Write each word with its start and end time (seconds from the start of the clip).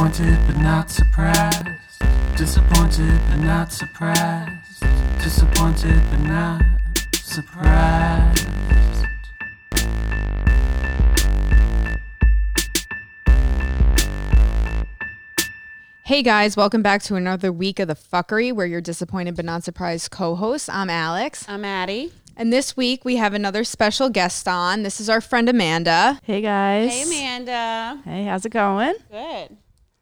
Disappointed 0.00 0.46
but 0.46 0.56
not 0.56 0.90
surprised. 0.90 1.66
Disappointed 2.34 3.20
but 3.28 3.36
not 3.36 3.70
surprised. 3.70 4.80
Disappointed 5.22 6.02
but 6.10 6.20
not 6.20 6.62
surprised. 7.12 8.46
Hey 16.04 16.22
guys, 16.22 16.56
welcome 16.56 16.80
back 16.80 17.02
to 17.02 17.16
another 17.16 17.52
week 17.52 17.78
of 17.78 17.88
the 17.88 17.94
fuckery 17.94 18.54
where 18.54 18.64
you're 18.64 18.80
disappointed 18.80 19.36
but 19.36 19.44
not 19.44 19.64
surprised 19.64 20.10
co-host. 20.10 20.70
I'm 20.70 20.88
Alex. 20.88 21.44
I'm 21.46 21.66
Addie. 21.66 22.10
And 22.38 22.50
this 22.50 22.74
week 22.74 23.04
we 23.04 23.16
have 23.16 23.34
another 23.34 23.64
special 23.64 24.08
guest 24.08 24.48
on. 24.48 24.82
This 24.82 24.98
is 24.98 25.10
our 25.10 25.20
friend 25.20 25.46
Amanda. 25.46 26.18
Hey 26.22 26.40
guys. 26.40 26.90
Hey, 26.90 27.02
Amanda. 27.02 28.00
Hey, 28.06 28.24
how's 28.24 28.46
it 28.46 28.52
going? 28.52 28.94
Good. 29.10 29.58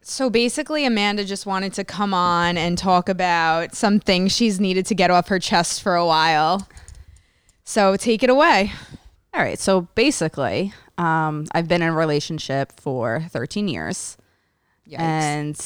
So 0.09 0.31
basically 0.31 0.87
Amanda 0.87 1.23
just 1.23 1.45
wanted 1.45 1.75
to 1.75 1.85
come 1.85 2.15
on 2.15 2.57
and 2.57 2.79
talk 2.79 3.11
about 3.11 3.75
some 3.75 4.01
things 4.01 4.33
she's 4.33 4.59
needed 4.59 4.87
to 4.87 4.95
get 4.95 5.11
off 5.11 5.29
her 5.29 5.39
chest 5.39 5.83
for 5.83 5.97
a 5.97 6.07
while. 6.07 6.67
So 7.65 7.95
take 7.95 8.23
it 8.23 8.31
away. 8.31 8.73
All 9.35 9.43
right. 9.43 9.59
So 9.59 9.83
basically, 9.95 10.73
um, 10.97 11.47
I've 11.53 11.69
been 11.69 11.83
in 11.83 11.91
a 11.91 11.93
relationship 11.93 12.73
for 12.81 13.27
13 13.29 13.69
years. 13.69 14.17
And, 14.99 15.61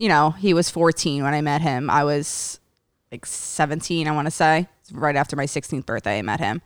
you 0.00 0.08
know, 0.08 0.30
he 0.30 0.52
was 0.52 0.68
14 0.68 1.22
when 1.22 1.32
I 1.32 1.40
met 1.40 1.62
him. 1.62 1.88
I 1.90 2.02
was 2.02 2.58
like 3.12 3.24
17, 3.24 4.08
I 4.08 4.10
want 4.10 4.26
to 4.26 4.32
say. 4.32 4.66
Right 4.90 5.14
after 5.14 5.36
my 5.36 5.46
16th 5.46 5.86
birthday, 5.86 6.18
I 6.18 6.22
met 6.22 6.40
him. 6.40 6.60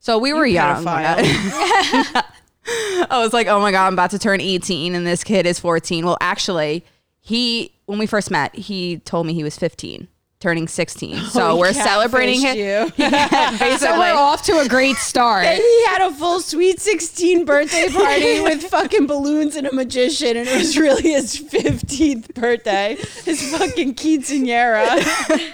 So 0.00 0.18
we 0.18 0.34
were 0.34 0.46
you 0.46 0.56
young. 0.56 0.84
I, 3.10 3.20
was 3.22 3.32
like, 3.32 3.46
oh 3.46 3.60
my 3.60 3.70
God, 3.70 3.86
I'm 3.86 3.92
about 3.92 4.10
to 4.10 4.18
turn 4.18 4.40
18 4.40 4.94
and 4.94 5.06
this 5.06 5.22
kid 5.22 5.46
is 5.46 5.60
14. 5.60 6.04
Well, 6.04 6.16
actually, 6.20 6.84
he, 7.20 7.72
when 7.86 7.98
we 7.98 8.06
first 8.06 8.30
met, 8.30 8.54
he 8.54 8.98
told 8.98 9.26
me 9.26 9.34
he 9.34 9.44
was 9.44 9.56
15, 9.56 10.08
turning 10.40 10.66
16. 10.66 11.16
So 11.26 11.54
he 11.54 11.60
we're 11.60 11.72
celebrating 11.72 12.40
catfished 12.40 12.56
him. 12.96 13.58
Basically. 13.58 13.78
So 13.78 13.98
we're 13.98 14.14
off 14.14 14.42
to 14.46 14.58
a 14.58 14.68
great 14.68 14.96
start. 14.96 15.44
And 15.44 15.58
he 15.58 15.84
had 15.86 16.02
a 16.02 16.12
full 16.12 16.40
sweet 16.40 16.80
16 16.80 17.44
birthday 17.44 17.88
party 17.88 18.40
with 18.42 18.64
fucking 18.64 19.06
balloons 19.06 19.54
and 19.54 19.68
a 19.68 19.72
magician, 19.72 20.36
and 20.36 20.48
it 20.48 20.56
was 20.56 20.76
really 20.76 21.12
his 21.12 21.40
15th 21.40 22.34
birthday. 22.34 22.96
His 23.24 23.56
fucking 23.56 23.94
quinceanera. 23.94 25.04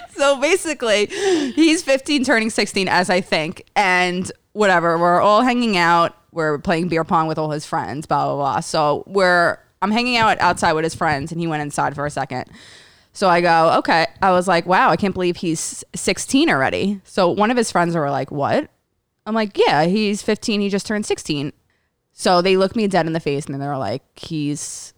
so 0.15 0.41
basically, 0.41 1.05
he's 1.05 1.83
15, 1.83 2.23
turning 2.23 2.49
16, 2.49 2.87
as 2.87 3.11
I 3.11 3.21
think, 3.21 3.65
and 3.75 4.31
whatever. 4.53 4.97
We're 4.97 5.21
all 5.21 5.41
hanging 5.41 5.77
out. 5.77 6.17
We're 6.33 6.57
playing 6.57 6.87
beer 6.87 7.03
pong 7.03 7.27
with 7.27 7.37
all 7.37 7.51
his 7.51 7.65
friends. 7.65 8.05
Blah 8.05 8.25
blah 8.25 8.35
blah. 8.35 8.59
So 8.59 9.03
we're 9.07 9.57
I'm 9.81 9.91
hanging 9.91 10.17
out 10.17 10.39
outside 10.39 10.73
with 10.73 10.83
his 10.83 10.95
friends, 10.95 11.31
and 11.31 11.39
he 11.39 11.47
went 11.47 11.61
inside 11.61 11.95
for 11.95 12.05
a 12.05 12.09
second. 12.09 12.45
So 13.11 13.29
I 13.29 13.41
go, 13.41 13.75
okay. 13.79 14.07
I 14.21 14.31
was 14.31 14.47
like, 14.47 14.65
wow, 14.65 14.89
I 14.89 14.95
can't 14.95 15.13
believe 15.13 15.37
he's 15.37 15.83
16 15.93 16.49
already. 16.49 16.99
So 17.03 17.29
one 17.29 17.51
of 17.51 17.57
his 17.57 17.71
friends 17.71 17.95
were 17.95 18.09
like, 18.09 18.31
what? 18.31 18.71
I'm 19.25 19.35
like, 19.35 19.57
yeah, 19.57 19.85
he's 19.85 20.23
15. 20.23 20.61
He 20.61 20.69
just 20.69 20.87
turned 20.87 21.05
16. 21.05 21.53
So 22.11 22.41
they 22.41 22.57
look 22.57 22.75
me 22.75 22.87
dead 22.87 23.05
in 23.07 23.13
the 23.13 23.19
face, 23.19 23.45
and 23.45 23.61
they're 23.61 23.77
like, 23.77 24.03
he's 24.17 24.93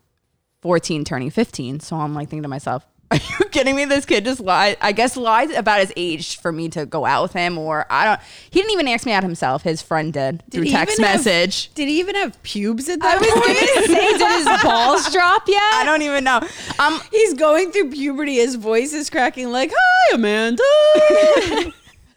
14 0.61 1.03
turning 1.03 1.30
15. 1.30 1.80
So 1.81 1.97
I'm 1.97 2.13
like 2.13 2.30
thinking 2.30 2.44
to 2.44 2.50
myself, 2.50 2.86
are 3.11 3.17
you 3.17 3.45
kidding 3.51 3.75
me? 3.75 3.85
This 3.85 4.03
kid 4.05 4.25
just 4.25 4.39
lied. 4.39 4.77
I 4.81 4.91
guess 4.91 5.15
lied 5.15 5.51
about 5.51 5.79
his 5.79 5.93
age 5.95 6.39
for 6.39 6.51
me 6.51 6.69
to 6.69 6.85
go 6.87 7.05
out 7.05 7.21
with 7.21 7.33
him, 7.33 7.57
or 7.57 7.85
I 7.89 8.05
don't. 8.05 8.19
He 8.49 8.59
didn't 8.59 8.71
even 8.71 8.87
ask 8.87 9.05
me 9.05 9.11
out 9.11 9.21
himself. 9.21 9.61
His 9.61 9.81
friend 9.81 10.11
did 10.11 10.43
through 10.49 10.65
text 10.65 10.95
even 10.99 11.05
have- 11.05 11.17
message. 11.19 11.71
Did 11.75 11.87
he 11.87 11.99
even 11.99 12.15
have 12.15 12.41
pubes 12.41 12.89
at 12.89 12.99
that 13.01 13.17
I 13.17 13.19
was 13.19 13.29
point? 13.29 13.87
say, 13.87 14.17
did 14.17 14.47
his 14.47 14.61
balls 14.63 15.11
drop 15.11 15.47
yet? 15.47 15.61
I 15.61 15.83
don't 15.85 16.01
even 16.01 16.23
know. 16.23 16.41
Um, 16.79 16.99
He's 17.11 17.35
going 17.35 17.71
through 17.71 17.91
puberty. 17.91 18.35
His 18.35 18.55
voice 18.55 18.91
is 18.94 19.09
cracking 19.09 19.51
like, 19.51 19.71
"Hi, 19.75 20.15
Amanda." 20.15 20.63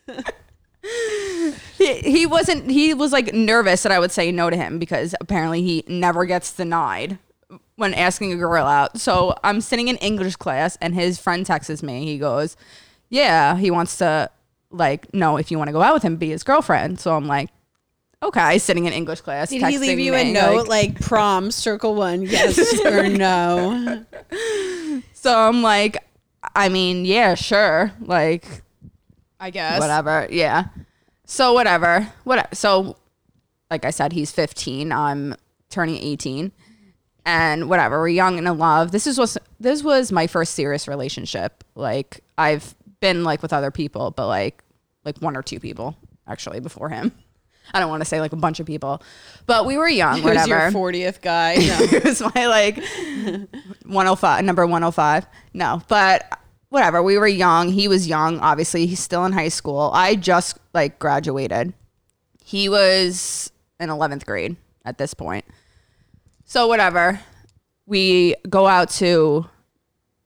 he, 1.76 1.94
he 2.00 2.26
wasn't. 2.26 2.70
He 2.70 2.94
was 2.94 3.12
like 3.12 3.34
nervous 3.34 3.82
that 3.82 3.92
I 3.92 3.98
would 3.98 4.12
say 4.12 4.32
no 4.32 4.48
to 4.48 4.56
him 4.56 4.78
because 4.78 5.14
apparently 5.20 5.62
he 5.62 5.84
never 5.86 6.24
gets 6.24 6.52
denied 6.52 7.18
when 7.78 7.94
asking 7.94 8.32
a 8.32 8.36
girl 8.36 8.66
out. 8.66 8.98
So 9.00 9.34
I'm 9.44 9.60
sitting 9.60 9.86
in 9.86 9.96
English 9.98 10.36
class, 10.36 10.76
and 10.80 10.94
his 10.94 11.18
friend 11.18 11.46
texts 11.46 11.82
me. 11.82 12.04
He 12.04 12.18
goes, 12.18 12.56
"Yeah, 13.08 13.56
he 13.56 13.70
wants 13.70 13.96
to 13.98 14.30
like 14.70 15.12
know 15.14 15.36
if 15.38 15.50
you 15.50 15.58
want 15.58 15.68
to 15.68 15.72
go 15.72 15.80
out 15.80 15.94
with 15.94 16.02
him, 16.02 16.16
be 16.16 16.30
his 16.30 16.42
girlfriend." 16.42 16.98
So 16.98 17.14
I'm 17.14 17.26
like, 17.26 17.50
"Okay." 18.22 18.58
Sitting 18.58 18.86
in 18.86 18.92
English 18.92 19.20
class, 19.20 19.50
Did 19.50 19.62
he 19.62 19.78
leave 19.78 20.00
you 20.00 20.14
a 20.14 20.24
me, 20.24 20.32
note 20.32 20.66
like, 20.68 21.00
prom 21.00 21.50
circle 21.52 21.94
one, 21.94 22.22
yes 22.22 22.58
or 22.84 23.08
no? 23.08 24.04
So 25.14 25.38
I'm 25.38 25.62
like, 25.62 25.96
I 26.54 26.68
mean, 26.68 27.04
yeah, 27.04 27.34
sure. 27.34 27.92
Like, 28.00 28.44
I 29.38 29.50
guess. 29.50 29.78
whatever. 29.80 30.26
Yeah. 30.30 30.64
So 31.26 31.52
whatever. 31.52 32.12
Whatever. 32.24 32.48
So 32.54 32.96
like 33.70 33.84
I 33.84 33.90
said, 33.90 34.12
he's 34.12 34.32
15. 34.32 34.90
I'm 34.92 35.34
turning 35.70 35.96
18. 35.96 36.52
And 37.28 37.68
whatever. 37.68 38.00
We're 38.00 38.08
young 38.08 38.38
and 38.38 38.48
in 38.48 38.56
love. 38.56 38.90
This 38.90 39.06
is 39.06 39.18
was 39.18 39.36
this 39.60 39.82
was 39.82 40.10
my 40.10 40.26
first 40.26 40.54
serious 40.54 40.88
relationship. 40.88 41.62
Like 41.74 42.24
I've 42.38 42.74
been 43.00 43.22
like 43.22 43.42
with 43.42 43.52
other 43.52 43.70
people, 43.70 44.10
but 44.12 44.28
like 44.28 44.64
like 45.04 45.18
one 45.18 45.36
or 45.36 45.42
two 45.42 45.60
people 45.60 45.94
actually 46.26 46.60
before 46.60 46.88
him. 46.88 47.12
I 47.74 47.80
don't 47.80 47.90
want 47.90 48.00
to 48.00 48.06
say 48.06 48.18
like 48.20 48.32
a 48.32 48.36
bunch 48.36 48.60
of 48.60 48.66
people. 48.66 49.02
But 49.44 49.66
we 49.66 49.76
were 49.76 49.88
young, 49.88 50.22
whatever. 50.24 50.48
your 50.48 50.70
40th 50.70 51.20
guy? 51.20 51.56
No. 51.58 51.76
it 51.80 52.02
was 52.04 52.22
my 52.34 52.46
like 52.46 52.78
105 53.84 54.44
number 54.44 54.64
105 54.66 55.26
no 55.52 55.82
but 55.88 56.38
whatever 56.70 57.02
we 57.02 57.18
were 57.18 57.26
young 57.28 57.68
he 57.70 57.88
was 57.88 58.06
young 58.06 58.38
obviously 58.40 58.86
he's 58.86 59.00
still 59.00 59.24
in 59.24 59.32
high 59.32 59.48
school 59.48 59.90
i 59.94 60.14
just 60.14 60.58
like 60.74 60.98
graduated 60.98 61.72
he 62.44 62.68
was 62.68 63.50
in 63.80 63.88
11th 63.88 64.24
grade 64.24 64.56
at 64.84 64.98
this 64.98 65.14
point 65.14 65.44
so 66.48 66.66
whatever 66.66 67.20
we 67.86 68.34
go 68.50 68.66
out 68.66 68.90
to 68.90 69.46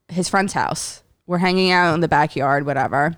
his 0.08 0.28
friend's 0.28 0.54
house 0.54 1.02
we're 1.26 1.38
hanging 1.38 1.70
out 1.70 1.92
in 1.92 2.00
the 2.00 2.08
backyard 2.08 2.64
whatever 2.64 3.16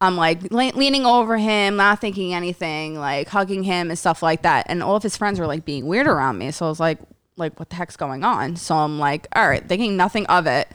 I'm 0.00 0.16
like 0.16 0.50
le- 0.50 0.72
leaning 0.74 1.06
over 1.06 1.38
him, 1.38 1.76
not 1.76 2.00
thinking 2.00 2.34
anything, 2.34 2.98
like 2.98 3.28
hugging 3.28 3.62
him 3.62 3.88
and 3.88 3.98
stuff 3.98 4.22
like 4.22 4.42
that. 4.42 4.66
And 4.68 4.82
all 4.82 4.96
of 4.96 5.02
his 5.02 5.16
friends 5.16 5.40
were 5.40 5.46
like 5.46 5.64
being 5.64 5.86
weird 5.86 6.06
around 6.06 6.38
me. 6.38 6.50
So 6.50 6.66
I 6.66 6.68
was 6.68 6.80
like, 6.80 6.98
like 7.36 7.58
what 7.58 7.70
the 7.70 7.76
heck's 7.76 7.96
going 7.96 8.24
on? 8.24 8.56
So 8.56 8.74
I'm 8.76 8.98
like, 8.98 9.26
all 9.34 9.48
right, 9.48 9.66
thinking 9.66 9.96
nothing 9.96 10.26
of 10.26 10.46
it. 10.46 10.68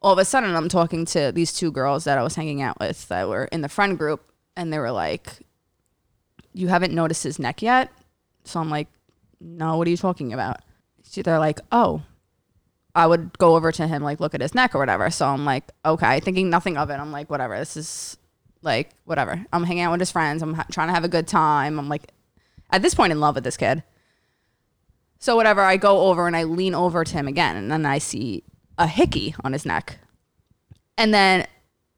All 0.00 0.12
of 0.12 0.18
a 0.18 0.24
sudden, 0.24 0.54
I'm 0.54 0.68
talking 0.68 1.06
to 1.06 1.32
these 1.32 1.52
two 1.52 1.72
girls 1.72 2.04
that 2.04 2.18
I 2.18 2.22
was 2.22 2.34
hanging 2.34 2.60
out 2.60 2.78
with 2.78 3.08
that 3.08 3.28
were 3.28 3.46
in 3.46 3.62
the 3.62 3.70
friend 3.70 3.96
group, 3.96 4.22
and 4.54 4.70
they 4.70 4.78
were 4.78 4.90
like, 4.90 5.38
"You 6.52 6.68
haven't 6.68 6.92
noticed 6.92 7.22
his 7.22 7.38
neck 7.38 7.62
yet?" 7.62 7.90
So 8.44 8.60
I'm 8.60 8.68
like, 8.68 8.88
"No, 9.40 9.78
what 9.78 9.86
are 9.86 9.90
you 9.90 9.96
talking 9.96 10.34
about?" 10.34 10.60
They're 11.22 11.38
like, 11.38 11.60
"Oh." 11.72 12.02
I 12.96 13.08
would 13.08 13.36
go 13.38 13.56
over 13.56 13.72
to 13.72 13.88
him, 13.88 14.04
like, 14.04 14.20
look 14.20 14.36
at 14.36 14.40
his 14.40 14.54
neck 14.54 14.72
or 14.72 14.78
whatever. 14.78 15.10
So 15.10 15.26
I'm 15.26 15.44
like, 15.44 15.64
okay, 15.84 16.20
thinking 16.20 16.48
nothing 16.48 16.76
of 16.76 16.90
it. 16.90 16.94
I'm 16.94 17.10
like, 17.10 17.28
whatever. 17.28 17.58
This 17.58 17.76
is 17.76 18.16
like 18.64 18.90
whatever. 19.04 19.44
I'm 19.52 19.64
hanging 19.64 19.82
out 19.82 19.92
with 19.92 20.00
his 20.00 20.10
friends. 20.10 20.42
I'm 20.42 20.54
ha- 20.54 20.66
trying 20.72 20.88
to 20.88 20.94
have 20.94 21.04
a 21.04 21.08
good 21.08 21.28
time. 21.28 21.78
I'm 21.78 21.88
like 21.88 22.12
at 22.70 22.82
this 22.82 22.94
point 22.94 23.12
in 23.12 23.20
love 23.20 23.36
with 23.36 23.44
this 23.44 23.56
kid. 23.56 23.82
So 25.18 25.36
whatever, 25.36 25.60
I 25.60 25.76
go 25.76 26.08
over 26.08 26.26
and 26.26 26.36
I 26.36 26.42
lean 26.44 26.74
over 26.74 27.04
to 27.04 27.12
him 27.12 27.28
again, 27.28 27.56
and 27.56 27.70
then 27.70 27.86
I 27.86 27.98
see 27.98 28.42
a 28.76 28.86
hickey 28.86 29.34
on 29.44 29.52
his 29.52 29.64
neck, 29.64 29.98
and 30.98 31.14
then 31.14 31.46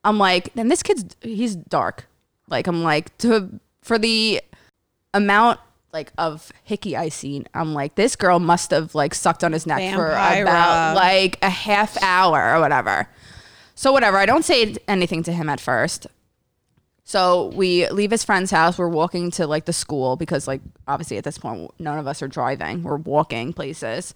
I'm 0.04 0.18
like, 0.18 0.52
then 0.54 0.68
this 0.68 0.82
kid's 0.82 1.16
he's 1.22 1.56
dark. 1.56 2.06
Like 2.48 2.66
I'm 2.66 2.82
like 2.82 3.16
to 3.18 3.58
for 3.82 3.98
the 3.98 4.42
amount 5.14 5.60
like 5.96 6.12
of 6.18 6.52
hickey 6.62 6.94
I 6.96 7.08
seen, 7.08 7.46
I'm 7.54 7.72
like 7.72 7.94
this 7.94 8.16
girl 8.16 8.38
must 8.38 8.70
have 8.70 8.94
like 8.94 9.14
sucked 9.14 9.42
on 9.42 9.52
his 9.52 9.66
neck 9.66 9.80
for 9.96 10.08
about 10.42 10.94
like 10.96 11.38
a 11.42 11.48
half 11.50 11.96
hour 12.02 12.54
or 12.54 12.60
whatever. 12.60 13.08
So 13.74 13.92
whatever, 13.92 14.18
I 14.18 14.26
don't 14.26 14.44
say 14.44 14.76
anything 14.86 15.22
to 15.24 15.32
him 15.32 15.48
at 15.48 15.60
first. 15.60 16.06
So 17.04 17.46
we 17.54 17.88
leave 17.88 18.10
his 18.10 18.24
friend's 18.24 18.50
house. 18.50 18.76
We're 18.78 18.88
walking 18.88 19.30
to 19.32 19.46
like 19.46 19.64
the 19.64 19.72
school 19.72 20.16
because 20.16 20.46
like 20.46 20.60
obviously 20.86 21.16
at 21.18 21.24
this 21.24 21.38
point 21.38 21.70
none 21.78 21.98
of 21.98 22.06
us 22.06 22.20
are 22.20 22.28
driving. 22.28 22.82
We're 22.82 22.96
walking 22.96 23.52
places, 23.52 24.12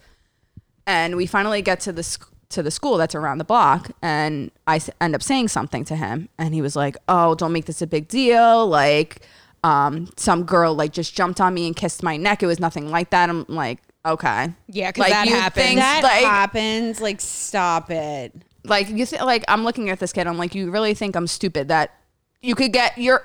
and 0.87 1.17
we 1.17 1.25
finally 1.27 1.63
get 1.63 1.81
to 1.81 1.93
the 1.93 2.03
sc- 2.03 2.29
to 2.51 2.63
the 2.65 2.71
school 2.71 2.97
that's 2.99 3.15
around 3.15 3.39
the 3.39 3.45
block. 3.45 3.91
And 4.03 4.51
I 4.67 4.77
s- 4.77 4.91
end 5.01 5.15
up 5.15 5.23
saying 5.23 5.49
something 5.49 5.85
to 5.87 5.95
him, 5.97 6.29
and 6.37 6.53
he 6.53 6.61
was 6.63 6.75
like, 6.75 6.97
"Oh, 7.09 7.35
don't 7.37 7.53
make 7.53 7.67
this 7.67 7.81
a 7.81 7.87
big 7.87 8.09
deal. 8.09 8.67
Like, 8.67 9.23
um, 9.65 10.09
some 10.17 10.45
girl 10.45 10.75
like 10.75 10.93
just 10.93 11.15
jumped 11.15 11.41
on 11.41 11.55
me 11.55 11.67
and 11.67 11.77
kissed 11.77 12.03
my 12.03 12.17
neck. 12.17 12.43
It 12.43 12.47
was 12.47 12.61
nothing 12.61 12.91
like 12.91 13.11
that." 13.11 13.29
I'm 13.31 13.45
like, 13.49 13.81
"Okay, 14.07 14.53
Yeah, 14.69 14.93
'cause 14.93 15.07
that 15.09 15.27
you 15.27 15.35
happens. 15.35 15.65
think, 15.67 15.79
that 15.81 16.01
like, 16.03 16.25
happens. 16.25 17.01
Like, 17.01 17.21
stop 17.21 17.91
it. 17.91 18.35
like 18.65 18.89
you 18.89 19.07
th- 19.07 19.23
like 19.23 19.45
I'm 19.49 19.65
looking 19.65 19.91
at 19.91 19.99
this 20.01 20.13
kid. 20.13 20.27
I'm 20.27 20.39
like, 20.39 20.55
you 20.55 20.71
really 20.71 20.95
think 20.95 21.17
I'm 21.17 21.27
stupid 21.27 21.69
that 21.69 21.95
you 22.43 22.55
could 22.55 22.73
get 22.73 22.97
your 22.99 23.23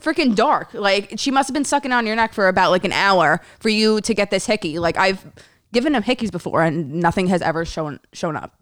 freaking 0.00 0.34
dark. 0.34 0.72
Like 0.74 1.14
she 1.16 1.30
must 1.30 1.48
have 1.48 1.54
been 1.54 1.64
sucking 1.64 1.92
on 1.92 2.06
your 2.06 2.16
neck 2.16 2.32
for 2.32 2.48
about 2.48 2.70
like 2.70 2.84
an 2.84 2.92
hour 2.92 3.40
for 3.60 3.68
you 3.68 4.00
to 4.02 4.14
get 4.14 4.30
this 4.30 4.46
hickey. 4.46 4.78
Like 4.78 4.96
I've 4.96 5.24
given 5.72 5.94
him 5.94 6.02
hickeys 6.02 6.30
before 6.32 6.62
and 6.62 6.94
nothing 6.94 7.26
has 7.28 7.42
ever 7.42 7.64
shown 7.64 8.00
shown 8.12 8.36
up. 8.36 8.54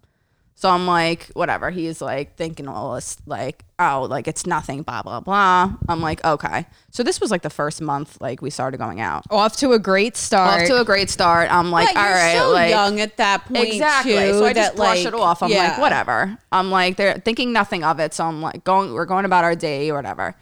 So 0.59 0.71
I'm 0.71 0.87
like, 0.87 1.27
whatever. 1.35 1.69
He's 1.69 2.01
like 2.01 2.35
thinking 2.37 2.67
all 2.67 2.95
this, 2.95 3.19
like, 3.27 3.63
oh, 3.79 4.07
like 4.09 4.27
it's 4.27 4.47
nothing, 4.47 4.81
blah 4.83 5.03
blah 5.03 5.21
blah. 5.21 5.71
I'm 5.87 6.01
like, 6.01 6.25
okay. 6.25 6.65
So 6.91 7.03
this 7.03 7.21
was 7.21 7.31
like 7.31 7.43
the 7.43 7.51
first 7.51 7.83
month, 7.83 8.17
like 8.23 8.41
we 8.41 8.49
started 8.49 8.79
going 8.79 8.99
out. 9.03 9.25
Off 9.31 9.59
to 9.59 9.73
a 9.73 9.79
great 9.79 10.17
start. 10.17 10.63
Off 10.63 10.67
to 10.69 10.81
a 10.81 10.85
great 10.85 11.11
start. 11.11 11.53
I'm 11.53 11.71
like, 11.71 11.89
But 11.93 11.97
all 11.99 12.05
you're 12.07 12.15
right, 12.15 12.39
so 12.39 12.51
like 12.53 12.71
young 12.71 13.01
at 13.01 13.19
that 13.19 13.45
point. 13.45 13.69
exactly. 13.69 14.13
too, 14.15 14.33
so 14.33 14.47
I 14.47 14.55
just 14.55 14.71
that, 14.73 14.77
brush 14.77 15.05
like, 15.05 15.07
it 15.07 15.21
off. 15.21 15.43
I'm 15.43 15.51
like, 15.51 15.77
whatever. 15.79 16.39
I'm 16.51 16.71
like, 16.71 16.97
they're 16.97 17.19
thinking 17.19 17.53
nothing 17.53 17.85
of 17.85 18.01
it. 18.01 18.15
So 18.15 18.25
I'm 18.25 18.41
like, 18.41 18.65
going, 18.65 18.95
we're 18.95 19.05
going 19.05 19.27
about 19.27 19.45
our 19.45 19.55
day 19.55 19.91
or 19.91 19.95
whatever. 19.97 20.35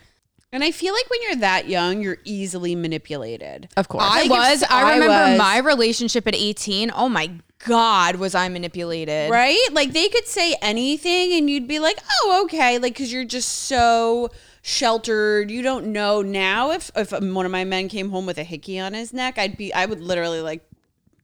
And 0.52 0.62
I 0.62 0.70
feel 0.70 0.94
like 0.94 1.11
when 1.11 1.22
you're 1.22 1.37
that 1.40 1.69
young, 1.69 2.00
you're 2.00 2.19
easily 2.22 2.76
manipulated. 2.76 3.69
Of 3.76 3.88
course. 3.88 4.05
I 4.06 4.22
Like, 4.26 4.31
was. 4.31 4.62
I 4.62 4.82
I 4.82 4.93
remember 4.94 5.31
was- 5.31 5.38
my 5.38 5.58
relationship 5.58 6.28
at 6.28 6.37
18. 6.37 6.93
Oh 6.94 7.08
my 7.08 7.32
God, 7.66 8.16
was 8.16 8.34
I 8.34 8.49
manipulated? 8.49 9.31
Right? 9.31 9.69
Like 9.72 9.93
they 9.93 10.08
could 10.08 10.26
say 10.26 10.56
anything 10.61 11.32
and 11.32 11.49
you'd 11.49 11.69
be 11.69 11.78
like, 11.78 11.99
"Oh, 12.11 12.43
okay." 12.44 12.78
Like 12.78 12.94
cuz 12.94 13.12
you're 13.12 13.25
just 13.25 13.50
so 13.50 14.31
sheltered. 14.62 15.50
You 15.50 15.62
don't 15.62 15.87
know 15.87 16.22
now 16.22 16.70
if 16.70 16.90
if 16.96 17.11
one 17.12 17.46
of 17.46 17.52
my 17.52 17.64
men 17.64 17.88
came 17.88 18.11
home 18.11 18.26
with 18.26 18.38
a 18.38 18.44
hickey 18.44 18.78
on 18.78 18.94
his 18.94 19.12
neck, 19.12 19.38
I'd 19.38 19.56
be 19.56 19.72
I 19.72 19.87
would 19.87 20.00
literally 20.00 20.40
like 20.40 20.69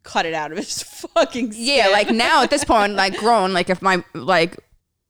cut 0.03 0.27
it 0.27 0.35
out 0.35 0.51
of 0.53 0.59
his 0.59 0.83
fucking 1.15 1.53
skin. 1.53 1.65
Yeah, 1.65 1.89
like 1.89 2.11
now 2.11 2.43
at 2.43 2.51
this 2.51 2.65
point, 2.65 2.95
like 2.95 3.17
grown, 3.17 3.53
like 3.53 3.71
if 3.71 3.83
my 3.83 4.03
like 4.15 4.59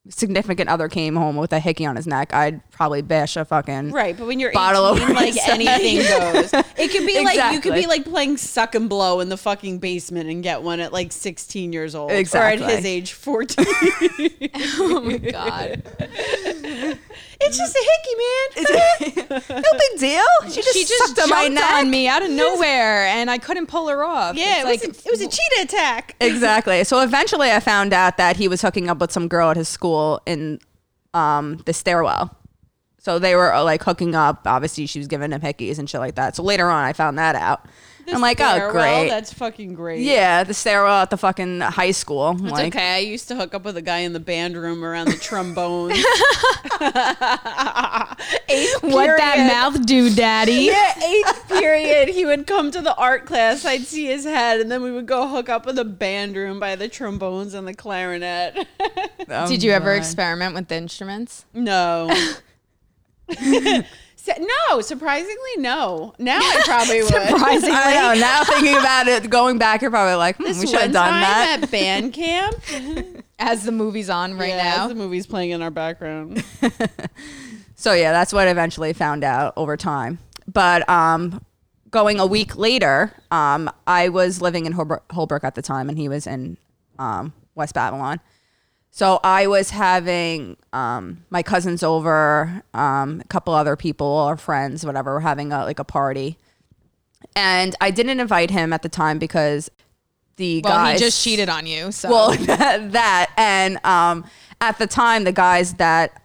significant 0.09 0.71
other 0.71 0.89
came 0.89 1.15
home 1.15 1.37
with 1.37 1.53
a 1.53 1.61
hickey 1.61 1.85
on 1.85 1.95
his 1.95 2.07
neck, 2.07 2.33
I'd 2.33 2.69
probably 2.71 3.03
bash 3.03 3.37
a 3.37 3.45
fucking 3.45 3.93
Right, 3.93 4.17
but 4.17 4.27
when 4.27 4.41
you're 4.41 4.51
Bottle 4.53 4.87
18, 4.95 5.03
over 5.05 5.13
like 5.15 5.35
anything 5.49 5.97
goes. 5.99 6.53
It 6.79 6.91
could 6.91 7.07
be 7.07 7.23
like 7.23 7.53
you 7.53 7.61
could 7.61 7.75
be 7.75 7.87
like 7.87 8.05
playing 8.05 8.39
suck 8.39 8.75
and 8.75 8.89
blow 8.89 9.21
in 9.21 9.29
the 9.29 9.37
fucking 9.37 9.79
basement 9.79 10.31
and 10.31 10.43
get 10.43 10.63
one 10.63 10.81
at 10.81 10.93
like 10.93 11.13
16 11.13 11.73
years 11.73 11.95
old, 11.95 12.11
or 12.11 12.15
Exactly. 12.15 12.65
at 12.67 12.77
his 12.77 12.87
age 12.87 13.13
14. 13.13 13.67
Oh 14.83 15.01
my 15.01 15.19
God. 15.19 15.83
it's 15.99 17.59
just 17.59 17.77
a 17.77 17.91
hickey, 17.91 18.15
man. 18.19 19.63
no 19.63 19.79
big 19.79 20.01
deal. 20.01 20.23
She 20.51 20.63
just, 20.63 20.73
she 20.73 20.85
just 20.85 21.19
on 21.19 21.29
jumped 21.29 21.53
neck. 21.55 21.73
on 21.75 21.91
me 21.91 22.09
out 22.09 22.23
of 22.23 22.31
nowhere, 22.31 23.07
and 23.07 23.31
I 23.31 23.39
couldn't 23.39 23.67
pull 23.67 23.89
her 23.89 24.03
off. 24.05 24.37
Yeah, 24.37 24.69
It's 24.69 24.83
it 24.83 24.89
was, 24.89 24.99
a, 25.05 25.09
it 25.09 25.11
was 25.11 25.21
a 25.21 25.29
cheetah 25.29 25.63
attack. 25.63 26.17
Exactly. 26.21 26.85
So 26.85 27.01
eventually, 27.01 27.51
I 27.51 27.61
found 27.61 27.93
out 27.93 28.17
that 28.17 28.37
he 28.37 28.49
was 28.49 28.63
hooking 28.63 28.89
up 28.89 28.99
with 28.99 29.13
some 29.13 29.29
girl 29.29 29.51
at 29.51 29.57
his 29.57 29.69
school 29.69 29.90
in 30.27 30.61
um, 31.15 31.59
the 31.67 31.73
stairwell. 31.73 32.37
So 33.01 33.19
they 33.19 33.35
were 33.35 33.53
uh, 33.53 33.65
like 33.65 33.83
hooking 33.83 34.15
up. 34.15 34.43
Obviously, 34.47 34.87
she 34.87 34.99
was 34.99 35.09
giving 35.09 35.33
him 35.33 35.41
hickeys 35.41 35.79
and 35.79 35.89
shit 35.89 36.01
like 36.01 36.17
that. 36.17 36.37
So 36.37 36.43
later 36.43 36.69
on, 36.69 36.85
I 36.85 36.93
found 36.93 37.19
that 37.19 37.35
out. 37.35 37.67
I'm 38.13 38.21
like, 38.21 38.41
oh, 38.41 38.71
great. 38.73 39.09
That's 39.09 39.33
fucking 39.33 39.75
great. 39.75 40.01
yeah, 40.01 40.45
the 40.45 40.55
stairwell 40.55 41.03
at 41.03 41.11
the 41.11 41.17
fucking 41.17 41.61
high 41.61 41.93
school. 41.93 42.33
It's 42.33 42.43
like, 42.43 42.75
okay. 42.75 42.95
I 42.97 42.99
used 42.99 43.29
to 43.29 43.37
hook 43.37 43.55
up 43.55 43.65
with 43.65 43.77
a 43.77 43.83
guy 43.83 43.99
in 43.99 44.13
the 44.13 44.21
band 44.21 44.57
room 44.57 44.85
around 44.85 45.09
the 45.09 45.17
trombone. 45.17 45.93
eighth 45.93 46.03
What 48.83 49.17
that 49.17 49.49
mouth 49.53 49.87
do, 49.87 50.15
daddy? 50.15 50.51
Yeah, 50.71 51.05
eighth 51.05 51.49
period. 51.49 52.09
He 52.09 52.25
would 52.25 52.47
come 52.47 52.71
to 52.71 52.81
the 52.81 52.95
art 52.97 53.27
class. 53.27 53.65
I'd 53.65 53.83
see 53.83 54.07
his 54.07 54.25
head, 54.25 54.61
and 54.61 54.71
then 54.71 54.83
we 54.83 54.93
would 54.93 55.07
go 55.07 55.27
hook 55.29 55.49
up 55.49 55.67
in 55.67 55.75
the 55.75 55.85
band 55.85 56.37
room 56.37 56.61
by 56.61 56.77
the 56.77 56.89
trombones 56.89 57.55
and 57.55 57.67
the 57.67 57.75
clarinet. 57.75 58.67
oh 59.29 59.49
Did 59.49 59.63
you 59.63 59.73
ever 59.73 59.95
experiment 59.95 60.55
with 60.55 60.69
the 60.69 60.77
instruments? 60.77 61.45
no. 61.55 62.11
Sa- 64.17 64.33
no, 64.71 64.81
surprisingly, 64.81 65.57
no. 65.59 66.15
Now 66.19 66.39
I 66.41 66.63
probably 66.65 66.99
would. 67.03 67.09
Surprisingly. 67.13 67.71
I 67.77 68.15
know. 68.15 68.21
Now 68.21 68.45
thinking 68.45 68.77
about 68.77 69.07
it, 69.09 69.31
going 69.31 69.59
back, 69.59 69.83
you're 69.83 69.91
probably 69.91 70.15
like, 70.17 70.37
hmm, 70.37 70.45
we 70.45 70.67
should 70.67 70.71
have 70.71 70.81
one 70.83 70.93
done 70.93 71.11
time 71.11 71.21
that. 71.23 71.61
at 71.63 71.71
band 71.71 72.13
camp. 72.13 72.57
As 73.39 73.65
the 73.65 73.73
movie's 73.73 74.11
on 74.11 74.37
right 74.37 74.51
Yeah, 74.51 74.77
now. 74.77 74.83
as 74.83 74.89
the 74.91 74.95
movie's 74.95 75.27
playing 75.27 75.51
in 75.51 75.63
our 75.63 75.71
background. 75.71 76.45
So 77.75 77.95
yeah, 77.95 78.13
that's 78.13 78.35
what 78.35 78.47
I 78.47 78.51
eventually 78.51 78.93
found 78.93 79.25
out 79.25 79.55
over 79.57 79.79
time. 79.79 80.19
But 80.47 80.87
um, 80.91 81.43
going 81.91 82.21
a 82.21 82.27
week 82.27 82.59
later, 82.59 83.13
um, 83.31 83.71
I 83.87 84.11
was 84.11 84.43
living 84.43 84.67
in 84.67 84.73
Holbrook, 84.73 85.11
Holbrook 85.11 85.43
at 85.45 85.55
the 85.55 85.63
time, 85.63 85.89
and 85.89 85.97
he 85.97 86.07
was 86.11 86.27
in 86.27 86.59
um, 86.99 87.33
West 87.55 87.73
Babylon. 87.75 88.21
So 88.91 89.21
I 89.23 89.47
was 89.47 89.71
having 89.71 90.57
um, 90.73 91.25
my 91.31 91.43
cousins 91.43 91.83
over, 91.83 92.63
um, 92.75 93.21
a 93.21 93.29
couple 93.29 93.55
other 93.55 93.77
people 93.77 94.07
or 94.07 94.37
friends, 94.37 94.85
whatever, 94.85 95.15
were 95.15 95.21
having 95.21 95.53
a, 95.53 95.65
like 95.65 95.79
a 95.79 95.85
party, 95.85 96.37
and 97.37 97.77
I 97.81 97.91
didn't 97.91 98.19
invite 98.19 98.51
him 98.51 98.73
at 98.73 98.83
the 98.83 98.89
time 98.89 99.19
because 99.19 99.71
the 100.37 100.61
guy 100.63 100.69
Well, 100.71 100.79
guys 100.79 100.99
he 101.01 101.07
just 101.07 101.23
cheated 101.23 101.49
on 101.49 101.67
you. 101.67 101.93
So 101.93 102.11
well, 102.11 102.31
that, 102.33 102.93
that 102.93 103.31
and 103.37 103.85
um, 103.85 104.25
at 104.61 104.79
the 104.79 104.87
time, 104.87 105.25
the 105.25 105.33
guys 105.33 105.75
that 105.75 106.23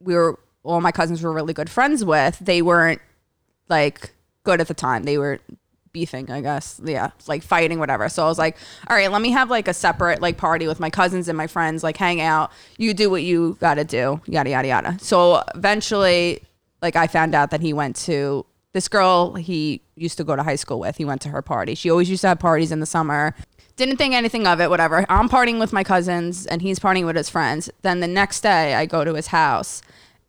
we 0.00 0.14
were, 0.14 0.38
all 0.62 0.80
my 0.80 0.92
cousins 0.92 1.22
were 1.22 1.32
really 1.32 1.52
good 1.52 1.68
friends 1.68 2.04
with, 2.04 2.38
they 2.38 2.62
weren't 2.62 3.00
like 3.68 4.12
good 4.44 4.60
at 4.60 4.68
the 4.68 4.74
time. 4.74 5.02
They 5.02 5.18
were 5.18 5.40
beefing, 5.98 6.30
I 6.30 6.40
guess. 6.40 6.80
Yeah, 6.84 7.10
like 7.26 7.42
fighting, 7.42 7.80
whatever. 7.80 8.08
So 8.08 8.24
I 8.24 8.28
was 8.28 8.38
like, 8.38 8.56
all 8.88 8.96
right, 8.96 9.10
let 9.10 9.20
me 9.20 9.30
have 9.30 9.50
like 9.50 9.66
a 9.66 9.74
separate 9.74 10.22
like 10.22 10.36
party 10.36 10.68
with 10.68 10.78
my 10.78 10.90
cousins 10.90 11.28
and 11.28 11.36
my 11.36 11.48
friends, 11.48 11.82
like 11.82 11.96
hang 11.96 12.20
out. 12.20 12.52
You 12.76 12.94
do 12.94 13.10
what 13.10 13.24
you 13.24 13.56
got 13.60 13.74
to 13.74 13.84
do, 13.84 14.20
yada 14.26 14.50
yada 14.50 14.68
yada. 14.68 14.96
So 15.00 15.42
eventually, 15.54 16.42
like 16.82 16.94
I 16.94 17.08
found 17.08 17.34
out 17.34 17.50
that 17.50 17.60
he 17.60 17.72
went 17.72 17.96
to 18.06 18.46
this 18.74 18.86
girl 18.86 19.34
he 19.34 19.82
used 19.96 20.18
to 20.18 20.24
go 20.24 20.36
to 20.36 20.42
high 20.44 20.56
school 20.56 20.78
with. 20.78 20.96
He 20.96 21.04
went 21.04 21.20
to 21.22 21.30
her 21.30 21.42
party. 21.42 21.74
She 21.74 21.90
always 21.90 22.08
used 22.08 22.20
to 22.20 22.28
have 22.28 22.38
parties 22.38 22.70
in 22.70 22.78
the 22.78 22.86
summer. 22.86 23.34
Didn't 23.76 23.96
think 23.96 24.14
anything 24.14 24.46
of 24.46 24.60
it, 24.60 24.70
whatever. 24.70 25.04
I'm 25.08 25.28
partying 25.28 25.58
with 25.58 25.72
my 25.72 25.82
cousins 25.82 26.46
and 26.46 26.62
he's 26.62 26.78
partying 26.78 27.06
with 27.06 27.16
his 27.16 27.30
friends. 27.30 27.70
Then 27.82 28.00
the 28.00 28.06
next 28.06 28.42
day 28.42 28.74
I 28.74 28.86
go 28.86 29.04
to 29.04 29.14
his 29.14 29.28
house 29.28 29.82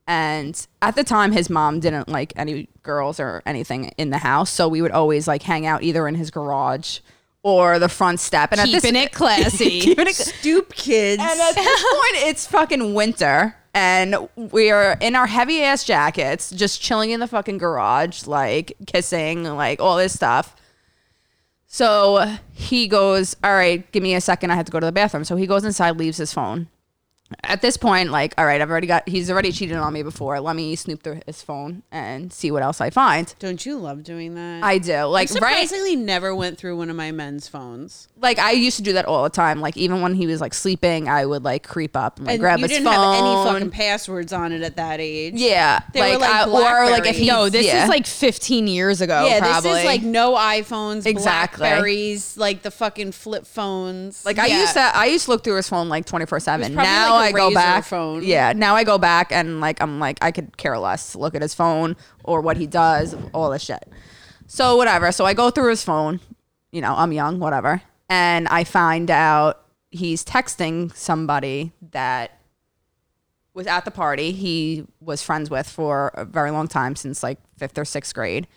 and 0.10 0.66
at 0.82 0.96
the 0.96 1.04
time 1.04 1.32
his 1.32 1.52
mom 1.52 1.80
didn't 1.80 2.10
like 2.10 2.34
any 2.36 2.68
girls 2.82 3.20
or 3.20 3.44
anything 3.46 3.92
in 3.96 4.10
the 4.10 4.18
house. 4.18 4.50
So 4.50 4.68
we 4.68 4.82
would 4.82 4.92
always 4.92 5.28
like 5.28 5.44
hang 5.44 5.68
out 5.68 5.84
either 5.84 6.08
in 6.08 6.16
his 6.16 6.32
garage 6.32 7.00
or 7.44 7.78
the 7.78 7.88
front 7.88 8.20
step. 8.20 8.52
And 8.52 8.60
at 8.60 8.66
keeping 8.66 8.94
this, 8.94 9.06
it 9.06 9.12
classy. 9.12 9.80
keeping 9.82 10.08
it 10.08 10.16
Stoop 10.16 10.74
kids. 10.74 11.22
and 11.22 11.40
at 11.40 11.54
this 11.54 11.84
point, 11.84 12.28
it's 12.28 12.48
fucking 12.48 12.96
winter, 12.96 13.56
and 13.76 14.28
we're 14.36 14.94
in 14.94 15.16
our 15.16 15.28
heavy 15.28 15.62
ass 15.62 15.84
jackets, 15.84 16.50
just 16.50 16.82
chilling 16.82 17.12
in 17.12 17.20
the 17.20 17.28
fucking 17.28 17.60
garage, 17.60 18.26
like 18.26 18.74
kissing, 18.88 19.44
like 19.44 19.80
all 19.80 19.96
this 19.96 20.16
stuff. 20.16 20.56
So 21.68 22.36
he 22.52 22.88
goes, 22.88 23.36
All 23.44 23.54
right, 23.54 23.90
give 23.92 24.02
me 24.02 24.16
a 24.16 24.22
second. 24.22 24.50
I 24.50 24.56
have 24.56 24.66
to 24.66 24.72
go 24.72 24.80
to 24.80 24.88
the 24.88 24.92
bathroom. 24.92 25.24
So 25.24 25.36
he 25.36 25.45
goes 25.45 25.64
inside, 25.64 25.98
leaves 25.98 26.18
his 26.18 26.33
phone. 26.33 26.68
At 27.44 27.62
this 27.62 27.78
point, 27.78 28.09
like, 28.09 28.33
all 28.40 28.45
right, 28.45 28.59
I've 28.59 28.71
already 28.71 28.88
got, 28.88 29.07
he's 29.07 29.30
already 29.30 29.52
cheated 29.52 29.78
on 29.78 29.94
me 29.94 30.02
before. 30.02 30.40
Let 30.40 30.56
me 30.56 30.76
snoop 30.76 31.04
through 31.04 31.21
his 31.28 31.44
phone 31.44 31.83
and 31.92 32.33
see 32.33 32.50
what 32.50 32.64
else 32.64 32.81
I 32.81 32.90
find. 32.90 33.33
Don't 33.38 33.64
you 33.66 33.78
love 33.78 34.04
doing 34.04 34.33
that? 34.33 34.64
I 34.64 34.80
do. 34.80 35.04
Like, 35.04 35.04
I 35.04 35.06
right? 35.19 35.30
surprisingly 35.30 35.95
never 35.95 36.33
went 36.33 36.57
through 36.57 36.76
one 36.78 36.90
of 36.90 36.95
my 36.95 37.12
men's 37.12 37.48
phones. 37.48 38.07
Like, 38.19 38.40
I 38.40 38.52
used 38.52 38.78
to 38.78 38.83
do 38.83 38.94
that 38.94 39.06
all 39.06 39.24
the 39.24 39.30
time. 39.30 39.62
Like, 39.62 39.78
even 39.78 40.02
when 40.02 40.16
he 40.16 40.26
was 40.26 40.42
like 40.42 40.56
sleeping, 40.56 41.07
I 41.07 41.24
would 41.26 41.44
like 41.44 41.68
creep 41.68 41.95
up 41.95 42.18
and 42.18 42.26
like 42.26 42.33
And 42.33 42.40
grab 42.42 42.59
you 42.59 42.64
his 42.64 42.71
didn't 42.71 42.86
phone. 42.92 42.94
have 42.95 43.24
any 43.24 43.54
fucking 43.54 43.69
passwords 43.71 44.33
on 44.33 44.52
it 44.52 44.64
at 44.64 44.78
that 44.78 45.00
age. 45.00 45.36
Yeah, 45.36 45.81
They 45.94 46.02
were 46.14 46.18
like 46.18 46.31
I- 46.31 46.45
or 46.50 46.90
like 46.90 47.06
if 47.06 47.18
he 47.18 47.28
no, 47.28 47.48
this 47.50 47.68
yeah. 47.68 47.83
is 47.83 47.90
like 47.90 48.07
15 48.07 48.66
years 48.66 49.02
ago. 49.02 49.28
yeah, 49.28 49.40
probably. 49.40 49.69
this 49.69 49.80
is 49.80 49.86
like 49.86 50.02
no 50.02 50.33
iPhones, 50.33 51.06
Exactly. 51.06 51.59
Blackberries, 51.59 52.38
like 52.38 52.64
the 52.64 52.71
fucking 52.71 53.12
flip 53.12 53.45
phones. 53.45 54.26
like 54.26 54.40
I 54.40 54.48
used 54.48 54.74
to 54.74 54.80
I 54.81 55.06
used 55.06 55.26
to 55.26 55.31
look 55.31 55.44
through 55.44 55.57
his 55.57 55.69
phone 55.69 55.90
like 55.90 56.06
twenty 56.06 56.26
four 56.26 56.40
seven. 56.40 56.74
probably 56.74 56.90
Now 56.92 57.14
like 57.14 57.19
a 57.19 57.19
I 57.19 57.31
go 57.31 57.54
back. 57.54 57.85
phone. 57.85 58.23
Yeah, 58.23 58.54
now 58.54 58.76
I 58.76 58.83
go 58.83 58.97
back 58.97 59.31
and 59.31 59.61
like 59.61 59.81
I'm 59.81 59.99
like 59.99 60.18
I 60.21 60.31
could 60.31 60.57
care 60.57 60.78
less 60.78 61.16
look 61.16 61.35
at 61.35 61.42
his 61.42 61.54
phone 61.54 61.95
or 62.23 62.42
what 62.42 62.57
he 62.57 62.68
does, 62.68 63.16
all 63.33 63.49
this 63.49 63.64
shit. 63.64 63.88
So 64.47 64.76
whatever. 64.78 65.11
So 65.11 65.26
I 65.26 65.33
go 65.33 65.49
through 65.49 65.69
his 65.69 65.83
phone. 65.83 66.19
You 66.71 66.81
know, 66.81 66.94
I'm 66.95 67.11
young, 67.11 67.40
whatever, 67.40 67.81
and 68.09 68.47
I 68.47 68.64
find 68.64 69.09
out 69.09 69.61
he's 69.92 70.23
texting 70.23 70.95
somebody 70.95 71.71
that 71.92 72.40
was 73.54 73.66
at 73.68 73.85
the 73.85 73.92
party 73.92 74.31
he 74.31 74.85
was 75.02 75.21
friends 75.21 75.49
with 75.49 75.68
for 75.68 76.11
a 76.14 76.23
very 76.23 76.52
long 76.52 76.68
time 76.68 76.95
since 76.95 77.23
like 77.23 77.40
fifth 77.57 77.78
or 77.78 77.83
sixth 77.83 78.14
grade 78.14 78.47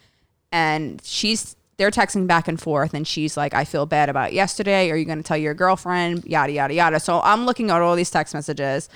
and 0.52 1.00
she's 1.02 1.56
they're 1.82 1.90
texting 1.90 2.28
back 2.28 2.46
and 2.46 2.60
forth 2.60 2.94
and 2.94 3.08
she's 3.08 3.36
like 3.36 3.52
i 3.54 3.64
feel 3.64 3.86
bad 3.86 4.08
about 4.08 4.32
yesterday 4.32 4.88
are 4.88 4.96
you 4.96 5.04
going 5.04 5.18
to 5.18 5.24
tell 5.24 5.36
your 5.36 5.52
girlfriend 5.52 6.24
yada 6.24 6.52
yada 6.52 6.72
yada 6.72 7.00
so 7.00 7.20
i'm 7.24 7.44
looking 7.44 7.70
at 7.70 7.80
all 7.82 7.96
these 7.96 8.08
text 8.10 8.34
messages 8.34 8.88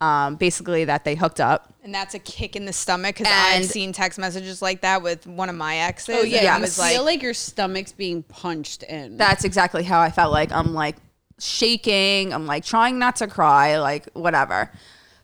um, 0.00 0.34
basically 0.36 0.84
that 0.84 1.04
they 1.04 1.14
hooked 1.16 1.40
up 1.40 1.72
and 1.82 1.92
that's 1.92 2.14
a 2.14 2.18
kick 2.20 2.54
in 2.54 2.64
the 2.64 2.72
stomach 2.72 3.16
because 3.16 3.32
I've 3.32 3.64
seen 3.64 3.92
text 3.92 4.18
messages 4.20 4.60
like 4.62 4.82
that 4.82 5.02
with 5.02 5.26
one 5.26 5.48
of 5.48 5.54
my 5.56 5.76
exes. 5.78 6.14
oh 6.16 6.22
yeah, 6.22 6.38
and 6.38 6.44
Yeah. 6.44 6.54
it 6.54 6.58
you 6.58 6.62
was 6.62 6.76
feel 6.76 7.02
like, 7.04 7.14
like 7.14 7.22
your 7.22 7.34
stomach's 7.34 7.92
being 7.92 8.22
punched 8.24 8.82
in. 8.84 9.16
that's 9.16 9.44
exactly 9.44 9.82
how 9.82 10.00
i 10.00 10.10
felt 10.10 10.32
like 10.32 10.52
i'm 10.52 10.74
like 10.74 10.96
shaking 11.38 12.32
i'm 12.32 12.46
like 12.46 12.64
trying 12.64 12.98
not 12.98 13.16
to 13.16 13.26
cry 13.26 13.78
like 13.78 14.08
whatever 14.12 14.70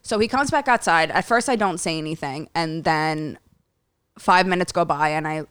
so 0.01 0.19
he 0.19 0.27
comes 0.27 0.49
back 0.51 0.67
outside 0.67 1.11
at 1.11 1.23
first 1.25 1.47
i 1.49 1.55
don't 1.55 1.77
say 1.79 1.97
anything 1.97 2.49
and 2.55 2.83
then 2.83 3.37
five 4.17 4.45
minutes 4.47 4.71
go 4.71 4.83
by 4.85 5.09
and 5.09 5.27
i 5.27 5.43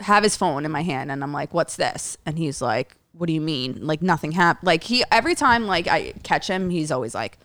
have 0.00 0.22
his 0.22 0.36
phone 0.36 0.64
in 0.64 0.70
my 0.70 0.82
hand 0.82 1.10
and 1.10 1.22
i'm 1.22 1.32
like 1.32 1.52
what's 1.52 1.76
this 1.76 2.16
and 2.24 2.38
he's 2.38 2.62
like 2.62 2.96
what 3.18 3.26
do 3.26 3.32
you 3.32 3.40
mean? 3.40 3.78
Like 3.86 4.00
nothing 4.00 4.32
happened. 4.32 4.66
Like 4.66 4.84
he 4.84 5.04
every 5.10 5.34
time 5.34 5.66
like 5.66 5.88
I 5.88 6.12
catch 6.22 6.48
him, 6.48 6.70
he's 6.70 6.90
always 6.90 7.14
like, 7.14 7.38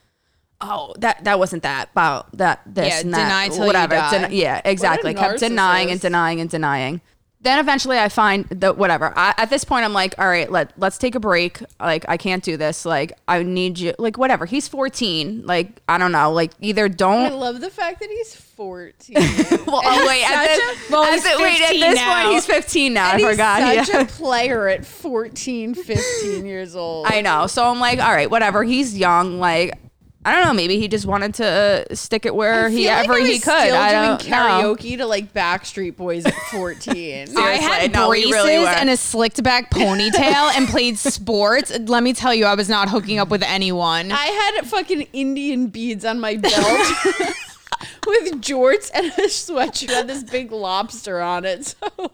oh 0.61 0.93
that 0.99 1.23
that 1.23 1.39
wasn't 1.39 1.63
that 1.63 1.89
about 1.91 2.37
that 2.37 2.61
this 2.65 2.87
Yeah, 2.87 2.99
and 3.01 3.13
that 3.13 3.23
deny 3.23 3.47
till 3.47 3.57
you 3.59 3.65
whatever. 3.65 3.95
Den- 3.95 4.31
yeah, 4.31 4.61
exactly. 4.63 5.13
Kept 5.13 5.39
denying 5.39 5.89
and 5.89 5.99
denying 5.99 6.39
and 6.39 6.49
denying. 6.49 7.01
Then 7.43 7.59
eventually 7.59 7.99
I 7.99 8.07
find 8.07 8.45
that 8.45 8.77
whatever. 8.77 9.11
I, 9.17 9.33
at 9.37 9.49
this 9.49 9.65
point 9.65 9.83
I'm 9.83 9.93
like, 9.93 10.15
all 10.17 10.27
right, 10.27 10.49
let 10.49 10.71
let's 10.79 10.97
take 10.97 11.13
a 11.15 11.19
break. 11.19 11.61
Like 11.79 12.05
I 12.07 12.15
can't 12.15 12.43
do 12.43 12.55
this. 12.55 12.85
Like 12.85 13.13
I 13.27 13.43
need 13.43 13.77
you. 13.79 13.93
Like 13.99 14.17
whatever. 14.17 14.45
He's 14.45 14.67
14. 14.69 15.45
Like 15.45 15.81
I 15.89 15.97
don't 15.97 16.13
know. 16.13 16.31
Like 16.31 16.51
either 16.61 16.87
don't. 16.87 17.25
I 17.25 17.29
love 17.29 17.59
the 17.59 17.69
fact 17.69 17.99
that 17.99 18.09
he's 18.09 18.33
14. 18.35 19.15
Well, 19.65 19.81
oh 19.83 20.07
wait, 20.07 20.23
at 20.23 20.45
this, 20.45 20.89
a- 20.89 20.91
well, 20.91 21.03
at 21.03 21.21
the- 21.21 21.43
wait, 21.43 21.61
at 21.61 21.71
this 21.73 21.95
now. 21.95 22.21
point 22.23 22.35
he's 22.35 22.45
15 22.45 22.93
now. 22.93 23.13
And 23.13 23.25
I 23.25 23.31
forgot. 23.31 23.61
He's 23.61 23.87
such 23.87 23.95
yeah. 23.95 24.01
a 24.01 24.05
player 24.05 24.67
at 24.67 24.85
14, 24.85 25.73
15 25.73 26.45
years 26.45 26.75
old. 26.75 27.07
I 27.09 27.21
know. 27.21 27.47
So 27.47 27.65
I'm 27.65 27.79
like, 27.79 27.99
all 27.99 28.11
right, 28.11 28.29
whatever. 28.29 28.63
He's 28.63 28.97
young. 28.97 29.39
Like, 29.39 29.79
I 30.25 30.33
don't 30.35 30.45
know. 30.45 30.53
Maybe 30.53 30.79
he 30.79 30.87
just 30.87 31.05
wanted 31.05 31.33
to 31.35 31.85
uh, 31.91 31.95
stick 31.95 32.25
it 32.25 32.33
where 32.33 32.69
he 32.69 32.85
feel 32.85 32.93
like 32.95 33.03
ever 33.09 33.19
he 33.19 33.33
could. 33.33 33.41
Still 33.41 33.75
I 33.75 33.91
don't 33.91 34.29
know. 34.29 34.35
karaoke 34.37 34.97
to 34.97 35.05
like 35.05 35.33
Backstreet 35.33 35.97
Boys 35.97 36.25
at 36.25 36.33
14. 36.51 37.37
I 37.37 37.51
had 37.55 37.91
no, 37.93 38.09
we 38.09 38.29
braces 38.29 38.31
really 38.33 38.59
were. 38.59 38.67
and 38.67 38.89
a 38.89 38.97
slicked 38.97 39.43
back 39.43 39.69
ponytail 39.69 40.55
and 40.55 40.67
played 40.67 40.97
sports. 40.97 41.77
Let 41.87 42.03
me 42.03 42.13
tell 42.13 42.33
you, 42.33 42.45
I 42.45 42.55
was 42.55 42.69
not 42.69 42.89
hooking 42.89 43.19
up 43.19 43.29
with 43.29 43.43
anyone. 43.43 44.11
I 44.11 44.25
had 44.25 44.65
fucking 44.67 45.07
Indian 45.13 45.67
beads 45.67 46.05
on 46.05 46.19
my 46.19 46.37
belt 46.37 46.53
with 48.07 48.41
jorts 48.41 48.89
and 48.93 49.07
a 49.07 49.27
sweatshirt 49.27 49.89
had 49.89 50.07
this 50.07 50.23
big 50.23 50.51
lobster 50.51 51.21
on 51.21 51.43
it. 51.45 51.65
So 51.65 52.11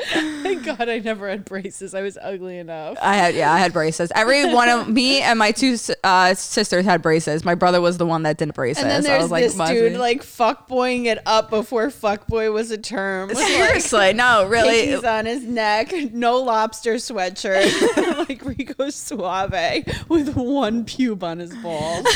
thank 0.00 0.64
God 0.64 0.88
I 0.88 0.98
never 0.98 1.28
had 1.28 1.44
braces. 1.44 1.94
I 1.94 2.02
was 2.02 2.18
ugly 2.20 2.58
enough. 2.58 2.98
I 3.00 3.14
had 3.14 3.34
yeah, 3.34 3.52
I 3.52 3.58
had 3.58 3.72
braces. 3.72 4.10
Every 4.14 4.52
one 4.52 4.68
of 4.68 4.88
me 4.88 5.20
and 5.22 5.38
my 5.38 5.52
two 5.52 5.76
uh, 6.04 6.34
sisters 6.34 6.84
had 6.84 7.02
braces. 7.02 7.44
My 7.44 7.54
brother 7.54 7.80
was 7.80 7.98
the 7.98 8.06
one 8.06 8.22
that 8.24 8.38
didn't 8.38 8.54
braces. 8.54 8.82
And 8.82 8.90
then 8.90 9.00
I 9.00 9.02
there's 9.02 9.22
was 9.22 9.30
like, 9.30 9.44
this 9.44 9.56
must 9.56 9.72
dude 9.72 9.96
like 9.96 10.22
fuckboying 10.22 11.06
it 11.06 11.18
up 11.26 11.50
before 11.50 11.88
fuckboy 11.88 12.52
was 12.52 12.70
a 12.70 12.78
term. 12.78 13.28
With, 13.28 13.38
like, 13.38 13.48
seriously, 13.48 14.12
no, 14.12 14.46
really. 14.46 14.88
Pickies 14.88 15.04
on 15.04 15.26
his 15.26 15.44
neck, 15.44 15.92
no 16.12 16.38
lobster 16.38 16.94
sweatshirt, 16.94 18.28
like 18.28 18.44
Rico 18.44 18.90
Suave 18.90 19.84
with 20.08 20.34
one 20.36 20.84
pube 20.84 21.22
on 21.22 21.38
his 21.38 21.54
balls. 21.56 22.06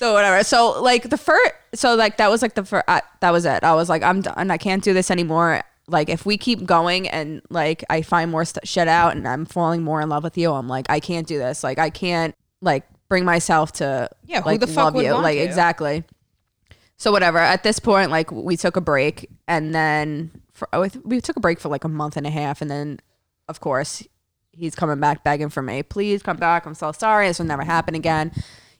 So 0.00 0.14
whatever. 0.14 0.42
So 0.44 0.80
like 0.80 1.10
the 1.10 1.18
first, 1.18 1.52
so 1.74 1.94
like 1.94 2.16
that 2.16 2.30
was 2.30 2.40
like 2.40 2.54
the 2.54 2.64
first. 2.64 2.86
That 2.86 3.30
was 3.32 3.44
it. 3.44 3.62
I 3.62 3.74
was 3.74 3.90
like, 3.90 4.02
I'm 4.02 4.22
done. 4.22 4.50
I 4.50 4.56
can't 4.56 4.82
do 4.82 4.94
this 4.94 5.10
anymore. 5.10 5.62
Like 5.88 6.08
if 6.08 6.24
we 6.24 6.38
keep 6.38 6.64
going 6.64 7.06
and 7.06 7.42
like 7.50 7.84
I 7.90 8.00
find 8.00 8.30
more 8.30 8.46
st- 8.46 8.66
shit 8.66 8.88
out 8.88 9.14
and 9.14 9.28
I'm 9.28 9.44
falling 9.44 9.82
more 9.82 10.00
in 10.00 10.08
love 10.08 10.24
with 10.24 10.38
you, 10.38 10.52
I'm 10.52 10.68
like, 10.68 10.86
I 10.88 11.00
can't 11.00 11.26
do 11.26 11.38
this. 11.38 11.62
Like 11.62 11.78
I 11.78 11.90
can't 11.90 12.34
like 12.62 12.84
bring 13.10 13.26
myself 13.26 13.72
to 13.72 14.08
Yeah, 14.24 14.40
who 14.40 14.46
like 14.48 14.60
the 14.60 14.66
fuck 14.66 14.76
love 14.86 14.94
would 14.94 15.04
you. 15.04 15.12
want 15.12 15.24
Like 15.24 15.36
to? 15.36 15.44
exactly. 15.44 16.04
So 16.96 17.12
whatever. 17.12 17.36
At 17.38 17.62
this 17.62 17.78
point, 17.78 18.10
like 18.10 18.30
we 18.32 18.56
took 18.56 18.76
a 18.76 18.80
break 18.80 19.28
and 19.48 19.74
then 19.74 20.30
for, 20.54 20.66
oh, 20.72 20.88
we 21.04 21.20
took 21.20 21.36
a 21.36 21.40
break 21.40 21.60
for 21.60 21.68
like 21.68 21.84
a 21.84 21.88
month 21.88 22.16
and 22.16 22.26
a 22.26 22.30
half, 22.30 22.62
and 22.62 22.70
then 22.70 23.00
of 23.48 23.60
course 23.60 24.02
he's 24.52 24.74
coming 24.74 24.98
back 24.98 25.24
begging 25.24 25.50
for 25.50 25.60
me. 25.62 25.82
Please 25.82 26.22
come 26.22 26.38
back. 26.38 26.64
I'm 26.64 26.74
so 26.74 26.90
sorry. 26.92 27.26
This 27.28 27.38
will 27.38 27.46
never 27.46 27.64
happen 27.64 27.94
again. 27.94 28.32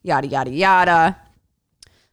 Yada 0.02 0.26
yada 0.28 0.50
yada. 0.50 1.16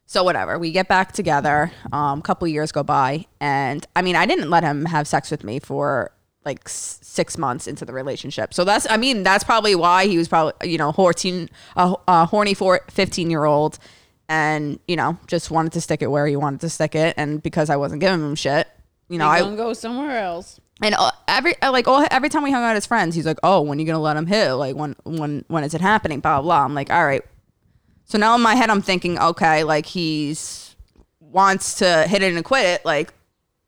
So 0.06 0.24
whatever, 0.24 0.58
we 0.58 0.72
get 0.72 0.88
back 0.88 1.12
together. 1.12 1.70
Um, 1.92 2.20
a 2.20 2.22
couple 2.22 2.48
years 2.48 2.72
go 2.72 2.82
by, 2.82 3.26
and 3.40 3.86
I 3.94 4.00
mean, 4.02 4.16
I 4.16 4.24
didn't 4.24 4.48
let 4.48 4.64
him 4.64 4.86
have 4.86 5.06
sex 5.06 5.30
with 5.30 5.44
me 5.44 5.58
for 5.58 6.12
like 6.46 6.60
s- 6.64 6.98
six 7.02 7.36
months 7.36 7.66
into 7.66 7.84
the 7.84 7.92
relationship. 7.92 8.54
So 8.54 8.64
that's, 8.64 8.86
I 8.88 8.96
mean, 8.96 9.22
that's 9.22 9.44
probably 9.44 9.74
why 9.74 10.06
he 10.06 10.16
was 10.16 10.26
probably, 10.28 10.70
you 10.70 10.78
know, 10.78 10.92
14, 10.92 11.50
a 11.76 11.94
a 12.08 12.24
horny 12.26 12.54
for 12.54 12.80
15 12.90 13.28
year 13.30 13.44
old, 13.44 13.78
and 14.30 14.78
you 14.88 14.96
know, 14.96 15.18
just 15.26 15.50
wanted 15.50 15.72
to 15.72 15.80
stick 15.82 16.00
it 16.00 16.10
where 16.10 16.26
he 16.26 16.36
wanted 16.36 16.60
to 16.60 16.70
stick 16.70 16.94
it, 16.94 17.12
and 17.18 17.42
because 17.42 17.68
I 17.68 17.76
wasn't 17.76 18.00
giving 18.00 18.20
him 18.20 18.34
shit, 18.34 18.66
you 19.10 19.18
know, 19.18 19.26
I 19.28 19.40
go 19.56 19.74
somewhere 19.74 20.18
else. 20.20 20.58
and 20.82 20.94
uh, 20.94 21.10
every 21.26 21.54
uh, 21.60 21.70
like 21.70 21.86
all, 21.86 22.06
every 22.10 22.30
time 22.30 22.42
we 22.44 22.50
hung 22.50 22.64
out 22.64 22.76
as 22.76 22.86
friends, 22.86 23.14
he's 23.14 23.26
like, 23.26 23.38
"Oh, 23.42 23.60
when 23.60 23.78
you 23.78 23.84
gonna 23.84 24.00
let 24.00 24.16
him 24.16 24.26
hit? 24.26 24.52
Like 24.52 24.74
when 24.74 24.96
when 25.04 25.44
when 25.48 25.64
is 25.64 25.74
it 25.74 25.82
happening?" 25.82 26.20
Blah 26.20 26.40
blah. 26.40 26.42
blah. 26.60 26.64
I'm 26.64 26.72
like, 26.72 26.90
"All 26.90 27.04
right." 27.04 27.22
So 28.08 28.16
now 28.16 28.34
in 28.34 28.40
my 28.40 28.54
head, 28.54 28.70
I'm 28.70 28.80
thinking, 28.82 29.18
okay, 29.18 29.64
like 29.64 29.86
he's 29.86 30.74
wants 31.20 31.74
to 31.76 32.06
hit 32.08 32.22
it 32.22 32.34
and 32.34 32.42
quit 32.44 32.64
it, 32.64 32.84
like 32.84 33.12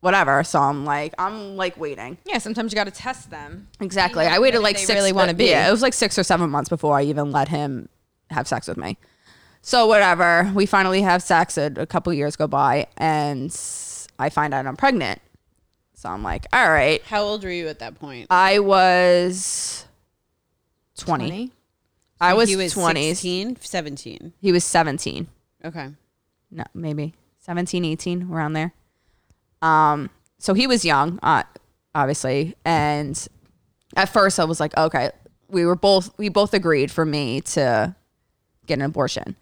whatever. 0.01 0.43
So 0.45 0.59
I'm 0.59 0.87
like, 0.87 1.15
I'm 1.19 1.57
like 1.57 1.77
waiting. 1.77 2.17
yeah, 2.25 2.39
sometimes 2.39 2.73
you 2.73 2.77
got 2.77 2.85
to 2.85 2.91
test 2.91 3.31
them. 3.31 3.69
Exactly. 3.81 4.25
I 4.25 4.39
waited 4.39 4.61
like 4.61 4.79
six. 4.79 4.91
really 4.91 5.13
wanna 5.13 5.35
be. 5.35 5.47
Yeah, 5.47 5.69
it 5.69 5.71
was 5.71 5.83
like 5.83 5.93
six 5.93 6.19
or 6.19 6.23
seven 6.23 6.49
months 6.49 6.71
before 6.71 6.97
I 6.97 7.03
even 7.03 7.31
let 7.33 7.49
him 7.49 7.89
have 8.31 8.49
sex 8.49 8.67
with 8.67 8.79
me. 8.79 8.97
So 9.63 9.87
whatever. 9.87 10.51
We 10.55 10.65
finally 10.65 11.03
have 11.03 11.23
sex. 11.23 11.59
A, 11.59 11.71
a 11.77 11.87
couple 11.87 12.13
years 12.15 12.35
go 12.35 12.47
by, 12.47 12.87
and 12.97 13.55
I 14.19 14.31
find 14.31 14.55
out 14.55 14.67
I'm 14.67 14.77
pregnant. 14.77 15.21
So 15.95 16.09
I'm 16.09 16.23
like, 16.23 16.47
all 16.51 16.71
right. 16.71 17.03
How 17.03 17.21
old 17.23 17.45
were 17.45 17.51
you 17.51 17.69
at 17.69 17.81
that 17.81 18.01
point? 18.01 18.29
I 18.31 18.59
was 18.61 19.85
20. 20.97 21.29
20? 21.29 21.53
I 22.21 22.35
was, 22.35 22.49
he 22.49 22.57
was 22.57 22.73
20. 22.73 23.15
16, 23.15 23.57
17. 23.61 24.33
He 24.41 24.53
was 24.53 24.65
17. 24.65 25.27
Okay. 25.65 25.89
No, 26.51 26.65
maybe 26.75 27.15
17, 27.39 27.85
18, 27.85 28.31
around 28.31 28.53
there. 28.53 28.75
Um, 29.63 30.11
so 30.39 30.55
he 30.55 30.67
was 30.67 30.85
young, 30.85 31.19
uh, 31.23 31.45
obviously. 31.95 32.57
And 32.65 33.27
at 33.97 34.09
first 34.09 34.39
I 34.39 34.45
was 34.45 34.61
like, 34.61 34.77
okay, 34.77 35.11
we 35.49 35.65
were 35.65 35.77
both, 35.77 36.17
we 36.19 36.29
both 36.29 36.55
agreed 36.55 36.91
for 36.91 37.05
me 37.05 37.41
to 37.43 37.95
get 38.67 38.75
an 38.75 38.83
abortion. 38.83 39.37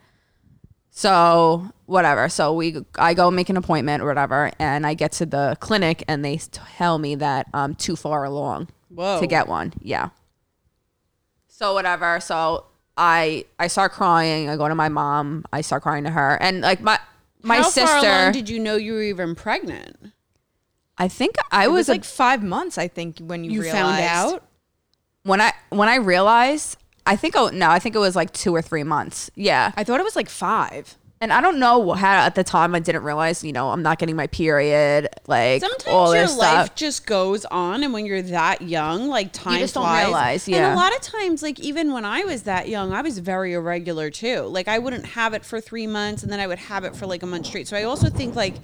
So 0.90 1.70
whatever. 1.86 2.28
So 2.28 2.52
we, 2.54 2.84
I 2.96 3.14
go 3.14 3.30
make 3.30 3.48
an 3.48 3.56
appointment 3.56 4.02
or 4.02 4.06
whatever, 4.06 4.50
and 4.58 4.86
I 4.86 4.94
get 4.94 5.12
to 5.12 5.26
the 5.26 5.56
clinic 5.60 6.02
and 6.08 6.24
they 6.24 6.38
tell 6.38 6.98
me 6.98 7.14
that 7.16 7.46
I'm 7.54 7.74
too 7.74 7.96
far 7.96 8.24
along 8.24 8.68
Whoa. 8.88 9.20
to 9.20 9.26
get 9.26 9.48
one. 9.48 9.74
Yeah. 9.80 10.10
So 11.58 11.74
whatever. 11.74 12.20
So 12.20 12.66
I 12.96 13.44
I 13.58 13.66
start 13.66 13.90
crying. 13.92 14.48
I 14.48 14.56
go 14.56 14.68
to 14.68 14.74
my 14.76 14.88
mom. 14.88 15.44
I 15.52 15.60
start 15.60 15.82
crying 15.82 16.04
to 16.04 16.10
her, 16.10 16.38
and 16.40 16.60
like 16.60 16.80
my 16.80 16.98
my 17.42 17.56
How 17.56 17.62
sister. 17.64 17.86
far 17.86 17.98
along 17.98 18.32
did 18.32 18.48
you 18.48 18.60
know 18.60 18.76
you 18.76 18.92
were 18.94 19.02
even 19.02 19.34
pregnant? 19.34 19.96
I 20.96 21.08
think 21.08 21.34
I 21.50 21.64
It 21.64 21.68
was, 21.68 21.74
was 21.80 21.88
a- 21.88 21.92
like 21.92 22.04
five 22.04 22.42
months, 22.42 22.76
I 22.78 22.88
think, 22.88 23.18
when 23.20 23.44
you, 23.44 23.50
You 23.52 23.62
realized. 23.62 24.02
found 24.02 24.02
out? 24.34 24.44
when 25.24 25.40
I 25.40 25.52
when 25.70 25.88
I 25.88 25.96
realized. 25.96 26.76
I 27.06 27.16
think 27.16 27.34
oh 27.36 27.48
no, 27.48 27.70
I 27.70 27.78
think 27.80 27.94
it 27.96 27.98
was 27.98 28.14
like 28.14 28.32
two 28.32 28.54
or 28.54 28.60
three 28.62 28.84
months. 28.84 29.30
Yeah, 29.34 29.72
I 29.76 29.82
thought 29.82 29.98
it 29.98 30.04
was 30.04 30.14
like 30.14 30.28
five. 30.28 30.96
And 31.20 31.32
I 31.32 31.40
don't 31.40 31.58
know 31.58 31.92
how 31.92 32.12
at 32.26 32.34
the 32.34 32.44
time 32.44 32.74
I 32.74 32.78
didn't 32.80 33.02
realize. 33.02 33.42
You 33.42 33.52
know, 33.52 33.70
I'm 33.70 33.82
not 33.82 33.98
getting 33.98 34.16
my 34.16 34.26
period. 34.28 35.08
Like 35.26 35.60
Sometimes 35.60 35.86
all 35.86 36.14
your 36.14 36.24
this 36.24 36.36
life 36.36 36.66
stuff. 36.66 36.74
just 36.76 37.06
goes 37.06 37.44
on, 37.46 37.82
and 37.82 37.92
when 37.92 38.06
you're 38.06 38.22
that 38.22 38.62
young, 38.62 39.08
like 39.08 39.32
time 39.32 39.58
just 39.58 39.74
don't 39.74 39.84
flies. 39.84 40.04
realize, 40.04 40.48
And 40.48 40.56
a 40.56 40.74
lot 40.76 40.94
of 40.94 41.00
times, 41.00 41.42
like 41.42 41.58
even 41.60 41.92
when 41.92 42.04
I 42.04 42.24
was 42.24 42.44
that 42.44 42.68
young, 42.68 42.92
I 42.92 43.02
was 43.02 43.18
very 43.18 43.52
irregular 43.54 44.10
too. 44.10 44.42
Like 44.42 44.68
I 44.68 44.78
wouldn't 44.78 45.06
have 45.06 45.34
it 45.34 45.44
for 45.44 45.60
three 45.60 45.86
months, 45.86 46.22
and 46.22 46.32
then 46.32 46.40
I 46.40 46.46
would 46.46 46.58
have 46.58 46.84
it 46.84 46.94
for 46.94 47.06
like 47.06 47.22
a 47.22 47.26
month 47.26 47.46
straight. 47.46 47.68
So 47.68 47.76
I 47.76 47.82
also 47.84 48.08
think 48.08 48.34
like 48.36 48.54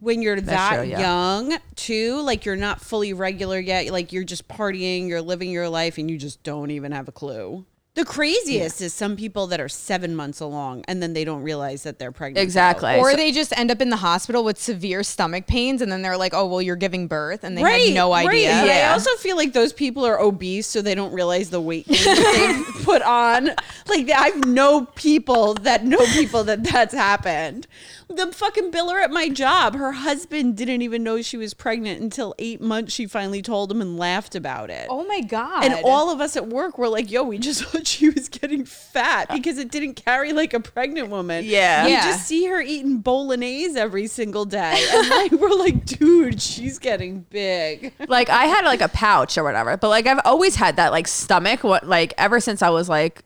when 0.00 0.20
you're 0.20 0.40
that 0.40 0.76
true, 0.76 0.86
yeah. 0.88 1.00
young 1.00 1.58
too, 1.76 2.20
like 2.20 2.44
you're 2.44 2.56
not 2.56 2.80
fully 2.80 3.14
regular 3.14 3.58
yet. 3.58 3.90
Like 3.90 4.12
you're 4.12 4.24
just 4.24 4.46
partying, 4.48 5.08
you're 5.08 5.22
living 5.22 5.50
your 5.50 5.68
life, 5.68 5.96
and 5.96 6.10
you 6.10 6.18
just 6.18 6.42
don't 6.42 6.70
even 6.70 6.92
have 6.92 7.08
a 7.08 7.12
clue. 7.12 7.64
The 7.94 8.04
craziest 8.04 8.80
is 8.80 8.92
some 8.92 9.14
people 9.14 9.46
that 9.46 9.60
are 9.60 9.68
seven 9.68 10.16
months 10.16 10.40
along 10.40 10.84
and 10.88 11.00
then 11.00 11.12
they 11.12 11.24
don't 11.24 11.42
realize 11.42 11.84
that 11.84 12.00
they're 12.00 12.10
pregnant. 12.10 12.42
Exactly. 12.42 12.96
Or 12.96 13.12
So- 13.12 13.16
they 13.16 13.30
just 13.30 13.56
end 13.56 13.70
up 13.70 13.80
in 13.80 13.88
the 13.90 13.96
hospital 13.98 14.42
with 14.42 14.58
severe 14.60 15.04
stomach 15.04 15.46
pains, 15.46 15.80
and 15.80 15.92
then 15.92 16.02
they're 16.02 16.16
like, 16.16 16.34
"Oh, 16.34 16.44
well, 16.46 16.60
you're 16.60 16.74
giving 16.74 17.06
birth," 17.06 17.44
and 17.44 17.56
they 17.56 17.62
right, 17.62 17.86
had 17.86 17.94
no 17.94 18.10
right. 18.10 18.26
idea. 18.26 18.50
But 18.62 18.70
I 18.70 18.92
also 18.92 19.10
feel 19.18 19.36
like 19.36 19.52
those 19.52 19.72
people 19.72 20.04
are 20.04 20.18
obese, 20.20 20.66
so 20.66 20.82
they 20.82 20.96
don't 20.96 21.12
realize 21.12 21.50
the 21.50 21.60
weight 21.60 21.86
gain 21.86 22.02
that 22.04 22.72
they 22.74 22.82
put 22.84 23.02
on. 23.02 23.50
Like 23.86 24.10
I've 24.10 24.44
no 24.44 24.86
people 24.96 25.54
that 25.54 25.84
know 25.84 26.04
people 26.14 26.42
that 26.44 26.64
that's 26.64 26.94
happened. 26.94 27.68
The 28.08 28.26
fucking 28.32 28.70
biller 28.70 29.02
at 29.02 29.10
my 29.10 29.28
job, 29.28 29.74
her 29.76 29.92
husband 29.92 30.56
didn't 30.56 30.82
even 30.82 31.02
know 31.02 31.22
she 31.22 31.36
was 31.36 31.54
pregnant 31.54 32.00
until 32.02 32.34
eight 32.38 32.60
months. 32.60 32.92
She 32.92 33.06
finally 33.06 33.40
told 33.42 33.70
him 33.72 33.80
and 33.80 33.98
laughed 33.98 34.34
about 34.34 34.70
it. 34.70 34.86
Oh 34.90 35.04
my 35.06 35.20
god! 35.22 35.64
And 35.64 35.80
all 35.84 36.10
of 36.10 36.20
us 36.20 36.36
at 36.36 36.46
work 36.46 36.76
were 36.78 36.88
like, 36.88 37.10
"Yo, 37.10 37.22
we 37.24 37.38
just 37.38 37.64
thought 37.64 37.86
she 37.86 38.10
was 38.10 38.28
getting 38.28 38.64
fat 38.64 39.28
because 39.32 39.58
it 39.58 39.70
didn't 39.70 39.94
carry 39.94 40.32
like 40.32 40.52
a 40.54 40.60
pregnant 40.60 41.08
woman." 41.08 41.44
Yeah. 41.44 41.84
we 41.86 41.92
Yeah. 41.92 42.04
just 42.04 42.26
see 42.26 42.46
her 42.46 42.60
eating 42.60 42.98
bolognese 42.98 43.78
every 43.78 44.06
single 44.06 44.44
day, 44.44 44.86
and 44.92 45.08
like 45.08 45.32
we're 45.40 45.48
like, 45.50 45.84
"Dude, 45.86 46.40
she's 46.42 46.78
getting 46.78 47.20
big." 47.30 47.92
like 48.08 48.28
I 48.28 48.44
had 48.46 48.64
like 48.64 48.80
a 48.82 48.88
pouch 48.88 49.38
or 49.38 49.44
whatever, 49.44 49.76
but 49.76 49.88
like 49.88 50.06
I've 50.06 50.20
always 50.24 50.56
had 50.56 50.76
that 50.76 50.92
like 50.92 51.08
stomach 51.08 51.64
what 51.64 51.86
like 51.86 52.12
ever 52.18 52.38
since 52.40 52.60
I 52.62 52.70
was 52.70 52.88
like 52.88 53.24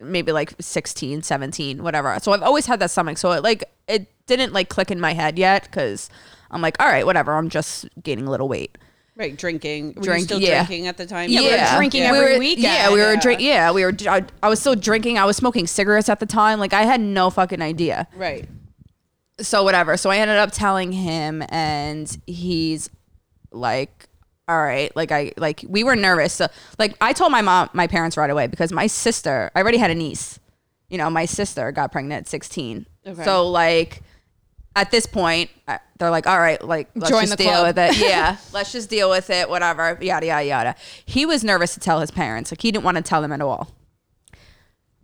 maybe 0.00 0.32
like 0.32 0.54
16, 0.60 1.22
17, 1.22 1.82
whatever. 1.82 2.16
So 2.22 2.32
I've 2.32 2.42
always 2.42 2.66
had 2.66 2.80
that 2.80 2.90
stomach. 2.90 3.18
So 3.18 3.32
it 3.32 3.42
like 3.42 3.64
it 3.88 4.08
didn't 4.26 4.52
like 4.52 4.68
click 4.68 4.90
in 4.90 5.00
my 5.00 5.14
head 5.14 5.38
yet 5.38 5.70
cuz 5.72 6.08
I'm 6.50 6.62
like, 6.62 6.76
all 6.80 6.88
right, 6.88 7.04
whatever. 7.06 7.34
I'm 7.34 7.48
just 7.48 7.86
gaining 8.02 8.26
a 8.26 8.30
little 8.30 8.48
weight. 8.48 8.76
Right, 9.16 9.34
drinking. 9.34 9.94
We 9.94 10.00
were 10.00 10.04
Drink- 10.04 10.24
still 10.24 10.40
yeah. 10.40 10.64
drinking 10.66 10.88
at 10.88 10.98
the 10.98 11.06
time? 11.06 11.30
Yeah, 11.30 11.40
we 11.40 11.50
were 11.50 11.76
drinking 11.78 12.02
We 12.02 12.06
every 12.18 12.32
were- 12.34 12.38
weekend. 12.38 12.62
Yeah, 12.64 12.92
we 12.92 13.00
were 13.00 13.14
Yeah. 13.14 13.20
drink. 13.20 13.40
Yeah, 13.40 13.72
we 13.72 13.82
were. 13.84 13.94
I, 14.08 14.22
I 14.42 14.48
was 14.50 14.60
still 14.60 14.74
drinking. 14.74 15.16
I 15.18 15.24
was 15.24 15.36
smoking 15.38 15.66
cigarettes 15.66 16.10
at 16.10 16.20
the 16.20 16.26
time. 16.26 16.58
Like 16.60 16.74
I 16.74 16.82
had 16.82 17.00
no 17.00 17.30
fucking 17.30 17.62
idea. 17.62 18.06
Right. 18.14 18.46
so 19.40 19.62
whatever. 19.64 19.96
So 19.98 20.08
I 20.10 20.16
ended 20.18 20.36
up 20.38 20.50
telling 20.52 20.92
him, 20.92 21.42
and 21.50 22.14
he's 22.26 22.88
like, 23.50 24.05
"All 24.48 24.58
right." 24.62 24.94
Like 24.96 25.12
I 25.12 25.32
like 25.36 25.64
we 25.68 25.84
were 25.84 25.96
nervous. 25.96 26.32
So 26.34 26.46
like 26.78 26.94
I 27.00 27.12
told 27.12 27.32
my 27.32 27.42
mom, 27.42 27.70
my 27.72 27.86
parents 27.86 28.16
right 28.16 28.30
away 28.30 28.46
because 28.46 28.72
my 28.72 28.86
sister, 28.86 29.50
I 29.54 29.60
already 29.60 29.78
had 29.78 29.90
a 29.90 29.94
niece. 29.94 30.38
You 30.88 30.98
know, 30.98 31.10
my 31.10 31.24
sister 31.24 31.72
got 31.72 31.90
pregnant 31.92 32.22
at 32.22 32.28
sixteen. 32.28 32.86
Okay. 33.06 33.24
So 33.24 33.48
like. 33.48 34.02
At 34.78 34.90
this 34.90 35.06
point, 35.06 35.48
I- 35.66 35.80
they're 35.98 36.10
like, 36.10 36.26
"All 36.26 36.38
right, 36.38 36.62
like 36.62 36.90
let's 36.94 37.08
Join 37.08 37.22
just 37.22 37.30
the 37.38 37.44
deal 37.44 37.52
club. 37.52 37.66
with 37.68 37.78
it. 37.78 37.96
Yeah, 37.98 38.36
let's 38.52 38.72
just 38.72 38.90
deal 38.90 39.08
with 39.08 39.30
it. 39.30 39.48
Whatever. 39.48 39.96
Yada 40.02 40.26
yada 40.26 40.44
yada." 40.44 40.74
He 41.06 41.24
was 41.24 41.42
nervous 41.42 41.72
to 41.72 41.80
tell 41.80 42.00
his 42.00 42.10
parents. 42.10 42.52
Like 42.52 42.60
he 42.60 42.70
didn't 42.70 42.84
want 42.84 42.98
to 42.98 43.02
tell 43.02 43.22
them 43.22 43.32
at 43.32 43.40
all. 43.40 43.70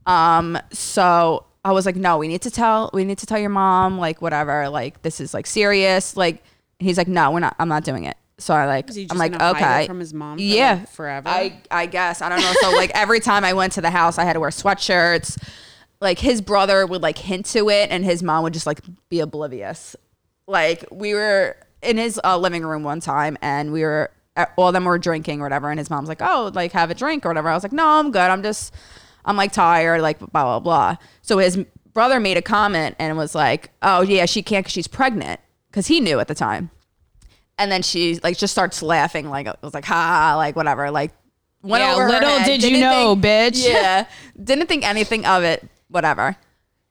Um, 0.07 0.59
so 0.73 1.47
I 1.65 1.73
was 1.73 1.87
like, 1.87 1.97
no, 1.97 2.19
we 2.19 2.29
need 2.29 2.43
to 2.43 2.51
tell, 2.51 2.91
we 2.93 3.05
need 3.05 3.19
to 3.19 3.27
tell 3.27 3.39
your 3.39 3.51
mom, 3.51 3.99
like, 3.99 4.21
whatever, 4.21 4.69
like, 4.69 5.03
this 5.03 5.21
is 5.21 5.33
like 5.33 5.47
serious. 5.47 6.17
Like, 6.17 6.43
he's 6.79 6.99
like, 6.99 7.09
no, 7.09 7.31
we're 7.31 7.41
not, 7.41 7.55
I'm 7.59 7.69
not 7.69 7.85
doing 7.85 8.05
it. 8.05 8.17
So 8.43 8.55
I 8.55 8.67
like, 8.67 8.91
I'm 9.11 9.19
like, 9.19 9.33
gonna 9.33 9.45
hide 9.45 9.51
it 9.51 9.83
okay. 9.83 9.87
from 9.87 10.01
his 10.01 10.13
mom 10.13 10.39
for, 10.39 10.43
yeah. 10.43 10.75
like, 10.81 10.89
forever? 10.89 11.29
I, 11.29 11.61
I 11.71 11.87
guess. 11.87 12.21
I 12.21 12.29
don't 12.29 12.41
know. 12.41 12.53
So 12.61 12.73
like 12.73 12.91
every 12.95 13.21
time 13.21 13.45
I 13.45 13.53
went 13.53 13.73
to 13.75 13.81
the 13.81 13.91
house, 13.91 14.19
I 14.19 14.25
had 14.25 14.33
to 14.35 14.41
wear 14.41 14.51
sweatshirts. 14.51 15.41
Like 16.01 16.19
his 16.19 16.41
brother 16.41 16.85
would 16.87 17.03
like 17.03 17.19
hint 17.19 17.47
to 17.47 17.71
it 17.71 17.91
and 17.91 18.05
his 18.05 18.23
mom 18.23 18.43
would 18.43 18.53
just 18.53 18.67
like 18.67 18.81
be 19.09 19.21
oblivious. 19.21 19.95
Like 20.49 20.85
we 20.91 21.15
were 21.15 21.57
in 21.83 21.97
his 21.97 22.21
uh, 22.25 22.37
living 22.37 22.65
room 22.65 22.83
one 22.83 23.01
time 23.01 23.39
and 23.41 23.73
we 23.73 23.83
were, 23.83 24.11
uh, 24.37 24.47
all 24.57 24.69
of 24.69 24.75
them 24.75 24.85
were 24.85 24.99
drinking 24.99 25.41
or 25.41 25.45
whatever. 25.45 25.71
And 25.71 25.79
his 25.79 25.91
mom's 25.91 26.09
like, 26.09 26.21
oh, 26.21 26.51
like 26.55 26.73
have 26.73 26.91
a 26.91 26.95
drink 26.95 27.25
or 27.25 27.29
whatever. 27.29 27.49
I 27.49 27.55
was 27.55 27.63
like, 27.63 27.73
no, 27.73 27.87
I'm 27.87 28.11
good. 28.11 28.19
I'm 28.19 28.43
just, 28.43 28.75
I'm 29.25 29.37
like 29.37 29.53
tired, 29.53 30.03
like 30.03 30.19
blah, 30.19 30.29
blah, 30.29 30.59
blah. 30.59 30.97
So 31.21 31.39
his 31.39 31.59
brother 31.93 32.19
made 32.19 32.37
a 32.37 32.43
comment 32.43 32.97
and 32.99 33.17
was 33.17 33.35
like, 33.37 33.71
oh, 33.83 34.03
yeah, 34.03 34.27
she 34.27 34.43
can't 34.43 34.65
because 34.65 34.73
she's 34.73 34.89
pregnant. 34.89 35.41
Because 35.71 35.87
he 35.87 36.01
knew 36.01 36.19
at 36.19 36.29
the 36.29 36.35
time. 36.35 36.71
And 37.59 37.71
then 37.71 37.83
she 37.83 38.19
like 38.23 38.39
just 38.39 38.53
starts 38.53 38.83
laughing, 38.83 39.29
like 39.31 39.47
it 39.47 39.57
was 39.63 39.75
like, 39.75 39.85
ha, 39.85 40.35
like 40.37 40.57
whatever. 40.57 40.91
Like, 40.91 41.13
went 41.63 41.83
Yeah, 41.85 41.93
over 41.95 42.03
her 42.05 42.09
little 42.09 42.29
head, 42.39 42.47
did 42.47 42.63
you 42.63 42.71
didn't 42.71 42.81
know, 42.81 43.15
think- 43.15 43.25
bitch. 43.55 43.65
Yeah. 43.69 44.07
Didn't 44.43 44.67
think 44.67 44.85
anything 44.89 45.25
of 45.27 45.45
it, 45.45 45.65
whatever. 45.89 46.37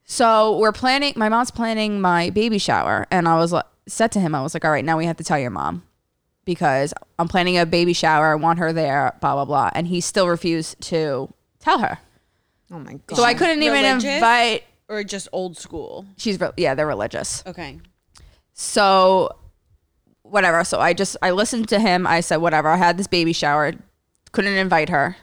So 0.05 0.57
we're 0.57 0.71
planning, 0.71 1.13
my 1.15 1.29
mom's 1.29 1.51
planning 1.51 1.99
my 2.01 2.29
baby 2.29 2.57
shower. 2.57 3.07
And 3.11 3.27
I 3.27 3.35
was 3.37 3.51
like, 3.51 3.65
said 3.87 4.11
to 4.13 4.19
him, 4.19 4.35
I 4.35 4.41
was 4.41 4.53
like, 4.53 4.63
all 4.63 4.71
right, 4.71 4.85
now 4.85 4.97
we 4.97 5.05
have 5.05 5.17
to 5.17 5.23
tell 5.23 5.39
your 5.39 5.49
mom 5.51 5.83
because 6.45 6.93
I'm 7.19 7.27
planning 7.27 7.57
a 7.57 7.65
baby 7.65 7.93
shower. 7.93 8.27
I 8.31 8.35
want 8.35 8.59
her 8.59 8.71
there, 8.73 9.17
blah, 9.21 9.33
blah, 9.35 9.45
blah. 9.45 9.69
And 9.73 9.87
he 9.87 9.99
still 10.01 10.27
refused 10.27 10.79
to 10.81 11.33
tell 11.59 11.79
her. 11.79 11.97
Oh 12.71 12.79
my 12.79 12.99
god. 13.07 13.15
So 13.17 13.23
I 13.23 13.33
couldn't 13.33 13.63
even 13.63 13.83
invite. 13.85 14.63
or 14.87 15.03
just 15.03 15.27
old 15.31 15.57
school. 15.57 16.05
She's, 16.17 16.39
re- 16.39 16.51
yeah, 16.57 16.75
they're 16.75 16.87
religious. 16.87 17.43
Okay. 17.47 17.79
So 18.53 19.29
whatever. 20.31 20.63
So 20.63 20.79
I 20.79 20.93
just 20.93 21.17
I 21.21 21.31
listened 21.31 21.69
to 21.69 21.79
him. 21.79 22.07
I 22.07 22.21
said 22.21 22.37
whatever. 22.37 22.69
I 22.69 22.77
had 22.77 22.97
this 22.97 23.07
baby 23.07 23.33
shower. 23.33 23.73
Couldn't 24.31 24.53
invite 24.57 24.89
her. 24.89 25.17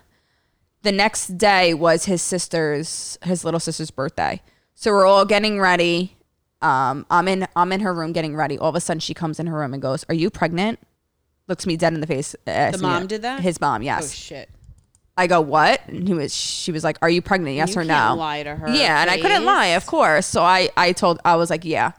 The 0.83 0.93
next 0.93 1.39
day 1.39 1.75
was 1.75 2.05
his 2.05 2.23
sister's 2.23 3.19
his 3.23 3.45
little 3.45 3.61
sister's 3.61 3.91
birthday. 3.91 4.41
So 4.75 4.93
we're 4.93 5.07
all 5.07 5.25
getting 5.25 5.61
ready. 5.61 6.17
Um, 6.63 7.07
I'm 7.11 7.27
in 7.29 7.49
I'm 7.57 7.73
in 7.73 7.81
her 7.81 7.93
room 7.93 8.13
getting 8.13 8.37
ready. 8.37 8.59
All 8.59 8.69
of 8.69 8.75
a 8.75 8.81
sudden 8.81 9.01
she 9.01 9.15
comes 9.15 9.41
in 9.41 9.47
her 9.47 9.59
room 9.59 9.73
and 9.73 9.83
goes, 9.83 10.05
"Are 10.09 10.15
you 10.15 10.31
pregnant?" 10.31 10.79
Looks 11.49 11.67
me 11.67 11.77
dead 11.77 11.95
in 11.95 12.01
the 12.01 12.07
face. 12.07 12.37
asks 12.47 12.81
me 12.81 12.89
mom 12.89 13.07
did 13.07 13.23
that? 13.23 13.41
His 13.41 13.61
mom, 13.61 13.83
yes. 13.83 14.05
Oh 14.05 14.15
shit. 14.15 14.51
I 15.17 15.27
go, 15.27 15.41
"What?" 15.41 15.81
And 15.89 16.07
he 16.07 16.15
was 16.15 16.35
she 16.35 16.71
was 16.71 16.85
like, 16.85 16.99
"Are 17.03 17.11
you 17.11 17.23
pregnant?" 17.23 17.57
Yes 17.57 17.75
you 17.75 17.81
or 17.81 17.85
no? 17.85 18.15
lie 18.17 18.43
to 18.43 18.55
her 18.55 18.69
Yeah, 18.69 19.01
and 19.01 19.11
I 19.11 19.21
couldn't 19.21 19.45
lie, 19.45 19.69
of 19.69 19.87
course. 19.87 20.27
So 20.27 20.43
I 20.43 20.69
I 20.77 20.93
told 20.93 21.21
I 21.25 21.37
was 21.37 21.51
like, 21.51 21.65
"Yeah." 21.65 21.93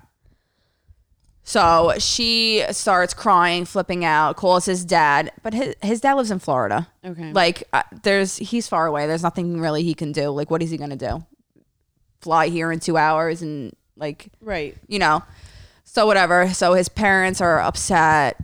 So 1.50 1.94
she 1.98 2.64
starts 2.70 3.16
crying, 3.16 3.66
flipping 3.66 4.06
out, 4.06 4.36
calls 4.36 4.66
his 4.66 4.86
dad, 4.86 5.32
but 5.42 5.56
his, 5.56 5.76
his 5.82 6.00
dad 6.00 6.14
lives 6.14 6.30
in 6.30 6.38
Florida. 6.38 6.88
Okay. 7.04 7.34
Like 7.34 7.64
uh, 7.74 7.82
there's 8.04 8.38
he's 8.38 8.68
far 8.68 8.86
away. 8.86 9.08
There's 9.08 9.24
nothing 9.24 9.60
really 9.60 9.82
he 9.82 9.96
can 9.96 10.12
do. 10.12 10.30
Like 10.30 10.52
what 10.52 10.62
is 10.62 10.70
he 10.70 10.78
going 10.78 10.92
to 10.92 10.96
do? 10.96 11.26
Fly 12.22 12.50
here 12.50 12.72
in 12.72 12.80
2 12.80 12.98
hours 12.98 13.42
and 13.42 13.76
like 13.96 14.30
Right. 14.42 14.78
you 14.88 15.00
know. 15.00 15.24
So 15.86 16.06
whatever. 16.06 16.54
So 16.54 16.74
his 16.74 16.88
parents 16.88 17.42
are 17.42 17.60
upset. 17.60 18.38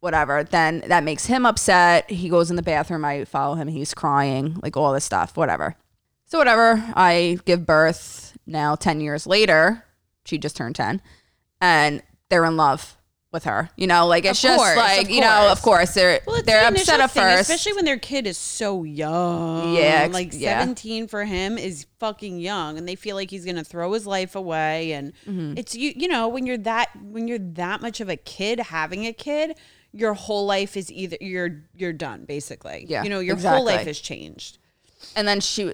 Whatever. 0.00 0.42
Then 0.42 0.84
that 0.86 1.04
makes 1.04 1.26
him 1.26 1.44
upset. 1.44 2.08
He 2.08 2.30
goes 2.30 2.48
in 2.48 2.56
the 2.56 2.62
bathroom. 2.62 3.04
I 3.04 3.26
follow 3.26 3.56
him. 3.56 3.68
He's 3.68 3.92
crying. 3.92 4.58
Like 4.62 4.74
all 4.74 4.94
this 4.94 5.04
stuff. 5.04 5.36
Whatever. 5.36 5.76
So 6.24 6.38
whatever. 6.38 6.82
I 6.94 7.40
give 7.44 7.66
birth 7.66 8.38
now. 8.46 8.74
Ten 8.74 9.02
years 9.02 9.26
later, 9.26 9.84
she 10.24 10.38
just 10.38 10.56
turned 10.56 10.76
ten, 10.76 11.02
and 11.60 12.00
they're 12.30 12.44
in 12.44 12.56
love 12.56 12.96
with 13.30 13.44
her. 13.44 13.68
You 13.76 13.86
know, 13.86 14.06
like 14.06 14.24
it's 14.24 14.38
Of 14.42 14.48
just 14.50 14.58
course, 14.58 14.76
like 14.76 15.10
you 15.10 15.20
know. 15.20 15.48
Of 15.52 15.60
course. 15.62 15.92
they're 15.94 16.20
Well, 16.26 16.42
they're 16.42 16.62
the 16.70 16.78
upset 16.78 17.00
at 17.00 17.10
thing, 17.10 17.22
first. 17.22 17.42
especially 17.42 17.74
when 17.74 17.84
their 17.84 17.98
kid 17.98 18.26
is 18.26 18.38
so 18.38 18.84
young. 18.84 19.74
Yeah, 19.74 20.08
like 20.10 20.30
yeah. 20.32 20.60
seventeen 20.60 21.08
for 21.08 21.24
him 21.24 21.58
is 21.58 21.86
fucking 21.98 22.38
young, 22.40 22.78
and 22.78 22.88
they 22.88 22.94
feel 22.94 23.16
like 23.16 23.30
he's 23.30 23.44
gonna 23.44 23.64
throw 23.64 23.92
his 23.92 24.06
life 24.06 24.34
away. 24.34 24.92
And 24.92 25.12
Mm-hmm. 25.28 25.58
it's 25.58 25.74
you, 25.74 25.92
you 25.94 26.08
know, 26.08 26.28
when 26.28 26.46
you're 26.46 26.58
that 26.58 26.88
when 27.02 27.28
you're 27.28 27.38
that 27.38 27.80
much 27.82 28.00
of 28.00 28.08
a 28.08 28.16
kid 28.16 28.60
having 28.60 29.06
a 29.06 29.12
kid, 29.12 29.58
your 29.92 30.14
whole 30.14 30.46
life 30.46 30.76
is 30.76 30.90
either 30.92 31.16
you're 31.20 31.62
you're 31.76 31.92
done 31.92 32.24
basically. 32.24 32.86
Yeah, 32.88 33.02
you 33.04 33.10
know, 33.10 33.20
your 33.20 33.36
whole 33.36 33.64
life 33.64 33.86
exactly. 33.86 33.90
has 33.90 34.00
changed. 34.00 34.57
And 35.14 35.28
then 35.28 35.40
she, 35.40 35.72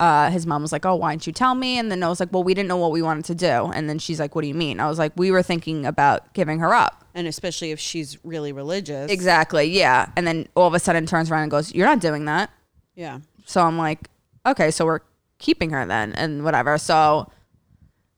uh, 0.00 0.30
his 0.30 0.46
mom 0.46 0.62
was 0.62 0.72
like, 0.72 0.84
"Oh, 0.84 0.94
why 0.96 1.12
didn't 1.12 1.26
you 1.26 1.32
tell 1.32 1.54
me?" 1.54 1.78
And 1.78 1.90
then 1.90 2.02
I 2.02 2.08
was 2.08 2.20
like, 2.20 2.32
"Well, 2.32 2.44
we 2.44 2.54
didn't 2.54 2.68
know 2.68 2.76
what 2.76 2.92
we 2.92 3.02
wanted 3.02 3.24
to 3.26 3.34
do." 3.34 3.70
And 3.74 3.88
then 3.88 3.98
she's 3.98 4.20
like, 4.20 4.34
"What 4.34 4.42
do 4.42 4.48
you 4.48 4.54
mean?" 4.54 4.80
I 4.80 4.88
was 4.88 4.98
like, 4.98 5.12
"We 5.16 5.30
were 5.30 5.42
thinking 5.42 5.86
about 5.86 6.32
giving 6.34 6.58
her 6.58 6.74
up." 6.74 7.04
And 7.14 7.26
especially 7.26 7.70
if 7.70 7.80
she's 7.80 8.18
really 8.24 8.52
religious. 8.52 9.10
Exactly, 9.10 9.64
yeah. 9.64 10.10
And 10.16 10.26
then 10.26 10.48
all 10.54 10.66
of 10.66 10.74
a 10.74 10.78
sudden 10.78 11.06
turns 11.06 11.30
around 11.30 11.42
and 11.42 11.50
goes, 11.50 11.74
"You're 11.74 11.86
not 11.86 12.00
doing 12.00 12.26
that." 12.26 12.50
Yeah. 12.94 13.20
So 13.46 13.62
I'm 13.62 13.78
like, 13.78 14.10
"Okay, 14.44 14.70
so 14.70 14.84
we're 14.84 15.00
keeping 15.38 15.70
her 15.70 15.86
then," 15.86 16.12
and 16.12 16.44
whatever. 16.44 16.78
So. 16.78 17.30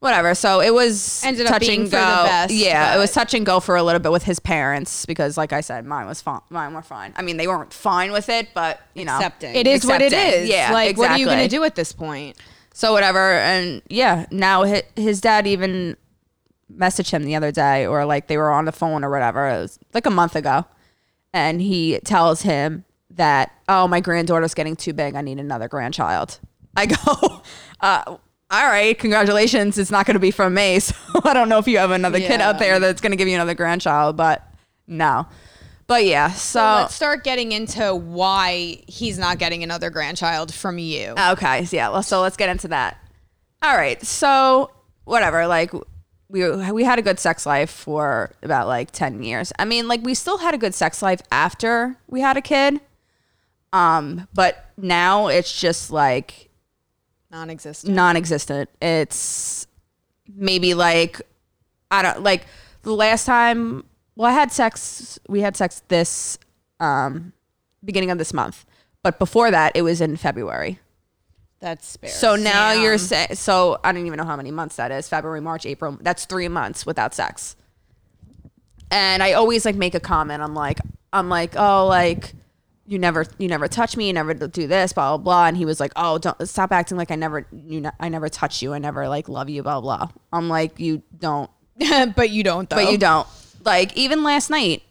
Whatever. 0.01 0.33
So 0.33 0.61
it 0.61 0.73
was 0.73 1.21
Ended 1.25 1.45
up 1.45 1.51
touch 1.53 1.61
being 1.61 1.81
and 1.81 1.89
for 1.89 1.97
go. 1.97 1.99
the 2.23 2.23
best, 2.29 2.53
yeah, 2.53 2.91
it 2.91 2.95
but- 2.95 2.99
was 3.01 3.11
touch 3.11 3.33
and 3.33 3.45
go 3.45 3.59
for 3.59 3.75
a 3.75 3.83
little 3.83 3.99
bit 3.99 4.11
with 4.13 4.23
his 4.23 4.39
parents 4.39 5.05
because, 5.05 5.37
like 5.37 5.51
I 5.51 5.59
said, 5.59 5.85
mine 5.85 6.07
was 6.07 6.21
fine. 6.21 6.39
Mine 6.49 6.73
were 6.73 6.81
fine. 6.81 7.13
I 7.17 7.21
mean, 7.21 7.35
they 7.35 7.47
weren't 7.47 7.73
fine 7.73 8.13
with 8.13 8.29
it, 8.29 8.47
but 8.53 8.79
you 8.93 9.03
know, 9.03 9.15
Accepting. 9.17 9.55
It 9.55 9.67
is 9.67 9.85
what 9.85 10.01
it 10.01 10.13
Accepting. 10.13 10.43
is. 10.43 10.49
Yeah, 10.49 10.71
Like, 10.71 10.97
what 10.97 11.11
are 11.11 11.17
you 11.17 11.25
going 11.25 11.39
to 11.39 11.49
do 11.49 11.63
at 11.65 11.75
this 11.75 11.91
point? 11.91 12.37
So 12.73 12.93
whatever, 12.93 13.19
and 13.33 13.81
yeah, 13.89 14.25
now 14.31 14.63
his, 14.63 14.83
his 14.95 15.19
dad 15.19 15.45
even 15.47 15.97
messaged 16.73 17.11
him 17.11 17.23
the 17.23 17.35
other 17.35 17.51
day, 17.51 17.85
or 17.85 18.05
like 18.05 18.27
they 18.27 18.37
were 18.37 18.51
on 18.51 18.63
the 18.63 18.71
phone 18.71 19.03
or 19.03 19.09
whatever. 19.09 19.49
It 19.49 19.59
was 19.59 19.79
like 19.93 20.05
a 20.05 20.09
month 20.11 20.33
ago, 20.37 20.63
and 21.33 21.61
he 21.61 21.99
tells 22.05 22.43
him 22.43 22.85
that, 23.09 23.51
"Oh, 23.67 23.85
my 23.89 23.99
granddaughter's 23.99 24.53
getting 24.53 24.77
too 24.77 24.93
big. 24.93 25.15
I 25.15 25.21
need 25.21 25.39
another 25.39 25.67
grandchild." 25.67 26.39
I 26.77 26.85
go, 26.85 27.41
uh, 27.81 28.15
"All 28.51 28.65
right, 28.65 28.97
congratulations. 28.97 29.77
It's 29.77 29.91
not 29.91 30.05
going 30.05 30.15
to 30.15 30.19
be 30.19 30.31
from 30.31 30.53
me. 30.53 30.79
So 30.89 31.21
I 31.23 31.33
don't 31.33 31.49
know 31.49 31.57
if 31.57 31.67
you 31.67 31.79
have 31.79 31.91
another 31.91 32.19
kid 32.19 32.39
out 32.39 32.59
there 32.59 32.79
that's 32.79 33.01
going 33.01 33.11
to 33.11 33.17
give 33.17 33.27
you 33.27 33.35
another 33.35 33.55
grandchild, 33.55 34.15
but 34.17 34.47
no." 34.87 35.27
But 35.87 36.05
yeah, 36.05 36.29
so, 36.29 36.61
Let's 36.61 36.93
start 36.93 37.23
getting 37.23 37.51
into 37.51 37.95
why 37.95 38.83
he's 38.85 39.17
not 39.17 39.39
getting 39.39 39.63
another 39.63 39.89
grandchild 39.89 40.53
from 40.53 40.77
you. 40.77 41.15
Okay, 41.17 41.65
so 41.65 41.75
yeah, 41.75 41.89
well, 41.89 42.03
so 42.03 42.21
let's 42.21 42.37
get 42.37 42.47
into 42.47 42.67
that. 42.67 43.03
All 43.63 43.75
right, 43.75 43.99
so 44.05 44.69
whatever, 45.05 45.47
like 45.47 45.73
we 46.29 46.47
we 46.71 46.83
had 46.83 46.99
a 46.99 47.01
good 47.01 47.19
sex 47.19 47.45
life 47.45 47.71
for 47.71 48.31
about 48.43 48.67
like 48.67 48.91
10 48.91 49.23
years. 49.23 49.51
I 49.57 49.65
mean, 49.65 49.87
like 49.87 50.03
we 50.03 50.13
still 50.13 50.37
had 50.37 50.53
a 50.53 50.59
good 50.59 50.75
sex 50.75 51.01
life 51.01 51.21
after 51.31 51.97
we 52.07 52.21
had 52.21 52.37
a 52.37 52.41
kid. 52.41 52.79
Um, 53.73 54.27
but 54.33 54.65
now 54.77 55.27
it's 55.27 55.59
just 55.59 55.89
like 55.89 56.48
Non-existent. 57.31 57.93
non-existent. 57.93 58.69
It's 58.81 59.67
maybe 60.35 60.73
like 60.73 61.21
I 61.91 62.01
don't 62.01 62.23
like 62.23 62.45
the 62.83 62.93
last 62.93 63.25
time 63.25 63.83
well 64.15 64.29
I 64.29 64.33
had 64.33 64.51
sex 64.51 65.19
we 65.27 65.41
had 65.41 65.55
sex 65.57 65.81
this 65.87 66.37
um 66.79 67.33
beginning 67.83 68.11
of 68.11 68.17
this 68.17 68.33
month. 68.33 68.65
But 69.03 69.19
before 69.19 69.51
that 69.51 69.75
it 69.75 69.81
was 69.81 70.01
in 70.01 70.17
February. 70.17 70.79
That's 71.59 71.85
spare. 71.87 72.09
So 72.09 72.35
now 72.37 72.73
Damn. 72.73 72.83
you're 72.83 72.97
saying, 72.97 73.35
so 73.35 73.79
I 73.83 73.91
don't 73.91 74.05
even 74.05 74.17
know 74.17 74.23
how 74.23 74.37
many 74.37 74.49
months 74.51 74.77
that 74.77 74.91
is 74.91 75.09
February, 75.09 75.41
March, 75.41 75.65
April. 75.65 75.97
That's 75.99 76.23
three 76.25 76.47
months 76.47 76.85
without 76.85 77.13
sex. 77.13 77.57
And 78.91 79.21
I 79.21 79.33
always 79.33 79.65
like 79.65 79.75
make 79.75 79.93
a 79.93 79.99
comment. 79.99 80.41
I'm 80.41 80.53
like, 80.55 80.79
I'm 81.11 81.27
like, 81.27 81.55
oh, 81.57 81.85
like, 81.85 82.33
you 82.89 82.97
never, 82.97 83.25
you 83.37 83.47
never 83.47 83.67
touch 83.67 83.95
me, 83.95 84.07
you 84.07 84.13
never 84.13 84.33
do 84.33 84.65
this, 84.65 84.93
blah, 84.93 85.15
blah, 85.15 85.23
blah. 85.23 85.45
And 85.45 85.55
he 85.55 85.63
was 85.63 85.79
like, 85.79 85.91
oh, 85.95 86.17
don't 86.17 86.47
stop 86.49 86.71
acting 86.71 86.97
like 86.97 87.11
I 87.11 87.15
never, 87.15 87.45
you 87.51 87.81
know, 87.81 87.91
I 87.99 88.09
never 88.09 88.29
touch 88.29 88.63
you. 88.63 88.73
I 88.73 88.79
never 88.79 89.07
like 89.07 89.29
love 89.29 89.47
you, 89.47 89.61
blah, 89.61 89.79
blah. 89.79 90.09
I'm 90.33 90.49
like, 90.49 90.79
you 90.79 91.03
don't, 91.17 91.51
but 92.15 92.31
you 92.31 92.43
don't, 92.43 92.67
though. 92.67 92.77
but 92.77 92.91
you 92.91 92.97
don't. 92.97 93.27
Like, 93.63 93.95
even 93.95 94.23
last 94.23 94.49
night, 94.49 94.81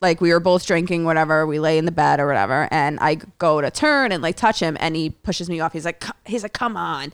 like 0.00 0.20
we 0.20 0.32
were 0.32 0.40
both 0.40 0.66
drinking, 0.66 1.04
whatever. 1.04 1.46
We 1.46 1.60
lay 1.60 1.78
in 1.78 1.84
the 1.84 1.92
bed 1.92 2.20
or 2.20 2.26
whatever, 2.26 2.68
and 2.70 2.98
I 3.00 3.16
go 3.38 3.60
to 3.60 3.70
turn 3.70 4.12
and 4.12 4.22
like 4.22 4.36
touch 4.36 4.60
him, 4.60 4.76
and 4.80 4.94
he 4.96 5.10
pushes 5.10 5.48
me 5.48 5.60
off. 5.60 5.72
He's 5.72 5.84
like, 5.84 6.00
"Co- 6.00 6.12
he's 6.24 6.42
like, 6.42 6.52
come 6.52 6.76
on. 6.76 7.12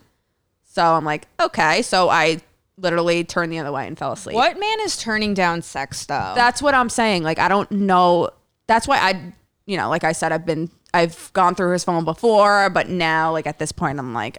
So 0.64 0.82
I'm 0.82 1.04
like, 1.04 1.26
okay. 1.40 1.82
So 1.82 2.08
I 2.08 2.40
literally 2.76 3.24
turned 3.24 3.52
the 3.52 3.58
other 3.58 3.72
way 3.72 3.86
and 3.86 3.96
fell 3.98 4.12
asleep. 4.12 4.34
What 4.34 4.58
man 4.58 4.80
is 4.80 4.96
turning 4.96 5.32
down 5.34 5.62
sex 5.62 6.04
though? 6.06 6.32
That's 6.34 6.60
what 6.60 6.74
I'm 6.74 6.88
saying. 6.88 7.22
Like 7.22 7.38
I 7.38 7.48
don't 7.48 7.70
know. 7.70 8.30
That's 8.66 8.86
why 8.88 8.98
I, 8.98 9.32
you 9.66 9.76
know, 9.76 9.88
like 9.88 10.04
I 10.04 10.12
said, 10.12 10.32
I've 10.32 10.44
been, 10.46 10.70
I've 10.92 11.32
gone 11.32 11.54
through 11.54 11.72
his 11.72 11.84
phone 11.84 12.04
before, 12.04 12.70
but 12.70 12.88
now, 12.88 13.32
like 13.32 13.46
at 13.46 13.58
this 13.58 13.72
point, 13.72 13.98
I'm 13.98 14.12
like, 14.14 14.38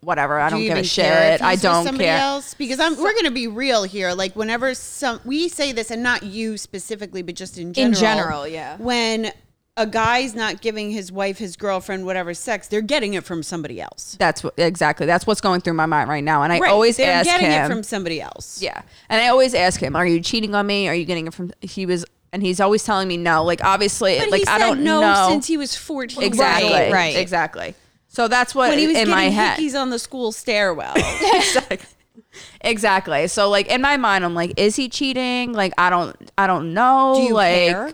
whatever. 0.00 0.38
I 0.40 0.48
Do 0.48 0.56
don't 0.56 0.62
give 0.62 0.76
a 0.76 0.80
even 0.80 0.84
care 0.88 1.32
if 1.34 1.40
shit. 1.40 1.42
I 1.42 1.56
don't 1.56 1.84
somebody 1.84 2.04
care. 2.06 2.18
else 2.18 2.54
because 2.54 2.80
I'm. 2.80 2.96
We're 2.96 3.14
gonna 3.14 3.30
be 3.30 3.46
real 3.48 3.82
here. 3.84 4.12
Like 4.12 4.34
whenever 4.34 4.72
some 4.74 5.20
we 5.24 5.48
say 5.48 5.72
this, 5.72 5.90
and 5.90 6.02
not 6.02 6.22
you 6.22 6.56
specifically, 6.56 7.22
but 7.22 7.34
just 7.34 7.58
in 7.58 7.72
general. 7.72 7.88
In 7.94 8.00
general, 8.00 8.48
yeah. 8.48 8.76
When 8.78 9.30
a 9.76 9.86
guy's 9.86 10.34
not 10.34 10.60
giving 10.60 10.90
his 10.90 11.12
wife, 11.12 11.38
his 11.38 11.56
girlfriend, 11.56 12.04
whatever 12.06 12.34
sex, 12.34 12.66
they're 12.68 12.80
getting 12.80 13.14
it 13.14 13.24
from 13.24 13.42
somebody 13.44 13.80
else. 13.80 14.16
That's 14.18 14.42
what 14.42 14.54
exactly. 14.56 15.06
That's 15.06 15.26
what's 15.26 15.40
going 15.40 15.60
through 15.60 15.74
my 15.74 15.86
mind 15.86 16.08
right 16.08 16.24
now, 16.24 16.42
and 16.42 16.52
I 16.52 16.58
Right. 16.60 16.70
always 16.70 16.96
they're 16.96 17.12
ask 17.12 17.26
getting 17.26 17.50
him. 17.50 17.64
it 17.64 17.68
from 17.74 17.82
somebody 17.82 18.20
else. 18.20 18.60
yeah, 18.62 18.80
and 19.08 19.20
I 19.20 19.28
always 19.28 19.54
ask 19.54 19.80
him, 19.80 19.94
"Are 19.96 20.06
you 20.06 20.20
cheating 20.20 20.54
on 20.54 20.66
me? 20.66 20.88
Are 20.88 20.94
you 20.94 21.04
getting 21.04 21.26
it 21.26 21.34
from?" 21.34 21.52
He 21.60 21.84
was, 21.86 22.04
and 22.32 22.42
he's 22.42 22.60
always 22.60 22.84
telling 22.84 23.08
me 23.08 23.16
no. 23.16 23.44
Like 23.44 23.62
obviously, 23.64 24.18
But 24.18 24.30
like 24.30 24.40
he 24.40 24.44
said 24.44 24.54
I 24.54 24.58
don't 24.58 24.82
no 24.84 25.00
know 25.00 25.28
since 25.30 25.46
he 25.46 25.56
was 25.56 25.74
14. 25.76 26.22
exactly, 26.22 26.70
Right, 26.72 26.92
right. 26.92 27.16
exactly. 27.16 27.74
So 28.08 28.26
that's 28.28 28.54
what 28.54 28.70
When 28.70 28.78
he 28.78 28.86
was 28.86 28.96
in 28.96 29.06
getting 29.06 29.14
my 29.14 29.24
head. 29.30 29.58
hickeys 29.58 29.78
on 29.78 29.90
the 29.90 29.98
school 29.98 30.32
stairwell. 30.32 30.94
exactly. 30.96 31.78
exactly. 32.60 33.28
So 33.28 33.48
like 33.48 33.68
in 33.68 33.80
my 33.80 33.96
mind, 33.96 34.24
I'm 34.24 34.34
like, 34.34 34.54
is 34.58 34.76
he 34.76 34.88
cheating? 34.88 35.52
Like 35.52 35.72
I 35.78 35.90
don't, 35.90 36.16
I 36.36 36.46
don't 36.46 36.74
know. 36.74 37.14
Do 37.16 37.22
you 37.22 37.34
like, 37.34 37.54
care? 37.70 37.92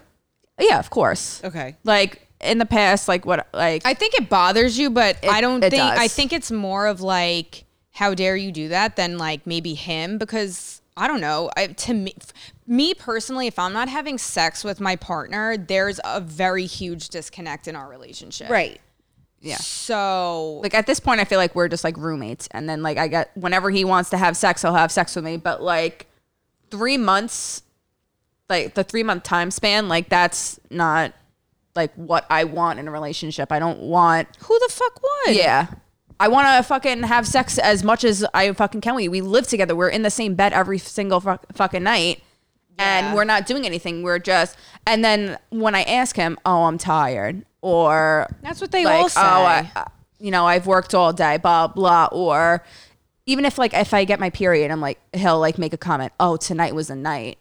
Yeah, 0.59 0.79
of 0.79 0.90
course. 0.90 1.42
Okay. 1.44 1.77
Like 1.85 2.29
in 2.40 2.59
the 2.59 2.66
past, 2.66 3.09
like 3.09 3.27
what, 3.27 3.49
like 3.53 3.83
I 3.85 3.94
think 3.94 4.14
it 4.14 4.29
bothers 4.29 4.79
you, 4.79 4.90
but 4.90 5.16
I 5.25 5.40
don't 5.40 5.62
it 5.64 5.70
think 5.70 5.83
does. 5.83 5.99
I 5.99 6.09
think 6.09 6.33
it's 6.33 6.51
more 6.51 6.87
of 6.87 7.01
like 7.01 7.64
how 7.92 8.14
dare 8.14 8.37
you 8.37 8.53
do 8.53 8.68
that 8.68 8.97
than 8.97 9.18
like 9.18 9.47
maybe 9.47 9.75
him 9.75 10.18
because 10.18 10.81
I 10.97 11.09
don't 11.09 11.20
know. 11.20 11.51
I, 11.57 11.68
to 11.68 11.94
me, 11.94 12.14
f- 12.20 12.33
me 12.66 12.94
personally, 12.94 13.46
if 13.46 13.59
I'm 13.59 13.72
not 13.72 13.88
having 13.88 14.18
sex 14.18 14.64
with 14.64 14.81
my 14.81 14.96
partner, 14.96 15.57
there's 15.57 16.00
a 16.05 16.20
very 16.20 16.66
huge 16.66 17.09
disconnect 17.11 17.68
in 17.68 17.77
our 17.77 17.88
relationship. 17.88 18.48
right. 18.50 18.81
yeah. 19.40 19.57
So 19.57 20.61
Like 20.62 20.74
at 20.74 20.87
this 20.87 21.00
point, 21.00 21.20
I 21.20 21.24
feel 21.24 21.38
like 21.38 21.55
we're 21.55 21.68
just 21.68 21.85
like 21.85 21.96
roommates, 21.96 22.48
and 22.53 22.68
then 22.68 22.83
like 22.83 22.96
I 22.98 23.09
get 23.09 23.37
whenever 23.37 23.70
he 23.70 23.85
wants 23.85 24.11
to 24.11 24.16
have 24.16 24.37
sex, 24.37 24.62
he'll 24.62 24.74
have 24.74 24.90
sex 24.90 25.14
with 25.14 25.24
me. 25.24 25.37
But 25.37 25.62
like 25.62 26.07
three 26.70 26.96
months, 26.96 27.62
like 28.48 28.74
the 28.74 28.85
three 28.85 29.03
month 29.03 29.22
time 29.24 29.50
span, 29.50 29.88
like 29.88 30.09
that's 30.09 30.59
not 30.70 31.12
like 31.74 31.92
what 31.96 32.24
I 32.31 32.44
want 32.44 32.79
in 32.79 32.88
a 32.88 32.90
relationship. 32.90 33.53
I 33.53 33.59
don't 33.59 33.81
want 33.81 34.29
who 34.40 34.59
the 34.59 34.72
fuck 34.72 35.00
would? 35.03 35.37
Yeah. 35.37 35.66
I 36.20 36.29
want 36.29 36.46
to 36.46 36.62
fucking 36.62 37.03
have 37.03 37.27
sex 37.27 37.59
as 37.59 37.83
much 37.83 38.05
as 38.05 38.24
I 38.33 38.53
fucking 38.53 38.81
can. 38.81 38.94
We 38.94 39.09
we 39.09 39.20
live 39.20 39.46
together. 39.48 39.74
We're 39.74 39.88
in 39.88 40.03
the 40.03 40.11
same 40.11 40.35
bed 40.37 40.53
every 40.53 40.79
single 40.79 41.20
fu- 41.20 41.38
fucking 41.53 41.83
night, 41.83 42.22
Yeah. 42.78 43.06
and 43.08 43.14
we're 43.16 43.24
not 43.24 43.46
doing 43.46 43.66
anything. 43.66 44.02
We're 44.02 44.18
just. 44.18 44.56
And 44.87 45.04
then 45.04 45.38
when 45.50 45.74
I 45.74 45.82
ask 45.82 46.16
him, 46.16 46.38
"Oh, 46.44 46.64
I'm 46.64 46.78
tired," 46.78 47.44
or 47.62 48.26
That's 48.42 48.60
what 48.60 48.70
they 48.72 48.84
like, 48.84 49.00
all 49.00 49.08
say. 49.08 49.20
"Oh, 49.20 49.24
I, 49.44 49.70
I- 49.76 49.87
you 50.18 50.30
know, 50.30 50.46
I've 50.46 50.66
worked 50.66 50.94
all 50.94 51.12
day," 51.12 51.37
blah 51.37 51.66
blah, 51.68 52.08
or 52.12 52.64
even 53.26 53.44
if 53.44 53.58
like 53.58 53.74
if 53.74 53.94
I 53.94 54.04
get 54.04 54.18
my 54.20 54.30
period, 54.30 54.70
I'm 54.70 54.80
like 54.80 54.98
he'll 55.12 55.38
like 55.38 55.58
make 55.58 55.72
a 55.72 55.78
comment, 55.78 56.12
"Oh, 56.18 56.37
tonight 56.37 56.74
was 56.74 56.90
a 56.90 56.96
night." 56.96 57.38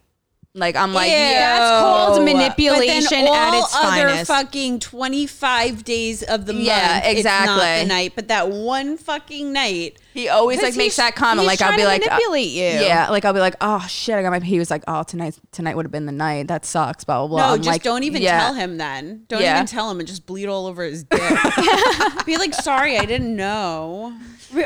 Like 0.56 0.76
I'm 0.76 0.94
like, 0.94 1.10
yeah, 1.10 1.58
That's 1.58 1.80
called 1.80 2.24
manipulation 2.24 3.02
but 3.02 3.10
then 3.10 3.26
all 3.26 3.34
at 3.34 3.58
its 3.58 3.74
other 3.74 4.08
finest. 4.08 4.26
fucking 4.28 4.78
25 4.78 5.82
days 5.82 6.22
of 6.22 6.46
the 6.46 6.52
month. 6.52 6.64
Yeah, 6.64 7.04
exactly. 7.04 7.82
the 7.82 7.88
night, 7.88 8.12
but 8.14 8.28
that 8.28 8.50
one 8.50 8.96
fucking 8.96 9.52
night. 9.52 9.98
he 10.12 10.28
always 10.28 10.62
like 10.62 10.76
makes 10.76 10.94
that 10.94 11.16
comment. 11.16 11.48
Like 11.48 11.60
I'll 11.60 11.76
be 11.76 11.84
like, 11.84 12.02
uh, 12.02 12.10
manipulate 12.10 12.52
you. 12.52 12.62
Yeah, 12.62 13.08
like 13.10 13.24
I'll 13.24 13.32
be 13.32 13.40
like, 13.40 13.56
oh 13.60 13.84
shit, 13.88 14.14
I 14.14 14.22
got 14.22 14.30
my. 14.30 14.38
He 14.38 14.60
was 14.60 14.70
like, 14.70 14.84
oh 14.86 15.02
tonight, 15.02 15.36
tonight 15.50 15.74
would 15.74 15.86
have 15.86 15.92
been 15.92 16.06
the 16.06 16.12
night. 16.12 16.46
That 16.46 16.64
sucks. 16.64 17.02
Blah 17.02 17.26
blah 17.26 17.26
blah. 17.26 17.38
No, 17.48 17.54
I'm 17.54 17.58
just 17.58 17.66
like, 17.68 17.82
don't 17.82 18.04
even 18.04 18.22
yeah. 18.22 18.38
tell 18.38 18.54
him 18.54 18.76
then. 18.78 19.24
Don't 19.26 19.42
Yeah. 19.42 19.56
even 19.56 19.66
tell 19.66 19.90
him 19.90 19.98
and 19.98 20.06
just 20.06 20.24
bleed 20.24 20.46
all 20.46 20.68
over 20.68 20.84
his 20.84 21.02
dick. 21.02 21.20
be 22.26 22.36
like, 22.36 22.54
sorry, 22.54 22.96
I 22.96 23.06
didn't 23.06 23.34
know. 23.34 24.16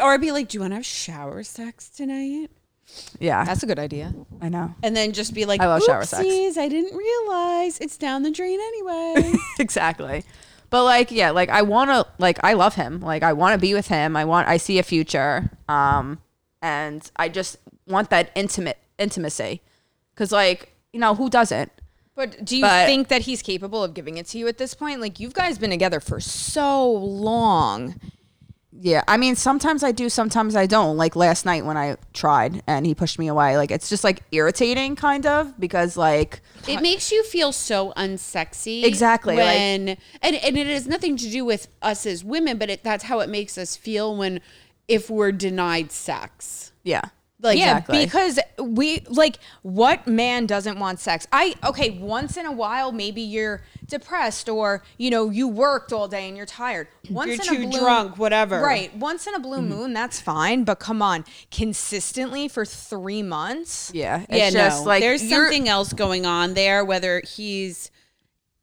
Or 0.02 0.18
be 0.18 0.32
like, 0.32 0.48
do 0.48 0.56
you 0.56 0.60
want 0.60 0.72
to 0.72 0.76
have 0.76 0.84
shower 0.84 1.42
sex 1.42 1.88
tonight? 1.88 2.50
Yeah, 3.20 3.44
That's 3.44 3.62
a 3.62 3.66
good 3.66 3.78
idea. 3.78 4.14
I 4.40 4.48
know 4.48 4.74
And 4.82 4.96
then 4.96 5.12
just 5.12 5.34
be 5.34 5.44
like, 5.44 5.60
I 5.60 5.66
love 5.66 5.82
shower 5.82 6.04
sex. 6.04 6.56
I 6.56 6.68
didn't 6.68 6.96
realize 6.96 7.78
it's 7.78 7.96
down 7.96 8.22
the 8.22 8.30
drain 8.30 8.58
anyway. 8.60 9.34
exactly. 9.58 10.24
But 10.70 10.84
like, 10.84 11.10
yeah, 11.10 11.30
like 11.30 11.48
I 11.48 11.62
want 11.62 11.90
to, 11.90 12.06
like 12.18 12.38
I 12.44 12.52
love 12.54 12.74
him. 12.74 13.00
Like 13.00 13.22
I 13.22 13.32
want 13.32 13.54
to 13.54 13.58
be 13.58 13.74
with 13.74 13.88
him. 13.88 14.16
I 14.16 14.24
want. 14.24 14.48
I 14.48 14.56
see 14.58 14.78
a 14.78 14.82
future. 14.82 15.50
Um, 15.68 16.18
and 16.60 17.10
I 17.16 17.28
just 17.28 17.56
want 17.86 18.10
that 18.10 18.30
intimate 18.34 18.78
intimacy, 18.98 19.62
because 20.14 20.30
like 20.32 20.74
you 20.92 21.00
know 21.00 21.14
who 21.14 21.30
doesn't. 21.30 21.72
But 22.14 22.44
do 22.44 22.56
you 22.56 22.62
But- 22.62 22.86
think 22.86 23.08
that 23.08 23.22
he's 23.22 23.42
capable 23.42 23.82
of 23.84 23.94
giving 23.94 24.16
it 24.18 24.26
to 24.28 24.38
you 24.38 24.48
at 24.48 24.58
this 24.58 24.74
point? 24.74 25.00
Like 25.00 25.20
you've 25.20 25.34
guys 25.34 25.56
been 25.56 25.70
together 25.70 26.00
for 26.00 26.20
so 26.20 26.90
long. 26.92 27.98
Yeah, 28.70 29.02
I 29.08 29.16
mean, 29.16 29.34
sometimes 29.34 29.82
I 29.82 29.92
do, 29.92 30.08
sometimes 30.08 30.54
I 30.54 30.66
don't. 30.66 30.96
Like 30.96 31.16
last 31.16 31.46
night 31.46 31.64
when 31.64 31.76
I 31.76 31.96
tried 32.12 32.62
and 32.66 32.84
he 32.86 32.94
pushed 32.94 33.18
me 33.18 33.26
away, 33.28 33.56
like 33.56 33.70
it's 33.70 33.88
just 33.88 34.04
like 34.04 34.22
irritating, 34.30 34.94
kind 34.94 35.24
of, 35.26 35.58
because 35.58 35.96
like 35.96 36.42
it 36.68 36.82
makes 36.82 37.10
you 37.10 37.24
feel 37.24 37.50
so 37.52 37.92
unsexy. 37.96 38.84
Exactly, 38.84 39.36
like- 39.36 39.46
When 39.46 39.88
and, 40.22 40.36
and 40.36 40.58
it 40.58 40.66
has 40.66 40.86
nothing 40.86 41.16
to 41.16 41.30
do 41.30 41.44
with 41.44 41.68
us 41.82 42.04
as 42.06 42.22
women, 42.22 42.58
but 42.58 42.68
it, 42.70 42.84
that's 42.84 43.04
how 43.04 43.20
it 43.20 43.28
makes 43.28 43.56
us 43.56 43.74
feel 43.74 44.14
when 44.16 44.40
if 44.86 45.08
we're 45.10 45.32
denied 45.32 45.90
sex. 45.90 46.72
yeah, 46.82 47.02
Like 47.40 47.58
yeah, 47.58 47.78
Exactly. 47.78 48.04
because 48.04 48.40
we 48.58 49.00
like 49.08 49.38
what 49.62 50.08
man 50.08 50.46
doesn't 50.46 50.78
want 50.78 50.98
sex? 50.98 51.26
I 51.32 51.54
okay, 51.64 51.90
once 51.90 52.36
in 52.36 52.46
a 52.46 52.52
while 52.52 52.90
maybe 52.90 53.20
you're 53.22 53.62
depressed 53.86 54.48
or 54.48 54.82
you 54.96 55.10
know 55.10 55.30
you 55.30 55.46
worked 55.46 55.92
all 55.92 56.08
day 56.08 56.26
and 56.26 56.36
you're 56.36 56.46
tired. 56.46 56.88
Once 57.08 57.28
You're 57.28 57.56
in 57.56 57.62
a 57.62 57.66
too 57.66 57.70
blue, 57.70 57.80
drunk, 57.80 58.18
whatever. 58.18 58.60
Right. 58.60 58.94
Once 58.96 59.26
in 59.28 59.34
a 59.34 59.40
blue 59.40 59.58
mm-hmm. 59.58 59.68
moon, 59.68 59.92
that's 59.92 60.20
fine. 60.20 60.64
But 60.64 60.80
come 60.80 61.00
on, 61.00 61.24
consistently 61.52 62.48
for 62.48 62.64
three 62.64 63.22
months. 63.22 63.92
yeah. 63.94 64.24
It's 64.28 64.36
yeah, 64.36 64.50
just 64.50 64.82
no. 64.82 64.88
like 64.88 65.00
there's 65.00 65.26
something 65.28 65.68
else 65.68 65.92
going 65.92 66.26
on 66.26 66.54
there, 66.54 66.84
whether 66.84 67.22
he's 67.24 67.90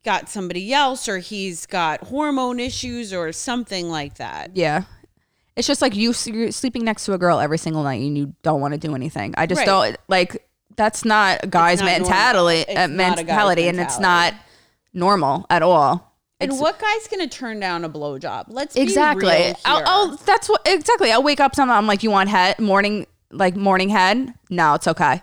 got 0.03 0.29
somebody 0.29 0.73
else 0.73 1.09
or 1.09 1.17
he's 1.17 1.65
got 1.65 2.01
hormone 2.01 2.59
issues 2.59 3.13
or 3.13 3.31
something 3.31 3.89
like 3.89 4.15
that. 4.15 4.51
Yeah. 4.55 4.83
It's 5.55 5.67
just 5.67 5.81
like 5.81 5.95
you 5.95 6.13
you're 6.25 6.51
sleeping 6.51 6.83
next 6.83 7.05
to 7.05 7.13
a 7.13 7.17
girl 7.17 7.39
every 7.39 7.57
single 7.57 7.83
night 7.83 8.01
and 8.01 8.17
you 8.17 8.33
don't 8.43 8.59
want 8.61 8.73
to 8.73 8.77
do 8.77 8.93
anything. 8.95 9.33
I 9.37 9.45
just 9.45 9.59
Right. 9.59 9.65
don't 9.65 9.97
like 10.07 10.45
that's 10.75 11.05
not 11.05 11.39
a 11.43 11.47
guy's 11.47 11.79
not 11.79 11.85
mentality, 11.85 12.67
uh, 12.75 12.87
not 12.87 13.13
a 13.19 13.23
guy's 13.23 13.25
mentality, 13.25 13.67
and 13.69 13.79
it's 13.79 13.97
not 13.99 14.33
normal 14.93 15.45
at 15.49 15.61
all. 15.63 16.11
And 16.41 16.49
It's- 16.51 16.61
what 16.61 16.79
guy's 16.79 17.07
gonna 17.07 17.27
turn 17.27 17.61
down 17.61 17.85
a 17.85 17.89
blowjob? 17.89 18.45
Let's 18.49 18.75
be 18.75 18.81
exactly. 18.81 19.55
I'll, 19.63 19.83
I'll, 19.85 20.17
that's 20.17 20.49
what 20.49 20.61
exactly. 20.65 21.11
I'll 21.11 21.23
wake 21.23 21.39
up. 21.39 21.55
Some 21.55 21.69
I'm 21.71 21.87
like, 21.87 22.03
you 22.03 22.11
want 22.11 22.27
head 22.29 22.59
morning 22.59 23.07
like 23.31 23.55
morning 23.55 23.87
head? 23.89 24.33
No, 24.49 24.73
it's 24.73 24.87
okay. 24.87 25.21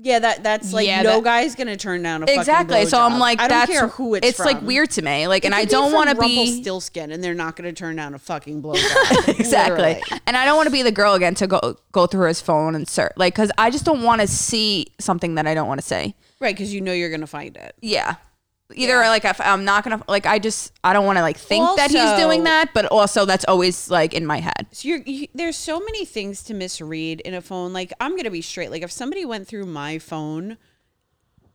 Yeah, 0.00 0.18
that 0.20 0.42
that's 0.42 0.72
like 0.72 0.86
Yeah, 0.86 1.02
no 1.02 1.16
that- 1.16 1.24
guy's 1.24 1.54
gonna 1.54 1.76
turn 1.76 2.02
down 2.02 2.22
a 2.22 2.26
fucking 2.26 2.38
Exactly. 2.40 2.86
So 2.86 3.00
I'm 3.00 3.18
like, 3.18 3.40
I 3.40 3.48
don't 3.48 3.58
that's 3.58 3.70
care 3.72 3.88
who 3.88 4.14
it's 4.14 4.26
It's 4.26 4.38
like 4.38 4.62
weird 4.62 4.90
to 4.92 5.02
me. 5.02 5.26
Like, 5.26 5.44
and 5.44 5.54
I 5.54 5.64
don't 5.64 5.92
want 5.92 6.10
to 6.10 6.16
be 6.16 6.36
Rumpelstiltskin, 6.36 7.10
and 7.10 7.22
they're 7.22 7.34
not 7.34 7.56
gonna 7.56 7.72
turn 7.72 7.96
down 7.96 8.14
a 8.14 8.18
fucking 8.18 8.62
blowjob. 8.62 9.28
exactly. 9.40 10.02
And 10.26 10.36
I 10.36 10.44
don't 10.44 10.56
want 10.56 10.66
to 10.66 10.72
be 10.72 10.82
the 10.82 10.92
girl 10.92 11.14
again 11.14 11.34
to 11.36 11.46
go 11.46 11.76
go 11.92 12.06
through 12.06 12.28
his 12.28 12.40
phone 12.40 12.74
and 12.74 12.88
search 12.88 13.12
like 13.16 13.34
because 13.34 13.50
I 13.58 13.70
just 13.70 13.84
don't 13.84 14.02
want 14.02 14.20
to 14.20 14.26
see 14.26 14.86
something 14.98 15.34
that 15.36 15.46
I 15.46 15.54
don't 15.54 15.68
want 15.68 15.80
to 15.80 15.86
see. 15.86 16.14
right? 16.40 16.54
Because 16.54 16.72
you 16.72 16.80
know 16.80 16.92
you're 16.92 17.10
gonna 17.10 17.26
find 17.26 17.56
it. 17.56 17.74
Yeah. 17.80 18.16
Either 18.74 18.96
like 18.96 19.24
if 19.24 19.40
I'm 19.40 19.64
not 19.64 19.82
gonna 19.82 20.02
like 20.08 20.26
I 20.26 20.38
just 20.38 20.72
I 20.84 20.92
don't 20.92 21.06
want 21.06 21.16
to 21.16 21.22
like 21.22 21.38
think 21.38 21.64
that 21.76 21.90
he's 21.90 22.22
doing 22.22 22.44
that, 22.44 22.74
but 22.74 22.84
also 22.86 23.24
that's 23.24 23.46
always 23.46 23.90
like 23.90 24.12
in 24.12 24.26
my 24.26 24.40
head. 24.40 24.66
So 24.72 24.88
you're, 24.88 24.98
you, 24.98 25.26
there's 25.34 25.56
so 25.56 25.80
many 25.80 26.04
things 26.04 26.42
to 26.44 26.54
misread 26.54 27.20
in 27.22 27.32
a 27.32 27.40
phone. 27.40 27.72
Like 27.72 27.92
I'm 27.98 28.14
gonna 28.14 28.30
be 28.30 28.42
straight. 28.42 28.70
Like 28.70 28.82
if 28.82 28.92
somebody 28.92 29.24
went 29.24 29.48
through 29.48 29.64
my 29.64 29.98
phone, 29.98 30.58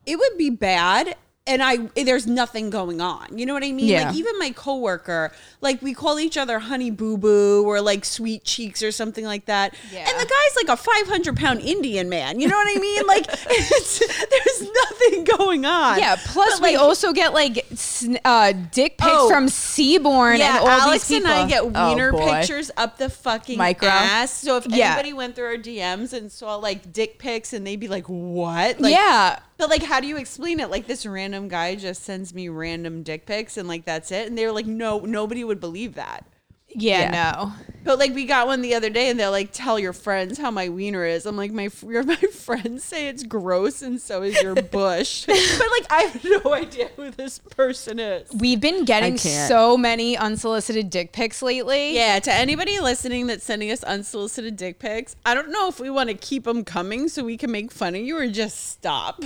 it 0.08 0.18
would 0.18 0.38
be 0.40 0.50
bad. 0.50 1.16
And 1.46 1.62
I, 1.62 1.76
there's 2.02 2.26
nothing 2.26 2.70
going 2.70 3.02
on. 3.02 3.38
You 3.38 3.46
know 3.46 3.54
what 3.54 3.66
I 3.66 3.74
mean? 3.74 3.88
Yeah. 3.88 4.08
Like 4.08 4.16
even 4.16 4.40
my 4.40 4.52
coworker, 4.52 5.34
like 5.60 5.82
we 5.82 5.94
call 5.94 6.18
each 6.18 6.38
other 6.38 6.58
honey 6.58 6.90
boo 6.90 7.18
boo 7.18 7.66
or 7.66 7.82
like 7.82 8.06
sweet 8.06 8.46
cheeks 8.46 8.82
or 8.82 8.94
something 8.94 9.26
like 9.26 9.46
that. 9.48 9.76
Yeah. 9.92 10.10
And 10.10 10.20
the 10.20 10.26
guy's 10.26 10.56
like 10.66 10.70
a 10.70 10.82
500 10.82 11.36
pound 11.36 11.60
Indian 11.60 12.08
man. 12.08 12.40
You 12.40 12.48
know 12.48 12.56
what 12.56 12.78
I 12.78 12.80
mean? 12.80 13.06
Like 13.06 13.26
it's, 13.30 14.00
there's 14.00 14.72
nothing 14.72 15.26
going 15.38 15.66
on. 15.66 16.00
Yeah. 16.00 16.16
Plus, 16.28 16.62
But, 16.62 16.66
we 16.66 16.78
like, 16.78 16.86
also 16.86 17.12
get 17.12 17.34
like 17.34 17.68
s- 18.04 18.18
uh, 18.26 18.54
dick 18.72 18.98
pics 18.98 19.12
Oh. 19.14 19.30
from 19.30 19.48
Seaborn 19.50 20.38
Yeah, 20.40 20.58
and 20.58 20.60
all 20.60 20.68
Alex 20.70 21.08
these 21.08 21.18
and 21.18 21.26
people. 21.26 21.42
I 21.44 21.48
get 21.48 21.64
Oh, 21.64 21.90
wiener 21.90 22.12
boy. 22.12 22.30
pictures 22.30 22.72
up 22.78 22.98
the 22.98 23.10
fucking 23.10 23.58
Micro? 23.58 23.88
ass. 23.90 24.32
So 24.32 24.58
if 24.58 24.66
Yeah. 24.68 24.88
anybody 24.94 25.14
went 25.14 25.36
through 25.36 25.46
our 25.48 25.58
DMs 25.58 26.14
and 26.14 26.32
saw 26.32 26.56
like 26.56 26.92
dick 26.94 27.20
pics 27.20 27.54
and 27.54 27.66
they'd 27.66 27.80
be 27.80 27.88
like, 27.88 28.06
"What?" 28.08 28.80
Like, 28.80 28.92
yeah. 28.94 29.40
But 29.58 29.70
like, 29.70 29.84
how 29.84 30.00
do 30.00 30.08
you 30.08 30.18
explain 30.18 30.60
it? 30.60 30.70
Like 30.70 30.88
this 30.88 31.06
random 31.06 31.48
guy 31.48 31.76
just 31.76 32.04
sends 32.04 32.34
me 32.34 32.50
random 32.50 33.04
dick 33.04 33.26
pics 33.26 33.58
and 33.58 33.68
like 33.68 33.86
that's 33.86 34.12
it. 34.12 34.28
And 34.28 34.38
they 34.38 34.46
were 34.46 34.52
like, 34.52 34.66
"No, 34.66 35.00
nobody 35.00 35.44
would 35.44 35.60
believe 35.60 35.96
that." 35.96 36.26
Yeah, 36.76 37.00
Yeah. 37.02 37.12
no. 37.12 37.54
But 37.86 38.00
like 38.00 38.14
we 38.16 38.24
got 38.24 38.48
one 38.48 38.62
the 38.62 38.76
other 38.76 38.90
day 38.90 39.10
and 39.10 39.20
they're 39.20 39.30
like, 39.30 39.50
"Tell 39.52 39.78
your 39.78 39.92
friends 39.92 40.38
how 40.38 40.50
my 40.52 40.70
wiener 40.70 41.06
is." 41.06 41.26
I'm 41.26 41.36
like, 41.36 41.52
"My 41.52 41.70
your 41.86 42.04
my 42.14 42.16
friends 42.16 42.86
say 42.86 43.10
it's 43.10 43.24
gross 43.24 43.82
and 43.82 44.00
so 44.00 44.22
is 44.24 44.42
your 44.42 44.56
bush." 44.80 45.26
but 45.28 45.36
like 45.36 45.92
I 45.92 46.04
have 46.04 46.24
no 46.24 46.54
idea 46.54 46.90
who 46.96 47.12
this 47.12 47.40
person 47.40 48.00
is. 48.00 48.30
We've 48.34 48.62
been 48.62 48.86
getting 48.86 49.18
so 49.18 49.76
many 49.76 50.16
unsolicited 50.16 50.90
dick 50.90 51.12
pics 51.12 51.42
lately. 51.42 51.94
Yeah, 51.96 52.20
to 52.20 52.32
anybody 52.32 52.80
listening 52.80 53.28
that's 53.28 53.44
sending 53.44 53.70
us 53.70 53.84
unsolicited 53.84 54.56
dick 54.56 54.80
pics, 54.80 55.18
I 55.26 55.34
don't 55.34 55.52
know 55.52 55.68
if 55.68 55.82
we 55.82 55.90
want 55.90 56.10
to 56.10 56.16
keep 56.16 56.46
them 56.46 56.64
coming 56.64 57.10
so 57.10 57.26
we 57.26 57.36
can 57.36 57.52
make 57.52 57.70
fun 57.70 57.96
of 57.96 58.02
you 58.02 58.18
or 58.18 58.28
just 58.30 58.70
stop. 58.72 59.22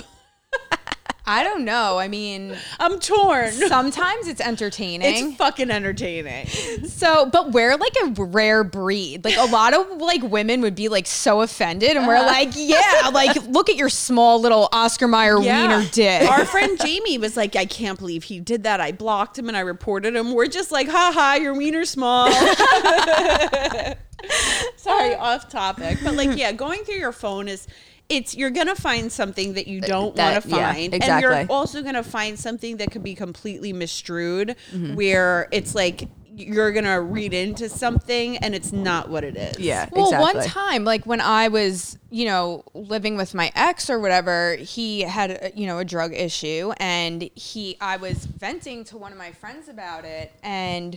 I 1.28 1.44
don't 1.44 1.66
know. 1.66 1.98
I 1.98 2.08
mean, 2.08 2.56
I'm 2.80 2.98
torn. 2.98 3.52
sometimes 3.52 4.28
it's 4.28 4.40
entertaining. 4.40 5.28
It's 5.28 5.36
fucking 5.36 5.70
entertaining. 5.70 6.46
So, 6.86 7.26
but 7.26 7.52
we're 7.52 7.76
like 7.76 7.94
a 8.02 8.10
rare 8.22 8.64
breed. 8.64 9.26
Like 9.26 9.36
a 9.36 9.44
lot 9.44 9.74
of 9.74 10.00
like 10.00 10.22
women 10.22 10.62
would 10.62 10.74
be 10.74 10.88
like 10.88 11.06
so 11.06 11.42
offended, 11.42 11.98
and 11.98 12.06
we're 12.06 12.16
uh-huh. 12.16 12.26
like, 12.26 12.48
yeah, 12.54 13.10
like 13.12 13.36
look 13.48 13.68
at 13.68 13.76
your 13.76 13.90
small 13.90 14.40
little 14.40 14.70
Oscar 14.72 15.06
Mayer 15.06 15.38
wiener 15.38 15.84
dick. 15.92 16.30
Our 16.30 16.46
friend 16.46 16.80
Jamie 16.80 17.18
was 17.18 17.36
like, 17.36 17.56
I 17.56 17.66
can't 17.66 17.98
believe 17.98 18.24
he 18.24 18.40
did 18.40 18.62
that. 18.62 18.80
I 18.80 18.92
blocked 18.92 19.38
him 19.38 19.48
and 19.48 19.56
I 19.56 19.60
reported 19.60 20.16
him. 20.16 20.32
We're 20.32 20.46
just 20.46 20.72
like, 20.72 20.88
ha 20.88 21.12
ha, 21.12 21.34
your 21.34 21.54
wiener's 21.54 21.90
small. 21.90 22.30
Sorry, 24.76 25.14
uh, 25.14 25.22
off 25.22 25.48
topic. 25.48 25.98
But 26.02 26.14
like, 26.14 26.36
yeah, 26.38 26.52
going 26.52 26.84
through 26.84 26.96
your 26.96 27.12
phone 27.12 27.48
is 27.48 27.66
it's 28.08 28.34
you're 28.36 28.50
gonna 28.50 28.74
find 28.74 29.12
something 29.12 29.54
that 29.54 29.66
you 29.66 29.80
don't 29.80 30.16
want 30.16 30.42
to 30.42 30.48
yeah, 30.48 30.72
find. 30.72 30.94
And 30.94 31.20
you're 31.22 31.46
also 31.50 31.82
gonna 31.82 32.02
find 32.02 32.38
something 32.38 32.78
that 32.78 32.90
could 32.90 33.02
be 33.02 33.14
completely 33.14 33.72
misstrued 33.72 34.56
Mm-hmm. 34.72 34.94
where 34.94 35.48
it's 35.52 35.74
like 35.74 36.08
you're 36.40 36.70
gonna 36.72 37.00
read 37.00 37.34
into 37.34 37.68
something 37.68 38.36
and 38.38 38.54
it's 38.54 38.72
not 38.72 39.08
what 39.10 39.24
it 39.24 39.36
is. 39.36 39.58
Yeah, 39.58 39.88
Well, 39.90 40.04
exactly. 40.06 40.38
one 40.40 40.46
time, 40.48 40.84
like 40.84 41.04
when 41.04 41.20
I 41.20 41.48
was, 41.48 41.98
you 42.10 42.26
know, 42.26 42.62
living 42.74 43.16
with 43.16 43.34
my 43.34 43.50
ex 43.56 43.90
or 43.90 43.98
whatever, 43.98 44.54
he 44.54 45.00
had, 45.00 45.30
uh, 45.32 45.48
you 45.56 45.66
know, 45.66 45.78
a 45.78 45.84
drug 45.84 46.14
issue, 46.14 46.72
and 46.78 47.28
he, 47.34 47.76
I 47.80 47.96
was 47.96 48.24
venting 48.24 48.84
to 48.84 48.96
one 48.96 49.10
of 49.10 49.18
my 49.18 49.32
friends 49.32 49.68
about 49.68 50.04
it, 50.04 50.32
and 50.44 50.96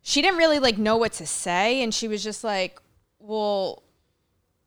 she 0.00 0.22
didn't 0.22 0.38
really 0.38 0.58
like 0.58 0.78
know 0.78 0.96
what 0.96 1.12
to 1.14 1.26
say, 1.26 1.82
and 1.82 1.92
she 1.92 2.08
was 2.08 2.24
just 2.24 2.42
like, 2.42 2.80
"Well, 3.18 3.82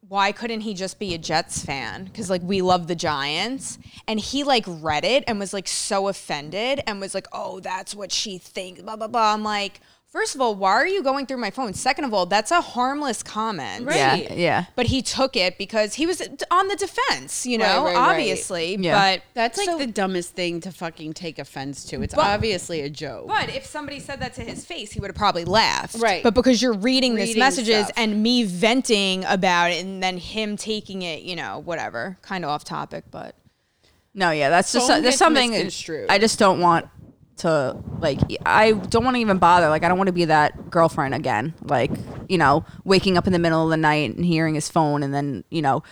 why 0.08 0.32
couldn't 0.32 0.62
he 0.62 0.74
just 0.74 1.00
be 1.00 1.14
a 1.14 1.18
Jets 1.18 1.64
fan? 1.66 2.06
Because 2.06 2.30
like 2.30 2.42
we 2.44 2.62
love 2.62 2.88
the 2.88 2.96
Giants. 2.96 3.80
And 4.08 4.20
he 4.20 4.44
like 4.44 4.66
read 4.68 5.04
it 5.04 5.24
and 5.28 5.40
was 5.40 5.54
like 5.54 5.68
so 5.68 6.08
offended 6.08 6.82
and 6.86 7.00
was 7.00 7.16
like, 7.16 7.28
oh, 7.32 7.60
that's 7.60 7.96
what 7.96 8.12
she 8.12 8.38
thinks. 8.38 8.82
Blah 8.82 8.98
blah 8.98 9.08
blah. 9.08 9.34
I'm 9.34 9.44
like, 9.44 9.82
first 10.16 10.34
of 10.34 10.40
all, 10.40 10.56
why 10.56 10.72
are 10.72 10.88
you 10.88 11.04
going 11.04 11.26
through 11.26 11.36
my 11.36 11.52
phone? 11.52 11.74
Second 11.74 12.06
of 12.06 12.14
all, 12.14 12.26
that's 12.26 12.50
a 12.50 12.62
harmless 12.62 13.22
comment. 13.22 13.86
Right. 13.86 13.98
Yeah, 13.98 14.34
yeah. 14.34 14.66
But 14.74 14.86
he 14.86 15.02
took 15.02 15.36
it 15.36 15.58
because 15.58 15.96
he 15.96 16.06
was 16.06 16.22
on 16.50 16.70
the 16.70 16.78
defense, 16.78 17.46
you 17.46 17.58
know, 17.58 17.84
Right, 17.84 17.94
right, 17.94 17.96
right. 17.96 18.12
obviously. 18.12 18.78
Yeah. 18.80 18.98
But 19.18 19.24
That's 19.34 19.58
like 19.58 19.66
so- 19.68 19.78
the 19.78 19.88
dumbest 19.88 20.32
thing 20.34 20.62
to 20.62 20.72
fucking 20.72 21.14
take 21.16 21.38
offense 21.38 21.84
to. 21.86 22.02
It's 22.02 22.16
But- 22.16 22.24
obviously 22.28 22.80
a 22.80 22.90
joke. 22.90 23.28
But 23.28 23.50
if 23.54 23.66
somebody 23.66 24.00
said 24.00 24.22
that 24.22 24.34
to 24.36 24.42
his 24.42 24.66
face, 24.66 24.94
he 24.94 25.02
would 25.02 25.10
have 25.10 25.18
probably 25.18 25.44
laughed. 25.44 25.98
Right. 26.00 26.24
But 26.24 26.34
because 26.34 26.62
you're 26.62 26.72
reading, 26.74 27.16
these 27.16 27.30
Reading 27.30 27.40
messages 27.42 27.84
stuff. 27.88 27.98
and 27.98 28.24
me 28.24 28.44
venting 28.44 29.26
about 29.26 29.72
it 29.72 29.84
and 29.84 30.02
then 30.02 30.18
him 30.18 30.56
taking 30.56 31.02
it, 31.02 31.24
you 31.24 31.36
know, 31.36 31.62
whatever, 31.66 32.18
kind 32.22 32.46
of 32.46 32.52
off 32.52 32.64
topic, 32.64 33.04
but 33.12 33.36
No, 34.18 34.32
yeah, 34.32 34.48
that's 34.50 34.72
just 34.72 34.88
Phone 34.88 35.02
there's 35.02 35.18
something. 35.18 35.54
I 36.10 36.18
just 36.20 36.40
don't 36.40 36.62
want 36.62 36.88
to 37.38 37.78
like. 38.00 38.20
I 38.46 38.72
don't 38.74 39.04
want 39.04 39.16
to 39.16 39.22
even 39.22 39.38
bother. 39.38 39.70
Like, 39.70 39.84
I 39.84 39.88
don't 39.88 39.98
want 39.98 40.08
to 40.08 40.14
be 40.14 40.26
that 40.26 40.70
girlfriend 40.70 41.14
again. 41.14 41.54
Like, 41.64 41.92
you 42.30 42.38
know, 42.38 42.66
waking 42.84 43.18
up 43.18 43.28
in 43.28 43.34
the 43.34 43.40
middle 43.40 43.64
of 43.64 43.70
the 43.70 43.78
night 43.78 44.16
and 44.16 44.26
hearing 44.26 44.56
his 44.56 44.70
phone, 44.70 45.04
and 45.04 45.14
then 45.14 45.44
you 45.50 45.62
know, 45.62 45.84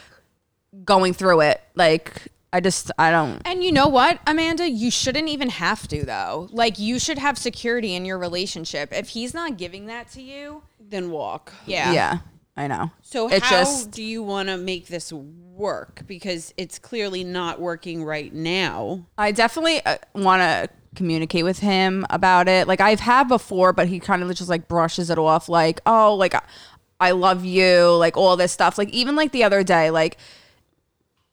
going 0.86 1.14
through 1.14 1.42
it. 1.42 1.62
Like, 1.76 2.28
I 2.52 2.60
just 2.60 2.92
I 2.98 3.12
don't. 3.12 3.42
And 3.46 3.64
you 3.64 3.72
know 3.72 3.88
what, 3.88 4.20
Amanda? 4.28 4.70
You 4.70 4.92
shouldn't 4.92 5.28
even 5.30 5.50
have 5.50 5.88
to, 5.90 6.06
though. 6.06 6.48
Like, 6.52 6.80
you 6.80 7.00
should 7.00 7.18
have 7.18 7.38
security 7.38 7.96
in 7.96 8.06
your 8.06 8.18
relationship. 8.18 8.94
If 8.94 9.10
he's 9.10 9.34
not 9.34 9.58
giving 9.58 9.88
that 9.88 10.10
to 10.12 10.22
you, 10.22 10.64
Then 10.80 11.10
walk. 11.12 11.52
yeah. 11.66 11.92
Yeah, 11.92 12.18
I 12.56 12.68
know. 12.68 12.92
So 13.02 13.30
It 13.30 13.42
how 13.42 13.50
just- 13.50 13.92
do 13.92 14.04
you 14.04 14.22
want 14.22 14.50
to 14.50 14.58
make 14.58 14.88
this 14.88 15.12
work? 15.12 16.04
Because 16.06 16.54
it's 16.58 16.78
clearly 16.80 17.24
not 17.24 17.60
working 17.60 18.04
right 18.04 18.32
now. 18.34 19.06
I 19.18 19.32
definitely 19.32 19.84
uh, 19.86 19.98
want 20.14 20.42
to 20.42 20.70
communicate 20.96 21.44
with 21.44 21.60
him 21.60 22.06
about 22.12 22.48
it. 22.48 22.68
Like 22.68 22.80
I've 22.80 23.00
had 23.00 23.28
before, 23.28 23.74
but 23.74 23.88
he 23.88 24.00
kind 24.00 24.22
of 24.22 24.30
just 24.36 24.50
like 24.50 24.68
brushes 24.68 25.10
it 25.10 25.18
off 25.18 25.50
like, 25.50 25.82
"Oh, 25.88 26.14
like 26.14 26.36
I- 27.00 27.12
love 27.12 27.44
you," 27.44 27.96
like 27.98 28.16
all 28.18 28.38
this 28.38 28.52
stuff. 28.52 28.78
Like 28.78 28.90
even 28.90 29.16
like 29.16 29.32
the 29.32 29.44
other 29.44 29.64
day, 29.64 29.90
like 29.90 30.18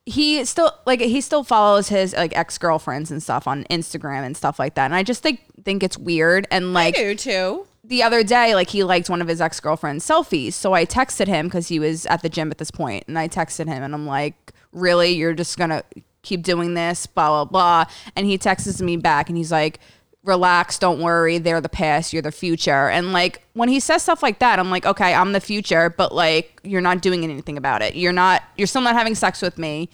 he 0.06 0.44
still 0.46 0.72
like 0.86 1.00
he 1.00 1.20
still 1.20 1.44
follows 1.44 1.88
his 1.88 2.14
like 2.14 2.34
ex-girlfriends 2.36 3.10
and 3.10 3.22
stuff 3.22 3.46
on 3.46 3.64
Instagram 3.64 4.24
and 4.24 4.36
stuff 4.36 4.58
like 4.58 4.74
that. 4.74 4.86
And 4.86 4.94
I 4.94 5.02
just 5.02 5.22
think 5.22 5.40
think 5.64 5.82
it's 5.82 5.98
weird 5.98 6.48
and 6.50 6.72
like 6.72 6.96
I 6.96 7.02
do 7.02 7.14
too. 7.14 7.66
The 7.90 8.04
other 8.04 8.22
day, 8.22 8.54
like 8.54 8.70
he 8.70 8.84
liked 8.84 9.10
one 9.10 9.20
of 9.20 9.26
his 9.26 9.40
ex 9.40 9.58
girlfriend's 9.58 10.06
selfies. 10.06 10.52
So 10.52 10.72
I 10.72 10.86
texted 10.86 11.26
him 11.26 11.48
because 11.48 11.66
he 11.68 11.80
was 11.80 12.06
at 12.06 12.22
the 12.22 12.28
gym 12.28 12.50
at 12.52 12.58
this 12.58 12.70
point, 12.70 13.04
and 13.08 13.18
I 13.18 13.28
texted 13.28 13.66
him 13.66 13.82
and 13.82 13.92
I'm 13.92 14.06
like, 14.06 14.52
"Really, 14.72 15.10
you're 15.10 15.34
just 15.34 15.58
gonna 15.58 15.82
keep 16.22 16.42
doing 16.42 16.74
this?" 16.74 17.06
Blah 17.06 17.44
blah 17.44 17.44
blah. 17.44 17.92
And 18.14 18.26
he 18.26 18.38
texts 18.38 18.80
me 18.80 18.96
back 18.96 19.28
and 19.28 19.36
he's 19.36 19.50
like, 19.50 19.80
"Relax, 20.22 20.78
don't 20.78 21.00
worry. 21.00 21.38
They're 21.38 21.60
the 21.60 21.68
past. 21.68 22.12
You're 22.12 22.22
the 22.22 22.30
future." 22.30 22.88
And 22.88 23.12
like 23.12 23.42
when 23.54 23.68
he 23.68 23.80
says 23.80 24.04
stuff 24.04 24.22
like 24.22 24.38
that, 24.38 24.60
I'm 24.60 24.70
like, 24.70 24.86
"Okay, 24.86 25.12
I'm 25.12 25.32
the 25.32 25.40
future, 25.40 25.90
but 25.90 26.14
like 26.14 26.60
you're 26.62 26.80
not 26.80 27.02
doing 27.02 27.24
anything 27.24 27.58
about 27.58 27.82
it. 27.82 27.96
You're 27.96 28.12
not. 28.12 28.44
You're 28.56 28.68
still 28.68 28.82
not 28.82 28.94
having 28.94 29.16
sex 29.16 29.42
with 29.42 29.58
me." 29.58 29.90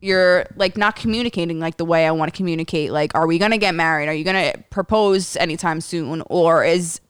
you're 0.00 0.44
like 0.56 0.76
not 0.76 0.96
communicating 0.96 1.58
like 1.58 1.78
the 1.78 1.84
way 1.84 2.06
I 2.06 2.10
want 2.10 2.30
to 2.30 2.36
communicate. 2.36 2.92
Like, 2.92 3.14
are 3.14 3.26
we 3.26 3.38
gonna 3.38 3.56
get 3.56 3.74
married? 3.74 4.06
Are 4.06 4.12
you 4.12 4.22
gonna 4.22 4.52
propose 4.68 5.34
anytime 5.36 5.80
soon? 5.80 6.22
Or 6.26 6.62
is 6.62 7.00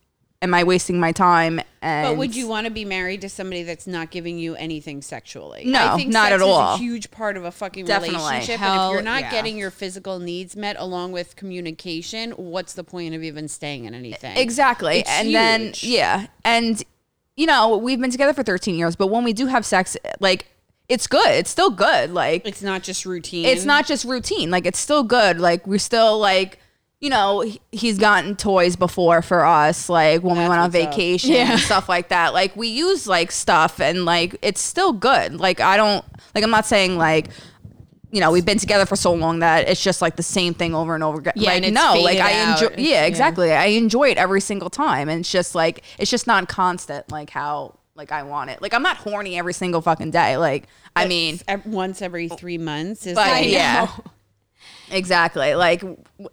am 0.44 0.54
I 0.54 0.62
wasting 0.62 1.00
my 1.00 1.10
time? 1.10 1.60
And 1.82 2.06
But 2.06 2.18
would 2.18 2.36
you 2.36 2.46
want 2.46 2.66
to 2.66 2.70
be 2.70 2.84
married 2.84 3.22
to 3.22 3.28
somebody 3.28 3.62
that's 3.64 3.86
not 3.86 4.10
giving 4.10 4.38
you 4.38 4.54
anything 4.54 5.02
sexually? 5.02 5.64
No, 5.64 5.94
I 5.94 5.96
think 5.96 6.12
not 6.12 6.28
sex 6.28 6.34
at 6.34 6.42
all. 6.42 6.74
Is 6.74 6.80
a 6.80 6.82
huge 6.82 7.10
part 7.10 7.36
of 7.36 7.44
a 7.44 7.50
fucking 7.50 7.86
Definitely. 7.86 8.16
relationship, 8.16 8.60
and 8.60 8.72
Hell, 8.72 8.88
if 8.90 8.92
you're 8.92 9.02
not 9.02 9.22
yeah. 9.22 9.30
getting 9.30 9.58
your 9.58 9.70
physical 9.70 10.18
needs 10.20 10.54
met 10.54 10.76
along 10.78 11.12
with 11.12 11.34
communication, 11.34 12.30
what's 12.32 12.74
the 12.74 12.84
point 12.84 13.14
of 13.14 13.22
even 13.24 13.48
staying 13.48 13.86
in 13.86 13.94
anything? 13.94 14.36
exactly? 14.36 15.00
It's 15.00 15.10
and 15.10 15.34
then 15.34 15.72
yeah, 15.80 16.26
and 16.44 16.82
you 17.36 17.46
know 17.46 17.76
we've 17.76 18.00
been 18.00 18.12
together 18.12 18.32
for 18.34 18.42
13 18.42 18.76
years, 18.76 18.94
but 18.94 19.08
when 19.08 19.24
we 19.24 19.32
do 19.32 19.46
have 19.46 19.66
sex, 19.66 19.96
like 20.20 20.46
it's 20.88 21.06
good. 21.06 21.26
It's 21.28 21.50
still 21.50 21.70
good. 21.70 22.12
Like 22.12 22.46
It's 22.46 22.62
not 22.62 22.82
just 22.82 23.06
routine. 23.06 23.46
it's 23.46 23.64
not 23.64 23.86
just 23.86 24.04
routine. 24.04 24.50
Like 24.50 24.66
it's 24.66 24.78
still 24.78 25.02
good. 25.02 25.40
Like 25.40 25.66
we're 25.66 25.78
still 25.78 26.18
like, 26.18 26.58
you 27.04 27.10
know, 27.10 27.44
he's 27.70 27.98
gotten 27.98 28.34
toys 28.34 28.76
before 28.76 29.20
for 29.20 29.44
us, 29.44 29.90
like 29.90 30.22
when 30.22 30.38
we 30.38 30.48
went 30.48 30.58
on 30.58 30.70
vacation 30.70 31.32
Yeah. 31.32 31.52
and 31.52 31.60
stuff 31.60 31.86
like 31.86 32.08
that. 32.08 32.32
Like 32.32 32.56
we 32.56 32.68
use 32.68 33.06
like 33.06 33.30
stuff 33.30 33.78
and 33.78 34.06
like 34.06 34.36
it's 34.40 34.62
still 34.62 34.94
good. 34.94 35.38
Like 35.38 35.60
I 35.60 35.76
don't 35.76 36.02
like 36.34 36.42
I'm 36.42 36.50
not 36.50 36.64
saying 36.64 36.96
like 36.96 37.26
you 38.10 38.20
know, 38.20 38.30
we've 38.30 38.46
been 38.46 38.58
together 38.58 38.86
for 38.86 38.96
so 38.96 39.12
long 39.12 39.40
that 39.40 39.68
it's 39.68 39.82
just 39.82 40.00
like 40.00 40.16
the 40.16 40.22
same 40.22 40.54
thing 40.54 40.74
over 40.74 40.94
and 40.94 41.04
over 41.04 41.18
again. 41.18 41.34
Yeah, 41.36 41.50
like 41.54 41.72
no, 41.74 42.00
like 42.00 42.18
I 42.20 42.40
out. 42.40 42.62
enjoy 42.62 42.74
yeah, 42.78 43.00
yeah. 43.00 43.04
exactly. 43.04 43.52
I 43.52 43.66
enjoy 43.66 44.08
it 44.08 44.16
every 44.16 44.40
single 44.40 44.70
time. 44.70 45.10
And 45.10 45.20
it's 45.20 45.30
just 45.30 45.54
like 45.54 45.84
it's 45.98 46.10
just 46.10 46.26
not 46.26 46.48
constant 46.48 47.12
like 47.12 47.28
how 47.28 47.78
like 47.96 48.12
I 48.12 48.22
want 48.22 48.48
it. 48.48 48.62
Like 48.62 48.72
I'm 48.72 48.82
not 48.82 48.96
horny 48.96 49.36
every 49.36 49.52
single 49.52 49.82
fucking 49.82 50.10
day. 50.10 50.38
Like 50.38 50.68
I 50.96 51.06
mean 51.06 51.38
once 51.66 52.00
every 52.00 52.28
three 52.30 52.56
months 52.56 53.06
is 53.06 53.14
but 53.14 53.26
like, 53.28 53.50
yeah, 53.50 53.88
exactly. 54.94 55.54
Like 55.54 55.82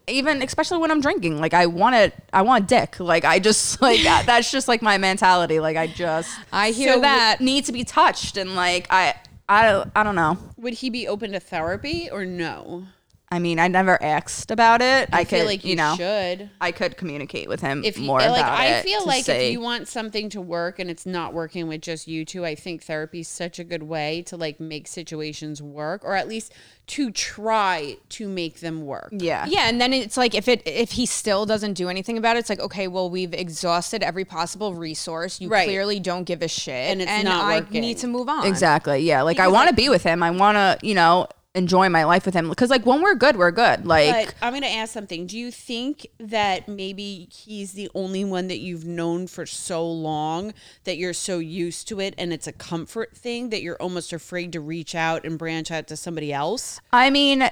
even 0.08 0.41
especially 0.41 0.78
when 0.78 0.91
I'm 0.91 1.02
drinking, 1.02 1.39
like 1.39 1.54
I 1.54 1.65
want 1.65 1.95
it. 1.95 2.13
I 2.34 2.41
want 2.43 2.67
dick. 2.67 3.00
Like 3.00 3.26
I 3.26 3.39
just 3.39 3.82
like 3.88 4.04
that- 4.04 4.26
that's 4.26 4.52
just 4.52 4.67
like 4.67 4.82
my 4.82 4.97
mentality. 4.97 5.60
Like 5.60 5.78
I 5.78 5.88
just 5.88 6.30
I 6.54 6.71
hear 6.71 6.93
so 6.93 7.02
that. 7.02 7.41
need 7.41 7.65
to 7.65 7.71
be 7.71 7.84
touched 7.84 8.38
and 8.38 8.56
like 8.56 8.88
I 8.89 9.15
I 9.50 9.84
I 9.95 10.04
don't 10.04 10.15
know. 10.15 10.38
Would 10.58 10.76
he 10.76 10.89
be 10.89 11.08
open 11.08 11.32
to 11.34 11.39
therapy 11.39 12.10
or 12.12 12.26
no? 12.26 12.86
I 13.33 13.39
mean, 13.39 13.59
I 13.59 13.69
never 13.69 14.01
asked 14.03 14.51
about 14.51 14.81
it. 14.81 15.07
I, 15.13 15.21
I 15.21 15.23
feel 15.23 15.39
could, 15.39 15.45
like 15.45 15.63
you, 15.63 15.69
you, 15.71 15.75
know, 15.77 15.95
should. 15.95 16.49
I 16.59 16.73
could 16.73 16.97
communicate 16.97 17.47
with 17.47 17.61
him 17.61 17.81
If 17.85 17.97
you, 17.97 18.05
more 18.07 18.19
like, 18.19 18.29
about 18.41 18.59
I 18.59 18.65
it. 18.67 18.83
feel 18.83 19.05
like 19.05 19.23
see. 19.23 19.31
if 19.31 19.51
you 19.53 19.61
want 19.61 19.87
something 19.87 20.27
to 20.31 20.41
work 20.41 20.79
and 20.79 20.89
it's 20.89 21.05
not 21.05 21.33
working 21.33 21.67
with 21.69 21.79
just 21.81 22.09
you 22.09 22.25
two, 22.25 22.45
I 22.45 22.55
think 22.55 22.83
therapy 22.83 23.21
is 23.21 23.29
such 23.29 23.57
a 23.57 23.63
good 23.63 23.83
way 23.83 24.21
to 24.23 24.35
like 24.35 24.59
make 24.59 24.85
situations 24.85 25.61
work, 25.61 26.03
or 26.03 26.15
at 26.15 26.27
least 26.27 26.51
to 26.87 27.09
try 27.09 27.95
to 28.09 28.27
make 28.27 28.59
them 28.59 28.85
work. 28.85 29.13
yeah, 29.17 29.45
Yeah, 29.47 29.69
and 29.69 29.79
then 29.79 29.93
it's 29.93 30.17
like 30.17 30.35
if 30.35 30.49
it 30.49 30.61
if 30.65 30.91
he 30.91 31.05
still 31.05 31.45
doesn't 31.45 31.73
do 31.75 31.87
anything 31.87 32.17
about 32.17 32.35
it, 32.35 32.39
it's 32.39 32.49
like 32.49 32.59
okay, 32.59 32.89
well 32.89 33.09
we've 33.09 33.33
exhausted 33.33 34.03
every 34.03 34.25
possible 34.25 34.73
resource. 34.73 35.39
You 35.39 35.47
Right. 35.47 35.65
clearly 35.67 36.01
don't 36.01 36.25
give 36.25 36.41
a 36.41 36.49
shit, 36.49 36.73
And 36.91 37.01
it's 37.01 37.23
not 37.23 37.45
I 37.45 37.59
working. 37.61 37.79
need 37.79 37.97
to 37.99 38.07
move 38.07 38.27
on. 38.27 38.45
exactly. 38.45 38.99
Yeah, 38.99 39.21
like 39.21 39.39
I 39.39 39.47
want 39.47 39.69
to 39.69 39.75
be 39.75 39.87
with 39.87 40.03
him. 40.03 40.21
I 40.21 40.31
want 40.31 40.57
to, 40.57 40.85
you 40.85 40.95
know, 40.95 41.27
enjoy 41.53 41.89
my 41.89 42.05
life 42.05 42.25
with 42.25 42.33
him 42.33 42.47
because 42.49 42.69
like 42.69 42.85
when 42.85 43.01
we're 43.01 43.15
good, 43.15 43.35
we're 43.35 43.51
good. 43.51 43.85
Like 43.85 44.27
But 44.27 44.35
I'm 44.41 44.61
to 44.61 44.67
ask 44.67 44.93
something. 44.93 45.27
Do 45.27 45.37
you 45.37 45.51
think 45.51 46.07
that 46.19 46.67
maybe 46.67 47.27
he's 47.31 47.73
the 47.73 47.89
only 47.93 48.23
one 48.23 48.47
that 48.47 48.59
you've 48.59 48.85
known 48.85 49.27
for 49.27 49.45
so 49.45 49.85
long 49.89 50.53
that 50.85 50.97
you're 50.97 51.13
so 51.13 51.39
used 51.39 51.87
to 51.89 51.99
it 51.99 52.13
and 52.17 52.31
it's 52.31 52.47
a 52.47 52.53
comfort 52.53 53.15
thing 53.15 53.49
that 53.49 53.61
you're 53.61 53.81
almost 53.81 54.13
afraid 54.13 54.53
to 54.53 54.61
reach 54.61 54.95
out 54.95 55.25
and 55.25 55.37
branch 55.37 55.71
out 55.71 55.87
to 55.87 55.97
somebody 55.97 56.31
else? 56.31 56.79
I 56.93 57.09
mean, 57.09 57.49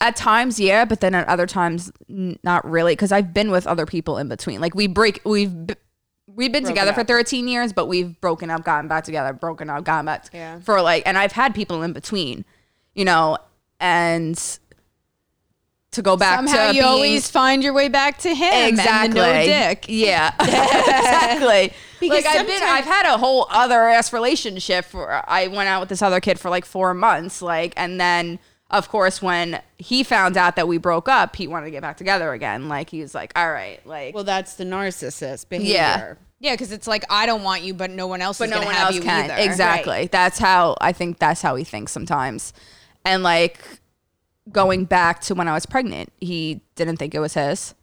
at 0.00 0.16
times, 0.16 0.58
yeah, 0.58 0.84
but 0.84 1.00
then 1.00 1.14
at 1.14 1.28
other 1.28 1.46
times, 1.46 1.92
not 2.08 2.68
really, 2.68 2.92
because 2.92 3.12
I've 3.12 3.34
been 3.34 3.50
with 3.50 3.66
other 3.66 3.84
people 3.84 4.16
in 4.18 4.28
between. 4.28 4.60
Like 4.60 4.74
we 4.74 4.86
break, 4.86 5.20
we've 5.24 5.52
we've 6.26 6.52
been 6.52 6.64
together 6.64 6.92
for 6.94 7.04
13 7.04 7.46
years, 7.46 7.74
but 7.74 7.86
we've 7.86 8.18
broken 8.22 8.48
up, 8.48 8.64
gotten 8.64 8.88
back 8.88 9.04
together, 9.04 9.34
broken 9.34 9.68
up, 9.68 9.84
gotten 9.84 10.06
back 10.06 10.26
Yeah. 10.32 10.60
for 10.60 10.80
like, 10.80 11.02
and 11.04 11.18
I've 11.18 11.32
had 11.32 11.54
people 11.54 11.82
in 11.82 11.92
between, 11.92 12.46
you 12.94 13.04
know, 13.04 13.38
and 13.80 14.58
to 15.92 16.00
go 16.02 16.16
back 16.16 16.36
Somehow 16.36 16.68
to 16.68 16.74
you 16.74 16.80
being, 16.80 16.84
always 16.84 17.30
find 17.30 17.62
your 17.62 17.74
way 17.74 17.88
back 17.88 18.18
to 18.18 18.34
him 18.34 18.68
exactly 18.68 19.04
and 19.04 19.12
the 19.12 19.20
no 19.20 19.44
dick. 19.44 19.84
Yeah, 19.88 20.34
exactly. 20.40 21.72
Because 22.00 22.24
like 22.24 22.34
I've 22.34 22.46
been, 22.46 22.62
I've 22.62 22.84
had 22.84 23.06
a 23.06 23.18
whole 23.18 23.46
other 23.50 23.88
ass 23.88 24.12
relationship. 24.12 24.86
For 24.86 25.22
I 25.28 25.48
went 25.48 25.68
out 25.68 25.80
with 25.80 25.88
this 25.90 26.02
other 26.02 26.20
kid 26.20 26.40
for 26.40 26.50
like 26.50 26.64
four 26.64 26.94
months, 26.94 27.42
like, 27.42 27.74
and 27.76 28.00
then 28.00 28.38
of 28.70 28.88
course 28.88 29.20
when 29.20 29.60
he 29.76 30.02
found 30.02 30.38
out 30.38 30.56
that 30.56 30.66
we 30.66 30.78
broke 30.78 31.08
up, 31.08 31.36
he 31.36 31.46
wanted 31.46 31.66
to 31.66 31.70
get 31.70 31.82
back 31.82 31.98
together 31.98 32.32
again. 32.32 32.68
Like 32.68 32.88
he 32.88 33.00
was 33.02 33.14
like, 33.14 33.32
all 33.36 33.50
right, 33.52 33.84
like, 33.86 34.14
Well, 34.14 34.24
that's 34.24 34.54
the 34.54 34.64
narcissist 34.64 35.48
behavior. 35.48 35.74
Yeah. 35.74 36.14
Yeah, 36.40 36.54
because 36.54 36.72
it's 36.72 36.88
like 36.88 37.04
I 37.08 37.26
don't 37.26 37.44
want 37.44 37.62
you, 37.62 37.72
but 37.72 37.90
no 37.90 38.08
one 38.08 38.20
else 38.20 38.38
but 38.38 38.46
is 38.46 38.50
no 38.50 38.56
gonna 38.56 38.66
one 38.66 38.74
have 38.74 38.86
else 38.86 38.96
you 38.96 39.02
can. 39.02 39.30
either. 39.30 39.48
Exactly. 39.48 40.08
That's 40.10 40.38
how 40.40 40.76
I 40.80 40.92
think 40.92 41.20
that's 41.20 41.40
how 41.40 41.54
he 41.54 41.62
thinks 41.62 41.92
sometimes. 41.92 42.52
And 43.04 43.22
like 43.22 43.60
going 44.50 44.84
back 44.84 45.20
to 45.22 45.34
when 45.34 45.48
I 45.48 45.52
was 45.52 45.66
pregnant, 45.66 46.12
he 46.20 46.60
didn't 46.74 46.96
think 46.96 47.14
it 47.14 47.20
was 47.20 47.34
his. 47.34 47.74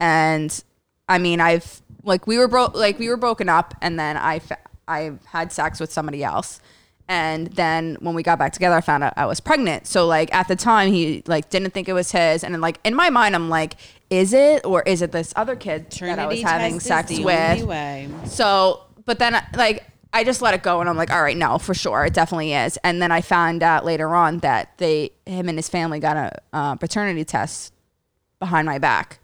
And 0.00 0.62
I 1.08 1.18
mean, 1.18 1.40
I've 1.40 1.82
like 2.02 2.26
we 2.26 2.38
were 2.38 2.48
broke 2.48 2.74
like 2.74 2.98
we 2.98 3.08
were 3.08 3.16
broken 3.16 3.48
up 3.48 3.74
and 3.80 3.98
then 3.98 4.16
I 4.16 4.38
fa- 4.38 4.58
I 4.88 5.12
had 5.26 5.52
sex 5.52 5.80
with 5.80 5.92
somebody 5.92 6.22
else. 6.22 6.60
And 7.08 7.46
then 7.48 7.96
when 8.00 8.16
we 8.16 8.24
got 8.24 8.38
back 8.38 8.52
together, 8.52 8.74
I 8.74 8.80
found 8.80 9.04
out 9.04 9.12
I 9.16 9.26
was 9.26 9.38
pregnant. 9.38 9.86
So 9.86 10.06
like 10.06 10.34
at 10.34 10.48
the 10.48 10.56
time, 10.56 10.92
he 10.92 11.22
like 11.26 11.50
didn't 11.50 11.70
think 11.70 11.88
it 11.88 11.92
was 11.92 12.10
his, 12.10 12.42
and 12.42 12.52
then, 12.52 12.60
like 12.60 12.80
in 12.84 12.94
my 12.96 13.10
mind, 13.10 13.36
I'm 13.36 13.48
like, 13.48 13.76
is 14.10 14.32
it 14.32 14.64
or 14.64 14.82
is 14.82 15.02
it 15.02 15.12
this 15.12 15.32
other 15.36 15.54
kid 15.54 15.90
that 15.90 16.18
I 16.18 16.26
was 16.26 16.42
having 16.42 16.80
sex 16.80 17.10
with? 17.10 17.26
way. 17.64 18.08
So, 18.26 18.82
but 19.04 19.20
then 19.20 19.40
like 19.54 19.84
I 20.16 20.24
just 20.24 20.40
let 20.40 20.54
it 20.54 20.62
go 20.62 20.80
and 20.80 20.88
I'm 20.88 20.96
like, 20.96 21.10
all 21.12 21.22
right, 21.22 21.36
no, 21.36 21.58
for 21.58 21.74
sure, 21.74 22.06
it 22.06 22.14
definitely 22.14 22.54
is. 22.54 22.78
And 22.82 23.02
then 23.02 23.12
I 23.12 23.20
found 23.20 23.62
out 23.62 23.84
later 23.84 24.14
on 24.14 24.38
that 24.38 24.76
they, 24.78 25.10
him 25.26 25.48
and 25.48 25.58
his 25.58 25.68
family 25.68 26.00
got 26.00 26.16
a 26.16 26.38
uh, 26.54 26.74
paternity 26.76 27.22
test 27.24 27.74
behind 28.40 28.64
my 28.66 28.78
back. 28.78 29.18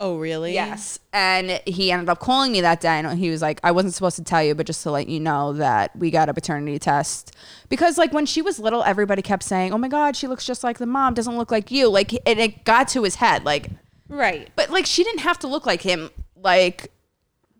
Oh, 0.00 0.16
really? 0.16 0.54
Yes. 0.54 0.98
And 1.12 1.60
he 1.66 1.92
ended 1.92 2.08
up 2.08 2.18
calling 2.18 2.50
me 2.50 2.62
that 2.62 2.80
day 2.80 2.98
and 2.98 3.18
he 3.18 3.28
was 3.28 3.42
like, 3.42 3.60
I 3.62 3.72
wasn't 3.72 3.92
supposed 3.94 4.16
to 4.16 4.24
tell 4.24 4.42
you, 4.42 4.54
but 4.54 4.66
just 4.66 4.82
to 4.84 4.90
let 4.90 5.06
you 5.06 5.20
know 5.20 5.52
that 5.52 5.94
we 5.96 6.10
got 6.10 6.30
a 6.30 6.34
paternity 6.34 6.78
test. 6.78 7.36
Because 7.68 7.98
like 7.98 8.12
when 8.14 8.24
she 8.24 8.40
was 8.40 8.58
little, 8.58 8.82
everybody 8.84 9.20
kept 9.20 9.42
saying, 9.42 9.72
oh 9.72 9.78
my 9.78 9.88
God, 9.88 10.16
she 10.16 10.26
looks 10.28 10.46
just 10.46 10.64
like 10.64 10.78
the 10.78 10.86
mom, 10.86 11.12
doesn't 11.12 11.36
look 11.36 11.50
like 11.52 11.70
you. 11.70 11.88
Like, 11.90 12.12
and 12.26 12.40
it 12.40 12.64
got 12.64 12.88
to 12.88 13.02
his 13.04 13.16
head. 13.16 13.44
Like, 13.44 13.68
Right. 14.08 14.48
but 14.56 14.70
like 14.70 14.86
she 14.86 15.04
didn't 15.04 15.20
have 15.20 15.38
to 15.40 15.46
look 15.46 15.66
like 15.66 15.82
him 15.82 16.10
like 16.34 16.90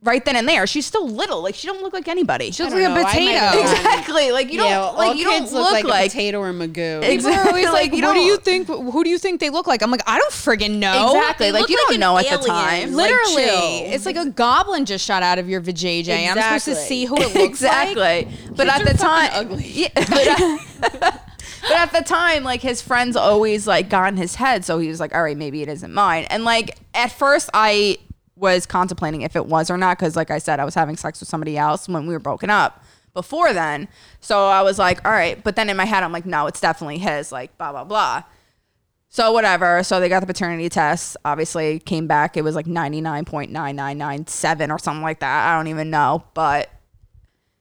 right 0.03 0.25
then 0.25 0.37
and 0.37 0.49
there. 0.49 0.67
She's 0.67 0.87
still 0.87 1.09
little. 1.09 1.43
Like 1.43 1.55
she 1.55 1.67
don't 1.67 1.83
look 1.83 1.93
like 1.93 2.09
anybody. 2.09 2.51
She 2.51 2.63
looks 2.63 2.75
like 2.75 2.83
don't 2.83 2.93
a 2.93 2.95
know. 2.95 3.01
I 3.01 3.03
might 3.03 3.13
potato. 3.13 3.61
exactly. 3.61 4.33
Like 4.33 4.53
you 4.53 4.59
don't 4.59 4.71
yeah, 4.71 4.81
like 4.81 5.09
all 5.09 5.15
you 5.15 5.25
don't 5.25 5.41
kids 5.41 5.53
look, 5.53 5.65
look 5.65 5.73
like, 5.73 5.85
like 5.85 6.07
a 6.07 6.11
potato 6.11 6.41
or 6.41 6.53
magoo. 6.53 7.03
Exactly. 7.03 7.13
People 7.17 7.31
are 7.31 7.47
always 7.49 7.65
Like, 7.67 7.93
like, 7.93 8.03
"What 8.03 8.15
do 8.15 8.21
you 8.21 8.37
think? 8.39 8.67
Who 8.67 9.05
do 9.05 9.11
you 9.11 9.19
think 9.19 9.41
they 9.41 9.51
look 9.51 9.67
like?" 9.67 9.83
I'm 9.83 9.91
like, 9.91 10.03
I 10.07 10.19
don't 10.19 10.33
friggin' 10.33 10.79
know. 10.79 11.15
exactly. 11.17 11.47
They 11.47 11.53
Like 11.53 11.69
you 11.69 11.77
like 11.77 11.87
don't 11.87 11.95
an 11.95 12.01
know 12.01 12.19
at 12.19 12.41
the 12.41 12.47
time. 12.47 12.93
Literally, 12.95 13.45
chill. 13.45 13.93
it's 13.95 14.07
like 14.07 14.17
a 14.17 14.27
goblin 14.27 14.85
just 14.85 15.05
shot 15.05 15.23
out 15.23 15.39
of 15.39 15.49
your 15.49 15.61
vajayjay. 15.61 16.29
I'm 16.29 16.37
supposed 16.37 16.65
to 16.67 16.75
see 16.75 17.05
who 17.05 17.17
it 17.17 17.35
looks 17.35 17.63
exactly. 17.63 18.01
like. 18.01 18.29
But 18.57 18.69
at 18.69 18.87
the 18.87 18.95
time, 18.97 19.31
ugly. 19.33 19.65
Yeah, 19.67 19.89
but, 19.95 20.11
at, 20.11 21.23
but 21.63 21.73
at 21.73 21.93
the 21.93 22.03
time, 22.03 22.45
like 22.45 22.61
his 22.61 22.83
friends 22.83 23.17
always 23.17 23.67
like 23.67 23.89
got 23.89 24.09
in 24.09 24.17
his 24.17 24.35
head, 24.35 24.65
so 24.65 24.79
he 24.79 24.89
was 24.89 25.01
like, 25.01 25.15
"All 25.15 25.23
right, 25.23 25.37
maybe 25.37 25.63
it 25.63 25.69
isn't 25.69 25.93
mine." 25.93 26.25
And 26.25 26.45
like 26.45 26.79
at 26.95 27.13
first, 27.13 27.51
I 27.55 27.99
was 28.43 28.67
contemplating 28.67 29.23
if 29.23 29.37
it 29.37 29.47
was 29.47 29.71
or 29.71 29.79
not 29.79 29.97
because, 29.97 30.17
like 30.17 30.31
I 30.31 30.39
said, 30.39 30.61
I 30.61 30.65
was 30.65 30.75
having 30.75 30.97
sex 30.97 31.21
with 31.21 31.29
somebody 31.29 31.57
else 31.57 31.89
when 31.89 32.07
we 32.07 32.13
were 32.13 32.21
broken 32.21 32.51
up 32.51 32.85
before 33.15 33.55
then. 33.55 33.89
So 34.21 34.49
I 34.49 34.63
was 34.63 34.79
like, 34.79 35.03
"All 35.07 35.13
right," 35.13 35.43
but 35.43 35.57
then 35.57 35.71
in 35.71 35.77
my 35.77 35.85
head, 35.87 36.03
I'm 36.03 36.13
like, 36.13 36.27
"No, 36.27 36.47
it's 36.47 36.61
definitely 36.61 36.99
his." 36.99 37.33
Like 37.33 37.57
blah 37.57 37.73
blah 37.73 37.85
blah. 37.85 38.25
So 39.09 39.33
whatever. 39.33 39.83
So 39.83 40.01
they 40.01 40.09
got 40.09 40.21
the 40.21 40.27
paternity 40.27 40.69
test. 40.69 41.17
Obviously, 41.25 41.79
came 41.79 42.07
back. 42.07 42.37
It 42.37 42.43
was 42.43 42.55
like 42.55 42.67
ninety 42.67 43.01
nine 43.01 43.25
point 43.25 43.53
nine 43.53 43.77
nine 43.77 43.97
nine 43.97 44.27
seven 44.27 44.71
or 44.71 44.79
something 44.79 45.03
like 45.03 45.21
that. 45.21 45.49
I 45.49 45.57
don't 45.57 45.69
even 45.69 45.91
know. 45.91 46.25
But 46.35 46.71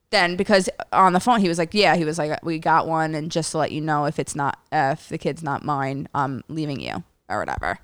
then 0.10 0.36
because 0.36 0.70
on 0.92 1.14
the 1.14 1.20
phone 1.20 1.42
he 1.42 1.48
was 1.48 1.58
like, 1.58 1.74
yeah, 1.74 1.96
he 1.96 2.06
was 2.06 2.18
like, 2.18 2.44
we 2.44 2.60
got 2.60 2.88
one, 2.88 3.16
and 3.16 3.32
just 3.32 3.52
to 3.52 3.60
let 3.60 3.72
you 3.72 3.82
know, 3.82 4.06
if 4.06 4.18
it's 4.18 4.36
not, 4.36 4.60
if 4.72 5.10
the 5.10 5.18
kid's 5.18 5.44
not 5.44 5.64
mine, 5.64 6.08
I'm 6.16 6.44
leaving 6.48 6.80
you 6.80 7.04
or 7.30 7.40
whatever. 7.40 7.80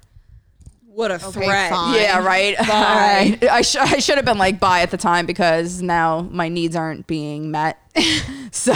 What 0.97 1.11
a 1.11 1.19
threat. 1.19 1.69
fine. 1.69 1.95
Yeah, 1.95 2.23
right. 2.25 2.57
All 2.59 2.65
right. 2.65 3.37
I, 3.43 3.61
sh- 3.61 3.75
I 3.75 3.99
should 3.99 4.15
have 4.15 4.25
been 4.25 4.39
like 4.39 4.59
bye 4.59 4.81
at 4.81 4.89
the 4.91 4.97
time 4.97 5.25
because 5.27 5.81
now 5.81 6.21
my 6.31 6.49
needs 6.49 6.75
aren't 6.75 7.05
being 7.05 7.51
met. 7.51 7.77
so, 8.51 8.73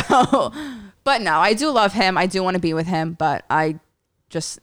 but 1.03 1.21
no, 1.21 1.38
I 1.39 1.53
do 1.53 1.69
love 1.71 1.93
him. 1.93 2.17
I 2.17 2.27
do 2.27 2.43
want 2.43 2.55
to 2.55 2.60
be 2.62 2.73
with 2.73 2.86
him, 2.88 3.13
but 3.13 3.43
I 3.49 3.79
just 4.29 4.60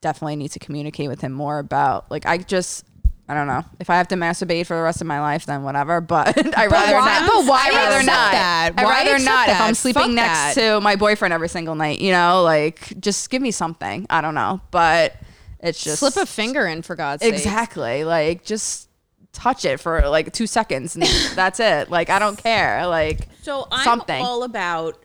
definitely 0.00 0.36
need 0.36 0.50
to 0.52 0.58
communicate 0.58 1.08
with 1.08 1.20
him 1.20 1.32
more 1.32 1.58
about 1.58 2.10
like 2.10 2.26
I 2.26 2.38
just. 2.38 2.84
I 3.28 3.34
don't 3.34 3.48
know. 3.48 3.64
If 3.80 3.90
I 3.90 3.96
have 3.96 4.06
to 4.08 4.14
masturbate 4.14 4.66
for 4.66 4.76
the 4.76 4.82
rest 4.84 5.00
of 5.00 5.08
my 5.08 5.20
life, 5.20 5.46
then 5.46 5.64
whatever. 5.64 6.00
But 6.00 6.28
I 6.56 6.66
rather 6.68 6.92
why- 6.94 7.18
not. 7.20 7.26
but 7.26 7.44
why 7.46 7.70
I 7.72 7.74
rather 7.74 8.06
not. 8.06 8.32
that? 8.32 8.72
I 8.76 8.84
Why 8.84 8.90
rather 8.90 9.14
accept 9.16 9.24
not. 9.24 9.48
If? 9.48 9.60
I'm 9.60 9.74
sleeping 9.74 10.02
Fuck 10.02 10.10
next 10.12 10.54
that. 10.54 10.74
to 10.74 10.80
my 10.80 10.94
boyfriend 10.94 11.34
every 11.34 11.48
single 11.48 11.74
night, 11.74 12.00
you 12.00 12.12
know, 12.12 12.42
like 12.44 13.00
just 13.00 13.28
give 13.30 13.42
me 13.42 13.50
something. 13.50 14.06
I 14.10 14.20
don't 14.20 14.36
know, 14.36 14.60
but 14.70 15.16
it's 15.66 15.82
just 15.82 16.00
Slip 16.00 16.16
a 16.16 16.26
finger 16.26 16.66
in 16.66 16.82
for 16.82 16.94
God's 16.96 17.22
sake. 17.22 17.34
Exactly. 17.34 18.04
Like 18.04 18.44
just 18.44 18.88
touch 19.32 19.64
it 19.64 19.78
for 19.80 20.08
like 20.08 20.32
two 20.32 20.46
seconds 20.46 20.94
and 20.96 21.04
that's 21.34 21.60
it. 21.60 21.90
Like 21.90 22.08
I 22.10 22.18
don't 22.18 22.38
care. 22.38 22.86
Like 22.86 23.28
So 23.42 23.66
I'm 23.70 23.84
something. 23.84 24.22
all 24.24 24.42
about 24.42 25.04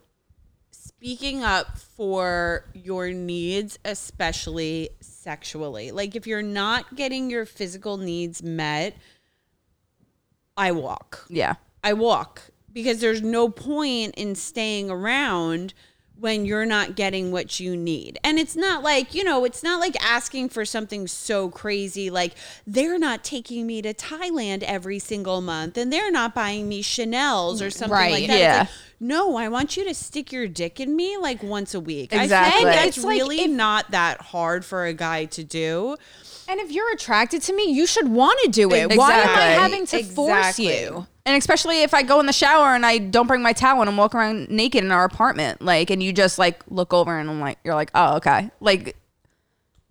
speaking 0.71 1.43
up 1.43 1.77
for 1.77 2.65
your 2.73 3.09
needs, 3.11 3.77
especially 3.83 4.89
sexually. 5.01 5.91
Like 5.91 6.15
if 6.15 6.27
you're 6.27 6.41
not 6.41 6.95
getting 6.95 7.29
your 7.29 7.45
physical 7.45 7.97
needs 7.97 8.41
met, 8.43 8.95
I 10.57 10.71
walk. 10.71 11.25
yeah. 11.29 11.55
I 11.83 11.93
walk 11.93 12.41
because 12.71 12.99
there's 13.01 13.21
no 13.23 13.49
point 13.49 14.13
in 14.15 14.35
staying 14.35 14.91
around 14.91 15.73
when 16.21 16.45
you're 16.45 16.67
not 16.67 16.95
getting 16.95 17.31
what 17.31 17.59
you 17.59 17.75
need. 17.75 18.19
And 18.23 18.37
it's 18.37 18.55
not 18.55 18.83
like, 18.83 19.15
you 19.15 19.23
know, 19.23 19.43
it's 19.43 19.63
not 19.63 19.79
like 19.79 19.95
asking 20.05 20.49
for 20.49 20.63
something 20.65 21.07
so 21.07 21.49
crazy 21.49 22.11
like 22.11 22.35
they're 22.67 22.99
not 22.99 23.23
taking 23.23 23.65
me 23.65 23.81
to 23.81 23.91
Thailand 23.93 24.61
every 24.61 24.99
single 24.99 25.41
month 25.41 25.77
and 25.77 25.91
they're 25.91 26.11
not 26.11 26.35
buying 26.35 26.69
me 26.69 26.83
Chanel's 26.83 27.59
or 27.59 27.71
something 27.71 27.91
Right. 27.97 28.11
like 28.11 28.27
that. 28.27 28.33
It's 28.33 28.39
Yeah. 28.39 28.59
like, 28.59 28.69
no, 28.99 29.35
I 29.35 29.47
want 29.49 29.75
you 29.75 29.83
to 29.85 29.95
stick 29.95 30.31
your 30.31 30.47
dick 30.47 30.79
in 30.79 30.95
me 30.95 31.17
like 31.17 31.41
once 31.41 31.73
a 31.73 31.79
week. 31.79 32.13
Exactly. 32.13 32.35
I 32.35 32.51
think 32.51 32.65
that's 32.67 32.97
It's 32.97 33.03
like 33.05 33.17
really 33.19 33.41
if- 33.41 33.49
not 33.49 33.89
that 33.89 34.21
hard 34.21 34.63
for 34.63 34.85
a 34.85 34.93
guy 34.93 35.25
to 35.25 35.43
do. 35.43 35.97
And 36.47 36.59
if 36.59 36.71
you're 36.71 36.91
attracted 36.93 37.41
to 37.43 37.53
me, 37.55 37.63
you 37.71 37.87
should 37.87 38.09
want 38.09 38.39
to 38.43 38.49
do 38.51 38.71
it. 38.73 38.95
Why 38.95 39.13
am 39.21 39.29
I 39.29 39.41
having 39.59 39.87
to 39.87 40.03
force 40.03 40.59
you? 40.59 41.07
And 41.25 41.37
especially 41.37 41.83
if 41.83 41.93
I 41.93 42.01
go 42.03 42.19
in 42.19 42.25
the 42.25 42.33
shower 42.33 42.73
and 42.73 42.85
I 42.85 42.97
don't 42.97 43.27
bring 43.27 43.41
my 43.43 43.53
towel 43.53 43.81
and 43.81 43.89
I'm 43.89 43.97
walking 43.97 44.19
around 44.19 44.49
naked 44.49 44.83
in 44.83 44.91
our 44.91 45.05
apartment, 45.05 45.61
like, 45.61 45.89
and 45.91 46.01
you 46.01 46.11
just 46.13 46.39
like 46.39 46.63
look 46.67 46.93
over 46.93 47.17
and 47.17 47.29
I'm 47.29 47.39
like, 47.39 47.59
you're 47.63 47.75
like, 47.75 47.91
oh, 47.93 48.15
okay. 48.17 48.49
Like, 48.59 48.95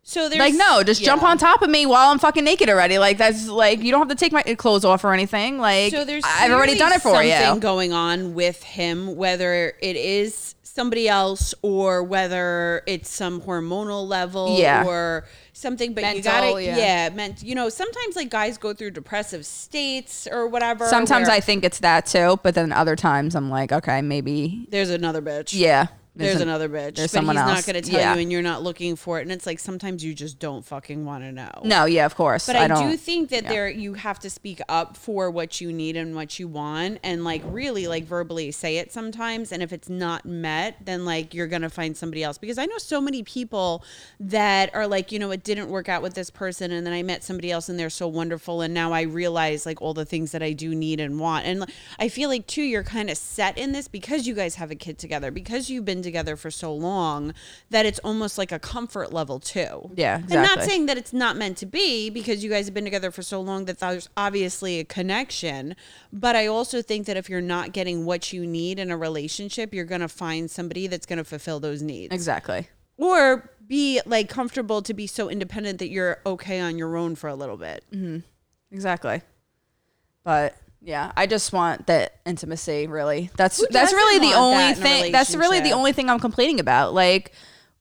So 0.03 0.29
there's 0.29 0.41
like 0.41 0.55
no, 0.55 0.83
just 0.83 1.03
jump 1.05 1.23
on 1.23 1.39
top 1.39 1.63
of 1.63 1.71
me 1.71 1.87
while 1.87 2.11
I'm 2.11 2.19
fucking 2.19 2.43
naked 2.43 2.69
already. 2.69 2.99
Like 2.99 3.17
that's 3.19 3.47
like 3.49 3.81
you 3.81 3.93
don't 3.93 4.01
have 4.01 4.09
to 4.09 4.17
take 4.17 4.33
my 4.33 4.43
clothes 4.43 4.85
off 4.85 5.05
or 5.05 5.13
anything. 5.13 5.59
Like 5.59 5.93
So 5.93 6.05
there's 6.05 6.25
I've 6.27 6.51
already 6.51 6.75
done 6.77 6.93
it 6.93 7.01
for 7.01 7.13
something 7.13 7.55
you. 7.55 7.61
going 7.61 7.93
on 7.93 8.35
with 8.35 8.63
him, 8.65 9.15
whether 9.15 9.75
it 9.81 9.95
is 9.97 10.57
somebody 10.65 11.09
else 11.09 11.55
or 11.63 12.03
whether 12.03 12.83
it's 12.87 13.09
some 13.09 13.41
hormonal 13.43 14.07
level 14.07 14.57
Yeah. 14.59 14.85
or 14.85 15.27
something 15.61 15.95
but 15.95 16.17
you 16.17 16.23
gotta 16.23 16.63
yeah. 16.63 16.77
yeah. 16.77 17.09
meant 17.11 17.43
you 17.43 17.55
know 17.55 17.69
sometimes 17.69 18.17
like 18.17 18.31
guys 18.31 18.59
go 18.59 18.73
through 18.73 18.91
depressive 18.91 19.45
states 19.45 20.27
or 20.31 20.47
whatever 20.47 20.87
Sometimes 20.87 21.29
where 21.29 21.37
I 21.37 21.41
think 21.41 21.65
it's 21.65 21.81
that 21.81 22.07
too, 22.07 22.39
but 22.43 22.55
then 22.55 22.73
other 22.73 22.97
times 22.97 23.35
I'm 23.35 23.51
like, 23.51 23.73
okay, 23.73 24.03
maybe 24.03 24.67
there's 24.71 24.91
another 24.91 25.23
bitch 25.23 25.53
yeah. 25.53 25.89
There's, 26.21 26.37
an- 26.37 26.43
another 26.49 26.69
bitch 26.69 26.97
there's 26.97 27.11
but 27.11 27.11
someone 27.11 27.37
he's 27.37 27.43
else. 27.43 27.67
not 27.67 27.67
gonna 27.67 27.83
tell 27.83 28.01
Yeah. 28.01 28.15
you 28.15 28.21
and 28.21 28.33
you're 28.33 28.43
not 28.43 28.63
looking 28.63 28.97
for 28.97 29.19
it 29.19 29.23
and 29.23 29.33
it's 29.33 29.47
like 29.47 29.59
sometimes 29.59 30.05
you 30.05 30.15
just 30.15 30.39
don't 30.39 30.65
fucking 30.65 31.05
want 31.05 31.25
to 31.25 31.33
know 31.33 31.51
No, 31.65 31.85
yeah, 31.85 32.07
of 32.07 32.15
course. 32.15 32.47
But 32.47 32.57
I, 32.57 32.67
don't, 32.69 32.91
do 32.91 32.97
think 32.97 33.31
that 33.31 33.45
yeah. 33.45 33.49
there 33.51 33.69
you 33.69 33.95
have 33.95 34.19
to 34.21 34.31
speak 34.31 34.61
up 34.69 34.97
for 34.97 35.31
what 35.31 35.61
you 35.61 35.73
need 35.73 35.97
and 35.97 36.15
what 36.15 36.39
you 36.39 36.49
want 36.49 36.99
and 37.03 37.25
like 37.25 37.43
really 37.47 37.87
like 37.87 38.05
verbally 38.05 38.51
say 38.53 38.79
it 38.79 38.93
sometimes 38.93 39.53
and 39.53 39.63
if 39.63 39.73
it's 39.73 39.89
not 39.89 40.25
met 40.25 40.77
then 40.85 41.05
like 41.05 41.33
you're 41.35 41.47
going 41.47 41.63
to 41.63 41.71
find 41.71 41.97
somebody 41.97 42.23
else 42.23 42.39
because 42.39 42.59
I 42.59 42.67
know 42.67 42.79
so 42.79 43.01
many 43.01 43.23
people 43.23 43.83
that 44.19 44.75
are 44.75 44.87
like 44.87 45.13
you 45.13 45.19
know 45.19 45.31
it 45.31 45.43
didn't 45.45 45.69
work 45.69 45.89
out 45.89 46.03
with 46.03 46.15
this 46.15 46.31
person 46.31 46.71
and 46.73 46.87
then 46.87 46.93
I 46.93 47.03
met 47.03 47.25
somebody 47.25 47.51
else 47.51 47.69
and 47.69 47.79
they're 47.79 47.91
so 47.91 48.07
wonderful 48.09 48.61
and 48.61 48.75
now 48.75 48.93
I 48.93 49.03
realize 49.03 49.65
like 49.67 49.81
all 49.81 49.95
the 49.95 50.05
things 50.05 50.33
that 50.33 50.43
I 50.43 50.53
do 50.53 50.75
need 50.75 51.01
and 51.01 51.19
want 51.19 51.47
and 51.47 51.61
like, 51.61 51.71
I 51.99 52.09
feel 52.09 52.29
like 52.29 52.47
too 52.47 52.63
you're 52.63 52.85
kind 52.85 53.09
of 53.11 53.17
set 53.17 53.57
in 53.57 53.73
this 53.73 53.89
because 53.89 54.27
you 54.27 54.35
guys 54.35 54.57
have 54.57 54.71
a 54.71 54.75
kid 54.75 54.99
together 54.99 55.31
because 55.31 55.71
you've 55.71 55.85
been 55.85 56.03
together 56.03 56.10
for 56.37 56.51
so 56.51 56.73
long 56.75 57.35
that 57.71 57.87
it's 57.87 57.99
almost 58.01 58.39
like 58.39 58.53
a 58.53 58.59
comfort 58.59 59.13
level 59.13 59.39
too 59.39 59.91
Yeah, 59.95 60.17
and 60.17 60.29
not 60.31 60.63
saying 60.63 60.87
that 60.87 60.99
it's 60.99 61.13
not 61.13 61.37
meant 61.37 61.57
to 61.59 61.67
be 61.67 62.11
because 62.11 62.43
you 62.45 62.51
guys 62.51 62.67
have 62.67 62.75
been 62.75 62.85
together 62.85 63.11
for 63.11 63.23
so 63.23 63.41
long 63.41 63.65
that 63.67 63.79
there's 63.79 64.09
obviously 64.17 64.79
a 64.79 64.85
connection. 64.85 65.77
But 66.13 66.37
I 66.37 66.47
also 66.47 66.83
think 66.83 67.07
that 67.07 67.17
if 67.17 67.29
you're 67.29 67.41
not 67.41 67.73
getting 67.73 68.05
what 68.05 68.33
you 68.33 68.47
need 68.47 68.79
in 68.79 68.91
a 68.91 68.97
relationship, 68.97 69.73
you're 69.73 69.85
going 69.85 70.01
to 70.01 70.09
find 70.09 70.51
somebody 70.51 70.87
that's 70.87 71.07
going 71.07 71.19
to 71.19 71.25
fulfill 71.25 71.61
those 71.61 71.83
needs. 71.83 72.15
exactly. 72.15 72.69
Or 72.97 73.51
be 73.67 74.01
like 74.05 74.29
comfortable 74.29 74.83
to 74.83 74.93
be 74.93 75.07
so 75.07 75.31
independent 75.31 75.79
that 75.79 75.89
you're 75.89 76.21
okay 76.27 76.61
on 76.61 76.77
your 76.77 76.97
own 76.97 77.15
for 77.15 77.29
a 77.29 77.35
little 77.35 77.57
bit. 77.57 77.85
Mm-hmm. 77.93 78.19
Exactly. 78.73 79.23
But 80.25 80.55
yeah, 80.83 81.13
I 81.17 81.27
just 81.27 81.53
want 81.53 81.87
that 81.89 82.15
intimacy. 82.25 82.87
Really, 82.87 83.31
that's 83.37 83.65
that's 83.71 83.93
really 83.93 84.19
the 84.31 84.35
only 84.37 84.57
that 84.73 84.77
thing. 84.79 85.13
That's 85.13 85.35
really 85.35 85.61
the 85.61 85.73
only 85.73 85.93
thing 85.93 86.09
I'm 86.11 86.21
complaining 86.21 86.61
about. 86.61 86.95
Like 86.95 87.33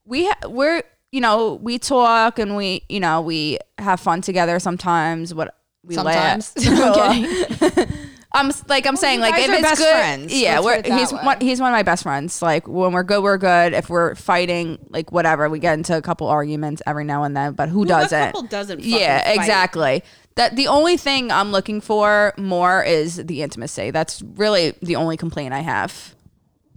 we 0.05 0.25
ha- 0.27 0.47
we're 0.47 0.83
you 1.11 1.21
know 1.21 1.55
we 1.55 1.79
talk 1.79 2.39
and 2.39 2.55
we 2.55 2.83
you 2.89 2.99
know 2.99 3.21
we 3.21 3.57
have 3.77 3.99
fun 3.99 4.21
together 4.21 4.59
sometimes. 4.59 5.33
What 5.33 5.55
we 5.83 5.95
Sometimes. 5.95 6.53
laugh. 6.67 6.97
I'm. 7.87 7.87
I'm 8.31 8.51
like 8.67 8.85
I'm 8.85 8.95
saying 8.95 9.21
like 9.21 9.33
if 9.41 9.49
it's 9.49 9.61
best 9.63 9.81
good, 9.81 9.91
friends. 9.91 10.39
yeah, 10.39 10.59
Let's 10.59 10.65
we're 10.65 10.75
put 10.75 10.85
it 10.85 10.89
that 10.89 10.99
he's 10.99 11.11
way. 11.11 11.19
one, 11.23 11.41
he's 11.41 11.59
one 11.59 11.71
of 11.71 11.75
my 11.75 11.81
best 11.81 12.03
friends. 12.03 12.43
Like 12.43 12.67
when 12.67 12.91
we're 12.91 13.01
good, 13.01 13.23
we're 13.23 13.39
good. 13.39 13.73
If 13.73 13.89
we're 13.89 14.13
fighting, 14.13 14.77
like 14.89 15.11
whatever, 15.11 15.49
we 15.49 15.57
get 15.57 15.73
into 15.73 15.97
a 15.97 16.01
couple 16.03 16.27
arguments 16.27 16.83
every 16.85 17.05
now 17.05 17.23
and 17.23 17.35
then. 17.35 17.53
But 17.53 17.69
who 17.69 17.83
a 17.83 17.87
doesn't? 17.87 18.19
couple 18.33 18.43
doesn't 18.43 18.81
Yeah, 18.81 19.23
fight. 19.23 19.35
exactly. 19.39 20.03
That 20.35 20.55
the 20.55 20.67
only 20.67 20.95
thing 20.95 21.31
I'm 21.31 21.51
looking 21.51 21.81
for 21.81 22.33
more 22.37 22.83
is 22.83 23.17
the 23.17 23.41
intimacy. 23.41 23.91
That's 23.91 24.21
really 24.21 24.73
the 24.81 24.95
only 24.95 25.17
complaint 25.17 25.53
I 25.53 25.59
have. 25.59 26.15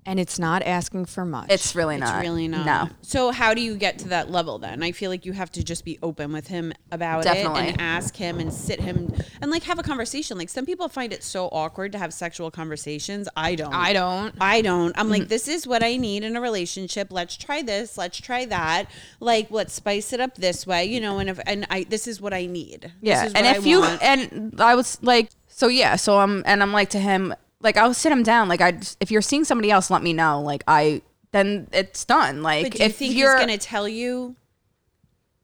And 0.04 0.18
it's 0.18 0.38
not 0.38 0.62
asking 0.62 1.04
for 1.06 1.24
much. 1.24 1.50
It's 1.50 1.74
really 1.76 1.96
not. 1.96 2.06
It's 2.06 2.12
not. 2.14 2.20
really 2.22 2.48
not. 2.48 2.66
No. 2.66 2.88
So 3.02 3.30
how 3.30 3.54
do 3.54 3.60
you 3.60 3.76
get 3.76 3.98
to 4.00 4.08
that 4.08 4.30
level 4.30 4.58
then? 4.58 4.82
I 4.82 4.92
feel 4.92 5.10
like 5.10 5.24
you 5.24 5.32
have 5.32 5.50
to 5.52 5.62
just 5.62 5.84
be 5.84 5.98
open 6.02 6.32
with 6.32 6.48
him 6.48 6.72
about 6.90 7.24
Definitely. 7.24 7.62
it 7.68 7.72
and 7.72 7.80
ask 7.80 8.16
him 8.16 8.40
and 8.40 8.52
sit 8.52 8.80
him 8.80 9.12
and 9.40 9.50
like 9.50 9.62
have 9.64 9.78
a 9.78 9.82
conversation. 9.82 10.36
Like 10.36 10.48
some 10.48 10.66
people 10.66 10.88
find 10.88 11.12
it 11.12 11.22
so 11.22 11.46
awkward 11.46 11.92
to 11.92 11.98
have 11.98 12.12
sexual 12.12 12.50
conversations. 12.50 13.28
I 13.36 13.54
don't. 13.54 13.72
I 13.74 13.92
don't. 13.92 14.34
I 14.40 14.60
don't. 14.62 14.92
I'm 14.98 15.02
Mm-hmm. 15.06 15.10
like, 15.12 15.28
this 15.28 15.46
is 15.48 15.66
what 15.66 15.82
I 15.82 15.96
need 15.96 16.24
in 16.24 16.36
a 16.36 16.40
relationship. 16.40 17.08
Let's 17.10 17.36
try 17.36 17.62
this. 17.62 17.96
Let's 17.98 18.18
try 18.18 18.44
that. 18.46 18.86
Like, 19.20 19.50
let's 19.50 19.72
spice 19.74 20.12
it 20.12 20.20
up 20.20 20.36
this 20.36 20.66
way, 20.66 20.84
you 20.86 21.00
know. 21.00 21.18
And 21.18 21.30
if 21.30 21.38
and 21.46 21.66
I, 21.70 21.84
this 21.84 22.06
is 22.08 22.20
what 22.20 22.32
I 22.34 22.46
need. 22.46 22.92
Yeah, 23.00 23.22
this 23.22 23.28
is 23.28 23.34
and 23.34 23.46
what 23.46 23.56
if 23.56 23.64
I 23.64 23.68
you 23.68 23.80
want. 23.80 24.02
and 24.02 24.60
I 24.60 24.74
was 24.74 24.98
like, 25.02 25.30
so 25.48 25.68
yeah, 25.68 25.96
so 25.96 26.18
I'm 26.18 26.42
and 26.46 26.62
I'm 26.62 26.72
like 26.72 26.90
to 26.90 26.98
him, 26.98 27.34
like 27.62 27.76
I'll 27.76 27.94
sit 27.94 28.12
him 28.12 28.22
down, 28.22 28.48
like 28.48 28.60
I, 28.60 28.78
if 29.00 29.10
you're 29.10 29.22
seeing 29.22 29.44
somebody 29.44 29.70
else, 29.70 29.90
let 29.90 30.02
me 30.02 30.12
know, 30.12 30.40
like 30.40 30.64
I, 30.66 31.02
then 31.32 31.68
it's 31.72 32.04
done. 32.04 32.42
Like 32.42 32.64
but 32.66 32.72
do 32.72 32.78
you 32.78 32.84
if 32.84 32.96
think 32.96 33.14
you're, 33.14 33.32
he's 33.36 33.40
gonna 33.40 33.58
tell 33.58 33.88
you? 33.88 34.36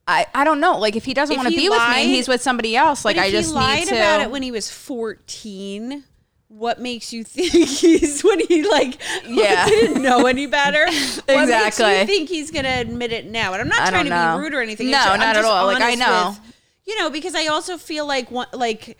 I, 0.06 0.26
I 0.34 0.44
don't 0.44 0.60
know, 0.60 0.78
like 0.78 0.96
if 0.96 1.04
he 1.04 1.12
doesn't 1.14 1.34
If 1.34 1.36
want 1.38 1.48
to 1.48 1.54
he 1.54 1.64
be 1.66 1.68
with 1.68 1.78
me 1.78 1.84
lied- 1.84 1.98
and 2.00 2.10
he's 2.10 2.28
with 2.28 2.40
somebody 2.42 2.76
else, 2.76 3.04
like 3.04 3.16
But 3.16 3.26
if 3.26 3.28
I 3.28 3.30
just 3.30 3.50
he 3.50 3.54
lied 3.54 3.78
need 3.80 3.88
to. 3.88 3.94
about 3.96 4.20
it 4.22 4.30
when 4.30 4.42
he 4.42 4.50
was 4.50 4.70
14. 4.70 6.04
What 6.50 6.80
makes 6.80 7.12
you 7.12 7.24
think 7.24 7.52
he's 7.52 8.22
when 8.24 8.40
he 8.40 8.66
like 8.66 8.98
Yeah. 9.28 9.66
didn't 9.68 10.02
know 10.02 10.26
any 10.26 10.46
better? 10.46 10.86
What 10.86 11.26
makes 11.26 11.28
Exactly. 11.28 11.98
you 12.00 12.06
think 12.06 12.28
he's 12.30 12.50
gonna 12.50 12.80
admit 12.80 13.12
it 13.12 13.26
now? 13.26 13.52
And 13.52 13.60
I'm 13.60 13.68
not 13.68 13.80
I 13.80 13.90
trying 13.90 14.06
don't 14.06 14.12
to 14.18 14.30
know. 14.32 14.38
be 14.38 14.44
rude 14.44 14.54
or 14.54 14.62
anything. 14.62 14.90
No, 14.90 14.96
It's 14.98 15.06
I'm 15.08 15.20
not 15.20 15.28
at 15.28 15.34
just 15.42 15.46
all. 15.46 15.66
Like, 15.66 15.82
I 15.82 15.92
honest 15.92 15.98
know. 16.00 16.28
with- 16.42 16.54
you 16.86 16.98
know, 16.98 17.10
because 17.10 17.34
I 17.34 17.48
also 17.48 17.76
feel 17.76 18.06
like 18.06 18.30
one, 18.30 18.46
like 18.54 18.96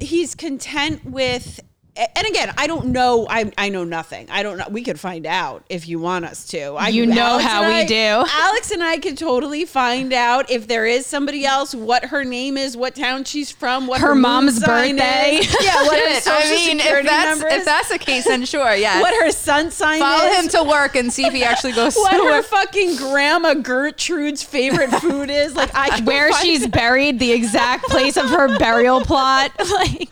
he's 0.00 0.34
content 0.34 1.02
with. 1.06 1.60
And 1.94 2.26
again, 2.26 2.54
I 2.56 2.66
don't 2.68 2.86
know. 2.86 3.26
I 3.28 3.52
I 3.58 3.68
know 3.68 3.84
nothing. 3.84 4.26
I 4.30 4.42
don't 4.42 4.56
know. 4.56 4.64
We 4.70 4.82
could 4.82 4.98
find 4.98 5.26
out 5.26 5.62
if 5.68 5.86
you 5.86 5.98
want 5.98 6.24
us 6.24 6.46
to. 6.46 6.72
I, 6.72 6.88
You 6.88 7.04
know 7.04 7.36
how 7.38 7.68
we 7.68 7.74
I- 7.80 7.84
do. 7.84 8.24
Alex 8.30 8.70
and 8.70 8.82
I 8.82 8.96
could 8.96 9.18
totally 9.18 9.66
find 9.66 10.10
out 10.14 10.50
if 10.50 10.66
there 10.68 10.86
is 10.86 11.04
somebody 11.04 11.44
else, 11.44 11.74
what 11.74 12.06
her 12.06 12.24
name 12.24 12.56
is, 12.56 12.78
what 12.78 12.94
town 12.94 13.24
she's 13.24 13.52
from, 13.52 13.86
what 13.86 14.00
her, 14.00 14.08
Her 14.08 14.14
mom's 14.14 14.58
birthday. 14.64 15.36
is. 15.40 15.54
Yeah, 15.62 15.82
what 15.82 15.98
her 16.00 16.14
social 16.20 16.32
I 16.32 16.48
mean, 16.66 16.76
if 16.78 16.82
security 16.84 17.08
that's 17.08 17.40
number 17.40 17.48
is, 17.54 17.58
if 17.60 17.64
that's 17.66 17.88
the 17.90 17.98
case, 17.98 18.24
then 18.24 18.46
sure, 18.46 18.74
yeah. 18.74 19.00
what 19.02 19.12
her 19.22 19.30
sun 19.30 19.70
sign 19.70 20.00
Follow 20.00 20.24
is. 20.30 20.44
him 20.44 20.48
to 20.48 20.64
work 20.70 20.96
and 20.96 21.12
see 21.12 21.26
if 21.26 21.34
he 21.34 21.44
actually 21.44 21.72
goes 21.74 21.94
what 21.94 22.14
her 22.14 22.24
work. 22.24 22.46
fucking 22.46 22.96
grandma 22.96 23.52
Gertrude's 23.52 24.42
favorite 24.42 24.90
food 24.92 25.28
is. 25.28 25.54
Like 25.54 25.70
I 25.74 26.00
where 26.04 26.32
she's 26.40 26.66
buried, 26.66 27.18
the 27.18 27.32
exact 27.32 27.84
place 27.84 28.16
of 28.16 28.30
her 28.30 28.56
burial 28.58 29.02
plot. 29.02 29.52
Like 29.58 30.08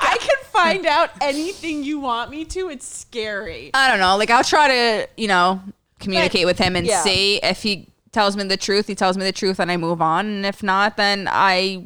I 0.00 0.16
can 0.20 0.36
find 0.52 0.86
out 0.86 1.10
anything 1.22 1.84
you 1.84 2.00
want 2.00 2.30
me 2.30 2.44
to. 2.46 2.68
It's 2.68 2.86
scary. 2.86 3.70
I 3.74 3.88
don't 3.88 4.00
know. 4.00 4.16
Like 4.16 4.30
I'll 4.30 4.44
try 4.44 4.68
to, 4.68 5.08
you 5.16 5.28
know, 5.28 5.60
communicate 6.00 6.46
with 6.46 6.58
him 6.58 6.76
and 6.76 6.86
yeah. 6.86 7.02
see 7.02 7.40
if 7.42 7.62
he 7.62 7.88
tells 8.12 8.36
me 8.36 8.44
the 8.44 8.56
truth. 8.56 8.86
He 8.86 8.94
tells 8.94 9.16
me 9.16 9.24
the 9.24 9.32
truth, 9.32 9.58
and 9.58 9.70
I 9.70 9.76
move 9.76 10.00
on. 10.00 10.26
And 10.26 10.46
if 10.46 10.62
not, 10.62 10.96
then 10.96 11.28
I 11.30 11.84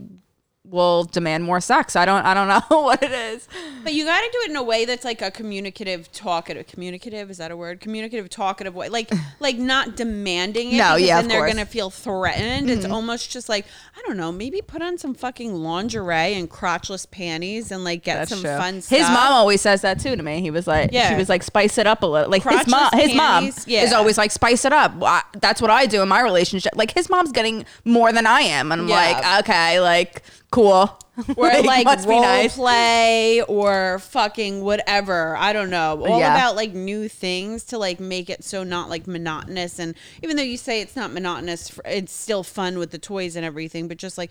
will 0.73 1.05
demand 1.05 1.45
more 1.45 1.61
sex. 1.61 1.95
I 1.95 2.05
don't. 2.05 2.25
I 2.25 2.35
don't 2.35 2.49
know 2.49 2.81
what 2.83 3.03
it 3.03 3.13
is. 3.13 3.47
But 3.85 3.95
you 3.95 4.05
got 4.05 4.21
to 4.21 4.29
do 4.33 4.39
it 4.45 4.51
in 4.51 4.57
a 4.57 4.63
way 4.63 4.85
that's 4.85 5.05
like 5.05 5.23
a 5.23 5.31
communicative, 5.31 6.11
talkative. 6.13 6.67
Communicative 6.67 7.31
is 7.31 7.39
that 7.39 7.51
a 7.51 7.57
word? 7.57 7.81
Communicative, 7.81 8.29
talkative 8.31 8.75
way. 8.75 8.89
Like, 8.89 9.11
like 9.39 9.59
not 9.59 9.97
demanding 9.97 10.73
it. 10.73 10.79
No, 10.79 10.97
yeah, 10.97 11.21
then 11.21 11.29
they're. 11.29 11.43
Mm-hmm. 11.43 11.57
gonna 11.57 11.67
feel 11.67 11.91
threatened. 11.91 12.71
It's 12.71 12.87
almost 12.87 13.31
just 13.31 13.49
like 13.49 13.67
I 13.97 14.03
don't 14.07 14.17
know. 14.17 14.33
Maybe 14.33 14.63
put 14.63 14.81
on 14.83 14.97
some 14.99 15.13
fucking 15.15 15.55
lingerie 15.55 16.35
and 16.35 16.49
crotchless 16.51 17.11
panties 17.11 17.71
and 17.71 17.85
like 17.85 18.03
get 18.05 18.17
That's 18.17 18.31
some 18.31 18.41
true. 18.41 18.57
fun 18.57 18.81
stuff. 18.81 18.99
His 18.99 19.09
mom 19.09 19.33
always 19.33 19.61
says 19.61 19.83
that 19.83 20.01
too 20.01 20.17
to 20.17 20.23
me. 20.23 20.41
He 20.41 20.51
was 20.51 20.67
like, 20.67 20.91
Yeah. 20.93 21.11
she 21.11 21.17
was 21.17 21.29
like, 21.29 21.43
spice 21.43 21.77
it 21.79 21.87
up 21.87 22.03
a 22.03 22.07
little. 22.07 22.31
Like 22.31 22.43
his 22.45 22.67
mom, 22.67 22.91
Crotchless 22.91 23.01
his 23.01 23.15
mom 23.15 23.51
yeah. 23.67 23.83
is 23.83 23.93
always 23.93 24.17
like, 24.17 24.31
spice 24.31 24.65
it 24.65 24.73
up. 24.73 24.93
I, 25.03 25.23
that's 25.41 25.61
what 25.61 25.71
I 25.71 25.87
do 25.87 26.01
in 26.03 26.09
my 26.09 26.23
relationship. 26.23 26.73
Like 26.77 26.93
his 26.93 27.11
mom's 27.11 27.33
getting 27.33 27.67
more 27.85 28.13
than 28.13 28.27
I 28.27 28.41
am, 28.43 28.73
and 28.73 28.83
I'm 28.83 28.89
Yeah. 28.89 28.95
like, 28.95 29.41
okay, 29.45 29.81
like 29.81 30.23
cool. 30.53 30.99
or 31.37 31.49
like, 31.63 31.85
be 32.05 32.09
role 32.09 32.23
nice. 32.23 32.55
play 32.55 33.43
or 33.43 33.99
fucking 33.99 34.63
whatever. 34.63 35.37
I 35.37 35.53
don't 35.53 35.71
know. 35.71 36.05
All 36.07 36.19
Yeah. 36.21 36.33
about 36.35 36.55
like 36.55 36.73
new 36.73 37.09
things 37.09 37.65
to 37.65 37.79
like 37.79 37.99
make 37.99 38.31
it 38.31 38.45
so 38.45 38.63
not 38.63 38.89
like 38.89 39.07
monotonous. 39.09 39.81
And 39.81 39.97
even 40.23 40.37
though 40.37 40.43
you 40.45 40.57
say 40.57 40.81
it's 40.81 40.95
not 40.95 41.13
monotonous, 41.13 41.79
it's 41.85 42.13
still 42.13 42.45
fun 42.45 42.79
with 42.79 42.93
the 42.93 42.99
toys 42.99 43.35
and 43.35 43.45
everything. 43.45 43.89
But 43.89 43.97
just 43.99 44.17
like 44.17 44.31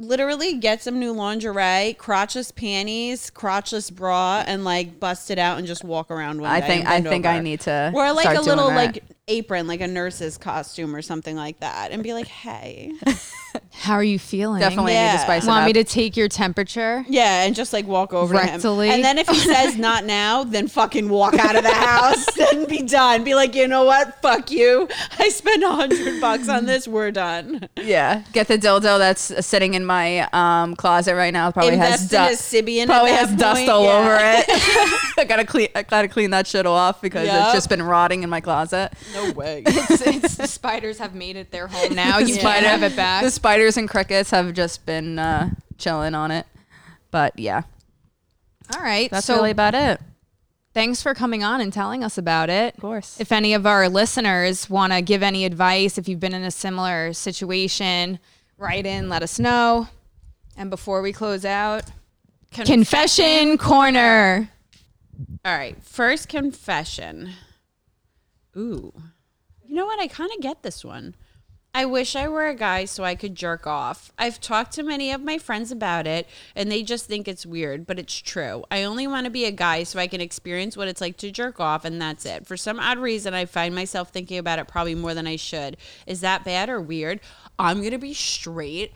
literally 0.00 0.54
get 0.54 0.82
some 0.82 0.98
new 0.98 1.12
lingerie, 1.12 1.94
crotchless 1.98 2.54
panties, 2.54 3.30
crotchless 3.30 3.92
bra, 3.92 4.44
and 4.46 4.64
like 4.64 4.98
bust 4.98 5.30
it 5.30 5.38
out 5.38 5.58
and 5.58 5.66
just 5.66 5.84
walk 5.84 6.10
around 6.10 6.40
one 6.40 6.50
I 6.50 6.60
think 6.60 6.86
I 6.86 7.00
think 7.00 7.26
over. 7.26 7.34
I 7.36 7.40
need 7.40 7.60
to 7.62 7.92
Or 7.94 8.12
like 8.12 8.36
a 8.36 8.40
little 8.40 8.68
like 8.68 9.04
apron, 9.26 9.66
like 9.66 9.80
a 9.80 9.86
nurse's 9.86 10.36
costume 10.36 10.94
or 10.94 11.02
something 11.02 11.36
like 11.36 11.60
that, 11.60 11.90
and 11.92 12.02
be 12.02 12.12
like, 12.12 12.26
hey. 12.26 12.92
how 13.70 13.94
are 13.94 14.04
you 14.04 14.18
feeling? 14.18 14.60
definitely 14.60 14.92
need 14.92 14.98
Yeah. 14.98 15.12
to 15.12 15.18
spice 15.20 15.44
it 15.44 15.48
Want 15.48 15.66
me 15.66 15.72
to 15.74 15.84
take 15.84 16.16
your 16.16 16.28
temperature? 16.28 17.04
Yeah, 17.08 17.44
and 17.44 17.54
just 17.54 17.72
like 17.72 17.86
walk 17.86 18.12
over 18.12 18.34
Rectally? 18.34 18.60
to 18.62 18.80
him. 18.82 18.90
And 18.92 19.04
then 19.04 19.18
if 19.18 19.28
he 19.28 19.38
says 19.38 19.76
not 19.78 20.04
now, 20.04 20.44
then 20.44 20.68
fucking 20.68 21.08
walk 21.08 21.34
out 21.34 21.56
of 21.56 21.62
the 21.62 21.72
house 21.72 22.26
and 22.52 22.66
be 22.68 22.82
done. 22.82 23.24
Be 23.24 23.34
like, 23.34 23.54
you 23.54 23.66
know 23.68 23.84
what? 23.84 24.20
Fuck 24.20 24.50
you. 24.50 24.88
I 25.18 25.28
spent 25.30 25.62
a 25.62 25.70
hundred 25.70 26.20
bucks 26.20 26.48
on 26.48 26.66
this. 26.66 26.86
We're 26.86 27.10
done. 27.10 27.68
Yeah, 27.76 28.22
get 28.32 28.48
the 28.48 28.58
dildo 28.58 28.98
that's 28.98 29.44
sitting 29.46 29.74
in 29.74 29.84
my 29.84 30.28
um, 30.32 30.76
closet 30.76 31.14
right 31.14 31.32
now. 31.32 31.50
Probably 31.50 31.76
has 31.76 32.02
Invest 32.12 32.52
in 32.54 32.66
dust. 32.66 32.82
a 32.82 32.86
Probably 32.86 33.10
that 33.10 33.28
has 33.28 33.36
dust 33.36 33.68
all 33.68 33.84
yeah. 33.84 33.98
over 33.98 34.16
it. 34.20 34.44
I 35.18 35.24
gotta 35.26 35.44
clean. 35.44 35.68
I 35.74 35.82
gotta 35.82 36.08
clean 36.08 36.30
that 36.30 36.46
shit 36.46 36.66
off 36.66 37.00
because 37.00 37.26
Yup. 37.26 37.44
it's 37.46 37.54
just 37.54 37.68
been 37.68 37.82
rotting 37.82 38.22
in 38.22 38.30
my 38.30 38.40
closet. 38.40 38.92
No 39.14 39.32
way. 39.32 39.62
It's, 39.66 40.00
it's 40.06 40.34
the 40.36 40.46
spiders 40.46 40.98
have 40.98 41.14
made 41.14 41.36
it 41.36 41.50
their 41.50 41.66
home 41.68 41.94
now. 41.94 42.18
You 42.18 42.34
might 42.42 42.62
have 42.64 42.82
it 42.82 42.96
back. 42.96 43.22
The 43.22 43.30
spiders 43.30 43.76
and 43.76 43.88
crickets 43.88 44.30
have 44.30 44.52
just 44.54 44.84
been 44.86 45.18
uh, 45.18 45.50
chilling 45.78 46.14
on 46.14 46.30
it. 46.30 46.46
But 47.10 47.38
yeah, 47.38 47.62
All 48.74 48.82
right. 48.82 49.08
that's 49.10 49.26
so 49.26 49.36
really 49.36 49.52
about 49.52 49.74
it. 49.74 50.00
thanks 50.72 51.00
for 51.00 51.14
coming 51.14 51.44
on 51.44 51.60
and 51.60 51.72
telling 51.72 52.02
us 52.02 52.18
about 52.18 52.50
it. 52.50 52.74
Of 52.74 52.80
course. 52.80 53.20
If 53.20 53.30
any 53.30 53.54
of 53.54 53.66
our 53.66 53.88
listeners 53.88 54.68
want 54.68 54.92
to 54.92 55.00
give 55.00 55.22
any 55.22 55.44
advice, 55.44 55.96
if 55.96 56.08
you've 56.08 56.18
been 56.18 56.34
in 56.34 56.42
a 56.42 56.50
similar 56.50 57.12
situation, 57.12 58.18
write 58.58 58.84
in, 58.84 59.08
let 59.08 59.22
us 59.22 59.38
know. 59.38 59.86
And 60.56 60.70
before 60.70 61.02
we 61.02 61.12
close 61.12 61.44
out, 61.44 61.84
confession 62.52 63.58
corner. 63.58 64.48
All 65.44 65.56
right, 65.56 65.80
first 65.84 66.28
confession. 66.28 67.30
Ooh. 68.56 68.92
You 69.66 69.74
know 69.74 69.86
what? 69.86 70.00
I 70.00 70.06
kind 70.06 70.30
of 70.32 70.40
get 70.40 70.62
this 70.62 70.84
one. 70.84 71.14
I 71.76 71.86
wish 71.86 72.14
I 72.14 72.28
were 72.28 72.46
a 72.46 72.54
guy 72.54 72.84
so 72.84 73.02
I 73.02 73.16
could 73.16 73.34
jerk 73.34 73.66
off. 73.66 74.12
I've 74.16 74.40
talked 74.40 74.72
to 74.74 74.84
many 74.84 75.10
of 75.10 75.24
my 75.24 75.38
friends 75.38 75.72
about 75.72 76.06
it 76.06 76.28
and 76.54 76.70
they 76.70 76.84
just 76.84 77.06
think 77.06 77.26
it's 77.26 77.44
weird, 77.44 77.84
but 77.84 77.98
it's 77.98 78.14
true. 78.14 78.64
I 78.70 78.84
only 78.84 79.08
want 79.08 79.24
to 79.24 79.30
be 79.30 79.44
a 79.44 79.50
guy 79.50 79.82
so 79.82 79.98
I 79.98 80.06
can 80.06 80.20
experience 80.20 80.76
what 80.76 80.86
it's 80.86 81.00
like 81.00 81.16
to 81.16 81.32
jerk 81.32 81.58
off 81.58 81.84
and 81.84 82.00
that's 82.00 82.24
it. 82.26 82.46
For 82.46 82.56
some 82.56 82.78
odd 82.78 82.98
reason, 82.98 83.34
I 83.34 83.46
find 83.46 83.74
myself 83.74 84.10
thinking 84.10 84.38
about 84.38 84.60
it 84.60 84.68
probably 84.68 84.94
more 84.94 85.14
than 85.14 85.26
I 85.26 85.34
should. 85.34 85.76
Is 86.06 86.20
that 86.20 86.44
bad 86.44 86.68
or 86.68 86.80
weird? 86.80 87.18
I'm 87.58 87.80
going 87.80 87.90
to 87.90 87.98
be 87.98 88.14
straight. 88.14 88.92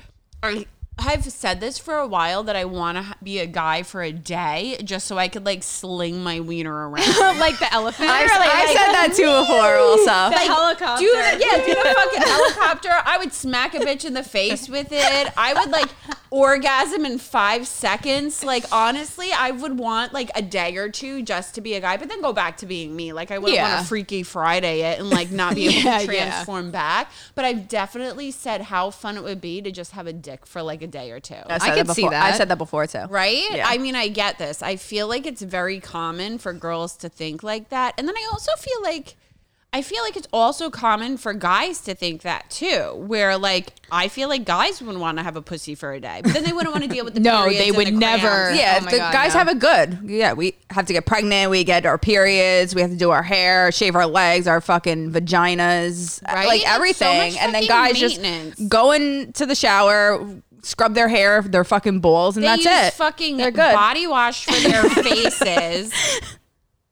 I've 0.98 1.24
said 1.24 1.60
this 1.60 1.78
for 1.78 1.94
a 1.94 2.06
while 2.06 2.42
that 2.42 2.56
I 2.56 2.64
want 2.64 2.98
to 2.98 3.14
be 3.22 3.38
a 3.38 3.46
guy 3.46 3.82
for 3.82 4.02
a 4.02 4.10
day 4.12 4.78
just 4.82 5.06
so 5.06 5.16
I 5.16 5.28
could 5.28 5.46
like 5.46 5.62
sling 5.62 6.22
my 6.22 6.40
wiener 6.40 6.88
around. 6.88 7.16
like 7.38 7.58
the 7.58 7.72
elephant. 7.72 8.08
I, 8.10 8.24
I 8.24 8.66
said 8.74 8.92
that 8.92 9.12
too 9.14 9.40
before. 9.40 9.78
Also, 9.88 10.04
the 10.30 10.38
helicopter. 10.38 11.04
Do 11.04 11.10
the, 11.10 11.44
yeah, 11.44 11.64
do 11.64 11.74
the 11.74 11.94
fucking 11.94 12.22
helicopter. 12.22 12.90
I 13.04 13.16
would 13.18 13.32
smack 13.32 13.74
a 13.74 13.78
bitch 13.78 14.04
in 14.04 14.14
the 14.14 14.22
face 14.22 14.68
with 14.68 14.88
it. 14.90 15.32
I 15.36 15.54
would 15.54 15.70
like 15.70 15.88
orgasm 16.30 17.06
in 17.06 17.18
five 17.18 17.66
seconds. 17.66 18.44
Like 18.44 18.64
honestly, 18.72 19.28
I 19.32 19.50
would 19.52 19.78
want 19.78 20.12
like 20.12 20.30
a 20.34 20.42
day 20.42 20.76
or 20.76 20.88
two 20.90 21.22
just 21.22 21.54
to 21.54 21.60
be 21.60 21.74
a 21.74 21.80
guy, 21.80 21.96
but 21.96 22.08
then 22.08 22.20
go 22.20 22.32
back 22.32 22.56
to 22.58 22.66
being 22.66 22.94
me. 22.94 23.12
Like 23.12 23.30
I 23.30 23.38
wouldn't 23.38 23.54
Yeah. 23.56 23.70
want 23.76 23.82
to 23.82 23.88
Freaky 23.88 24.22
Friday 24.22 24.80
it 24.82 24.98
and 24.98 25.08
like 25.10 25.30
not 25.30 25.54
be 25.54 25.66
able 25.68 25.74
Yeah, 25.74 25.98
to 25.98 26.04
yeah. 26.14 26.30
transform 26.30 26.70
back. 26.70 27.10
But 27.34 27.44
I've 27.44 27.68
definitely 27.68 28.30
said 28.30 28.62
how 28.62 28.90
fun 28.90 29.16
it 29.16 29.22
would 29.22 29.40
be 29.40 29.62
to 29.62 29.70
just 29.70 29.92
have 29.92 30.06
a 30.06 30.12
dick 30.12 30.44
for 30.44 30.62
like 30.62 30.82
a 30.82 30.86
day 30.88 31.10
or 31.10 31.20
two. 31.20 31.34
I, 31.46 31.58
said 31.58 31.74
could 31.76 31.86
that 31.86 31.94
see 31.94 32.02
before. 32.02 32.14
I 32.16 32.32
said 32.32 32.48
that 32.48 32.58
before 32.58 32.86
too. 32.86 33.04
Right? 33.08 33.44
Yeah. 33.50 33.66
I 33.68 33.78
mean, 33.78 33.94
I 33.94 34.08
get 34.08 34.38
this. 34.38 34.62
I 34.62 34.76
feel 34.76 35.08
like 35.08 35.26
it's 35.26 35.42
very 35.42 35.80
common 35.80 36.38
for 36.38 36.52
girls 36.52 36.96
to 36.98 37.08
think 37.08 37.42
like 37.42 37.68
that. 37.70 37.94
And 37.98 38.08
then 38.08 38.16
I 38.16 38.28
also 38.32 38.52
feel 38.58 38.82
like 38.82 39.16
I 39.70 39.82
feel 39.82 40.02
like 40.02 40.16
it's 40.16 40.26
also 40.32 40.70
common 40.70 41.18
for 41.18 41.34
guys 41.34 41.82
to 41.82 41.94
think 41.94 42.22
that 42.22 42.48
too, 42.48 42.94
where 42.96 43.36
like 43.36 43.74
I 43.92 44.08
feel 44.08 44.30
like 44.30 44.46
guys 44.46 44.80
wouldn't 44.80 44.98
want 44.98 45.18
to 45.18 45.22
have 45.22 45.36
a 45.36 45.42
pussy 45.42 45.74
for 45.74 45.92
a 45.92 46.00
day, 46.00 46.22
but 46.24 46.32
then 46.32 46.42
they 46.42 46.52
wouldn't 46.54 46.72
want 46.72 46.84
to 46.84 46.88
deal 46.90 47.04
with 47.04 47.12
the 47.12 47.20
No, 47.28 47.46
they 47.50 47.70
would 47.70 47.88
the 47.88 47.90
never. 47.90 48.26
Oh 48.28 48.30
cramps. 48.30 48.58
Yeah, 48.58 48.78
Oh 48.80 48.90
the 48.90 48.96
God, 48.96 49.12
guys 49.12 49.34
no. 49.34 49.38
have 49.40 49.48
a 49.48 49.54
good. 49.54 49.98
Yeah, 50.04 50.32
we 50.32 50.54
have 50.70 50.86
to 50.86 50.94
get 50.94 51.04
pregnant. 51.04 51.50
We 51.50 51.64
get 51.64 51.84
our 51.84 51.98
periods. 51.98 52.74
We 52.74 52.80
have 52.80 52.90
to 52.92 52.96
do 52.96 53.10
our 53.10 53.22
hair, 53.22 53.70
shave 53.70 53.94
our 53.94 54.06
legs, 54.06 54.46
our 54.46 54.62
fucking 54.62 55.12
vaginas, 55.12 56.22
Right? 56.26 56.46
like 56.46 56.62
so 56.62 56.68
everything. 56.74 57.32
much 57.34 57.42
and 57.42 57.54
then 57.54 57.66
guys 57.66 57.98
just 57.98 58.22
go 58.70 58.92
into 58.92 59.44
the 59.44 59.54
shower, 59.54 60.24
scrub 60.62 60.94
their 60.94 61.08
hair, 61.08 61.42
their 61.42 61.64
fucking 61.64 62.00
balls, 62.00 62.36
and 62.36 62.44
They 62.44 62.48
that's 62.48 62.64
use 62.64 62.72
it. 62.88 62.92
fucking 62.94 63.36
They're 63.36 63.50
good. 63.50 63.74
body 63.74 64.06
wash 64.06 64.44
for 64.44 64.52
their 64.68 64.82
faces. 64.90 65.92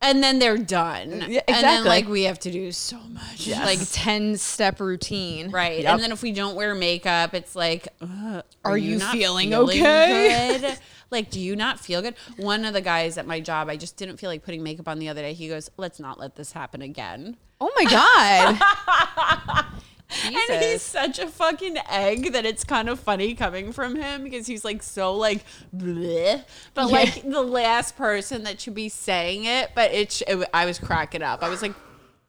And 0.03 0.23
then 0.23 0.39
they're 0.39 0.59
done. 0.59 1.25
Yeah, 1.27 1.41
And 1.49 1.65
then 1.65 1.85
like 1.85 2.07
we 2.07 2.25
have 2.25 2.39
to 2.41 2.51
do 2.51 2.71
so 2.71 2.99
much. 2.99 3.49
like 3.49 3.79
10 3.93 4.37
step 4.37 4.79
routine. 4.79 5.51
Right. 5.51 5.83
Yep. 5.83 5.95
And 5.95 6.03
then 6.03 6.13
if 6.13 6.23
we 6.23 6.33
don't 6.33 6.55
wear 6.55 6.75
makeup, 6.75 7.33
it's 7.35 7.57
like, 7.57 7.89
ugh, 8.03 8.45
Are 8.65 8.77
you 8.77 8.99
not 8.99 9.13
feeling 9.13 9.55
okay? 9.55 10.59
good? 10.61 10.79
like, 11.11 11.31
do 11.31 11.41
you 11.41 11.57
not 11.57 11.81
feel 11.81 12.03
good? 12.03 12.15
One 12.37 12.67
of 12.67 12.75
the 12.75 12.83
guys 12.83 13.17
at 13.17 13.27
my 13.27 13.41
job, 13.41 13.69
I 13.71 13.77
just 13.79 13.97
didn't 13.97 14.19
feel 14.19 14.29
like 14.29 14.45
putting 14.45 14.63
makeup 14.63 14.87
on 14.87 14.99
the 14.99 15.09
other 15.09 15.23
day. 15.23 15.33
He 15.33 15.49
goes, 15.49 15.71
let's 15.79 15.99
not 15.99 16.21
let 16.21 16.37
this 16.37 16.53
happen 16.53 16.83
again. 16.83 17.39
Oh 17.61 17.73
my 17.75 17.85
God. 17.85 19.65
And 20.25 20.63
he's 20.63 20.83
such 20.83 21.19
a 21.19 21.27
fucking 21.27 21.79
egg 21.91 22.33
that 22.33 22.47
it's 22.47 22.65
kind 22.65 22.89
of 22.89 23.01
funny 23.01 23.35
coming 23.35 23.73
from 23.73 23.97
him 23.97 24.23
because 24.23 24.47
he's 24.47 24.65
like 24.65 24.83
so 24.83 25.15
like 25.15 25.45
bleh. 25.77 26.45
But 26.75 26.91
like 26.91 27.23
the 27.23 27.43
last 27.43 27.97
person 27.97 28.45
that 28.45 28.61
should 28.61 28.75
be 28.75 28.89
saying 28.89 29.45
it, 29.45 29.71
but 29.75 29.93
it's 29.93 30.23
it, 30.23 30.49
I 30.55 30.65
was 30.67 30.79
cracking 30.79 31.23
up. 31.23 31.43
I 31.43 31.49
was 31.49 31.61
like, 31.61 31.75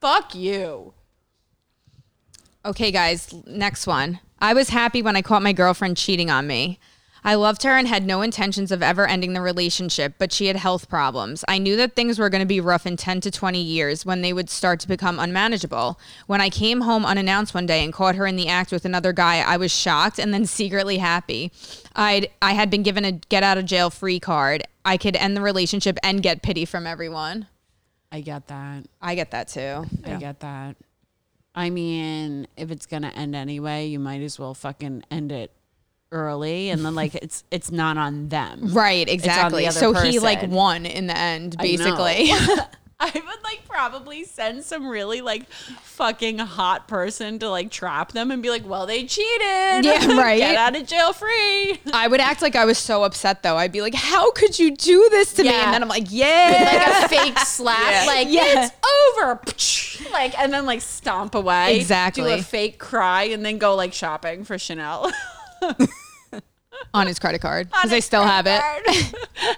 fuck 0.02 0.34
you. 0.34 0.94
Okay, 2.66 2.92
guys, 2.92 3.34
next 3.46 3.88
one. 3.88 4.20
I 4.40 4.54
was 4.54 4.70
happy 4.70 5.02
when 5.02 5.16
I 5.16 5.22
caught 5.22 5.42
my 5.42 5.54
girlfriend 5.54 5.98
cheating 5.98 6.30
on 6.30 6.48
me. 6.48 6.80
I 7.28 7.36
loved 7.36 7.64
her 7.64 7.72
and 7.72 7.90
had 7.90 8.06
no 8.06 8.22
intentions 8.22 8.72
of 8.72 8.82
ever 8.82 9.06
ending 9.06 9.34
the 9.34 9.42
relationship, 9.42 10.14
but 10.18 10.32
she 10.32 10.46
had 10.46 10.56
health 10.56 10.88
problems. 10.88 11.44
I 11.46 11.58
knew 11.58 11.76
that 11.76 11.94
things 11.94 12.18
were 12.18 12.30
going 12.30 12.42
to 12.42 12.46
be 12.46 12.62
rough 12.62 12.86
in 12.86 12.96
10 12.96 13.20
to 13.20 13.30
20 13.30 13.62
years 13.62 14.06
when 14.06 14.22
they 14.22 14.32
would 14.32 14.50
start 14.50 14.80
to 14.80 14.88
become 14.88 15.20
unmanageable. 15.20 16.00
When 16.28 16.40
I 16.40 16.50
came 16.50 16.80
home 16.80 17.06
unannounced 17.06 17.54
one 17.54 17.66
day 17.66 17.84
and 17.84 17.92
caught 17.92 18.16
her 18.16 18.26
in 18.26 18.38
the 18.38 18.48
act 18.48 18.72
with 18.72 18.86
another 18.86 19.12
guy, 19.12 19.40
I 19.40 19.58
was 19.58 19.74
shocked 19.74 20.20
and 20.20 20.34
then 20.34 20.46
secretly 20.46 21.00
happy. 21.00 21.52
I'd 21.98 22.30
I 22.42 22.54
had 22.54 22.70
been 22.70 22.82
given 22.82 23.04
a 23.04 23.12
get 23.12 23.44
out 23.44 23.58
of 23.58 23.66
jail 23.66 23.90
free 23.90 24.22
card. 24.22 24.64
I 24.86 24.96
could 24.96 25.18
end 25.18 25.36
the 25.36 25.42
relationship 25.42 25.98
and 26.04 26.24
get 26.24 26.42
pity 26.42 26.64
from 26.64 26.88
everyone. 26.88 27.48
I 28.10 28.22
get 28.22 28.48
that. 28.48 28.86
I 29.02 29.16
get 29.16 29.32
that 29.32 29.50
too. 29.50 29.86
I 30.06 30.16
get 30.16 30.40
that. 30.40 30.78
I 31.54 31.72
mean, 31.72 32.48
if 32.56 32.72
it's 32.72 32.86
gonna 32.86 33.12
end 33.14 33.36
anyway, 33.36 33.88
you 33.88 34.00
might 34.00 34.22
as 34.22 34.40
well 34.40 34.54
fucking 34.54 35.04
end 35.12 35.34
it 35.34 35.52
early, 36.12 36.70
and 36.70 36.86
then 36.86 36.96
like 36.96 37.16
it's 37.16 37.44
it's 37.52 37.72
not 37.72 37.98
on 37.98 38.30
them, 38.30 38.74
Right, 38.74 39.06
the 39.08 39.14
exactly. 39.14 39.66
other 39.68 39.78
So 39.78 39.94
he 39.94 40.20
like 40.20 40.44
won 40.50 40.86
in 40.86 41.08
the 41.08 41.18
end, 41.18 41.58
basically. 41.58 42.30
I 43.00 43.12
would 43.14 43.44
like 43.44 43.62
probably 43.70 44.24
send 44.24 44.64
some 44.64 44.88
really 44.88 45.22
like 45.22 45.48
fucking 45.52 46.40
hot 46.40 46.88
person 46.88 47.38
to 47.40 47.48
like 47.50 47.70
trap 47.70 48.12
them 48.14 48.32
and 48.32 48.42
be 48.42 48.50
like, 48.50 48.68
"Well, 48.68 48.88
they 48.88 49.04
cheated. 49.06 49.86
Yeah, 49.86 50.08
right. 50.18 50.40
Get 50.40 50.56
out 50.56 50.76
of 50.76 50.88
jail 50.88 51.14
free." 51.14 51.80
I 51.94 52.08
would 52.10 52.20
act 52.20 52.42
like 52.42 52.56
I 52.56 52.66
was 52.66 52.80
so 52.80 53.04
upset 53.04 53.44
though. 53.44 53.56
I'd 53.56 53.72
be 53.72 53.82
like, 53.84 53.94
"How 53.94 54.32
could 54.32 54.58
you 54.58 54.76
do 54.76 55.08
this 55.12 55.34
to 55.34 55.44
me?" 55.44 55.50
And 55.50 55.74
then 55.76 55.84
I'm 55.84 55.90
like, 55.90 56.08
"Yeah." 56.10 57.04
like 57.04 57.06
a 57.06 57.10
fake 57.10 57.38
slap, 57.40 57.78
Yeah. 57.92 58.06
like 58.08 58.28
Yeah. 58.32 58.66
it's 58.66 59.22
over, 59.22 59.42
like, 60.12 60.38
and 60.40 60.52
then 60.52 60.66
like 60.66 60.82
stomp 60.82 61.36
away, 61.36 61.76
Exactly. 61.78 62.24
Do 62.24 62.40
a 62.40 62.42
fake 62.42 62.80
cry, 62.80 63.26
and 63.26 63.46
then 63.46 63.60
go 63.60 63.76
like 63.76 63.94
shopping 63.94 64.44
for 64.44 64.58
Chanel. 64.58 65.12
on 66.94 67.08
his 67.08 67.20
credit 67.20 67.42
card 67.42 67.70
because 67.70 67.92
I 67.92 68.00
still 68.00 68.24
have 68.24 68.46
it. 68.48 68.62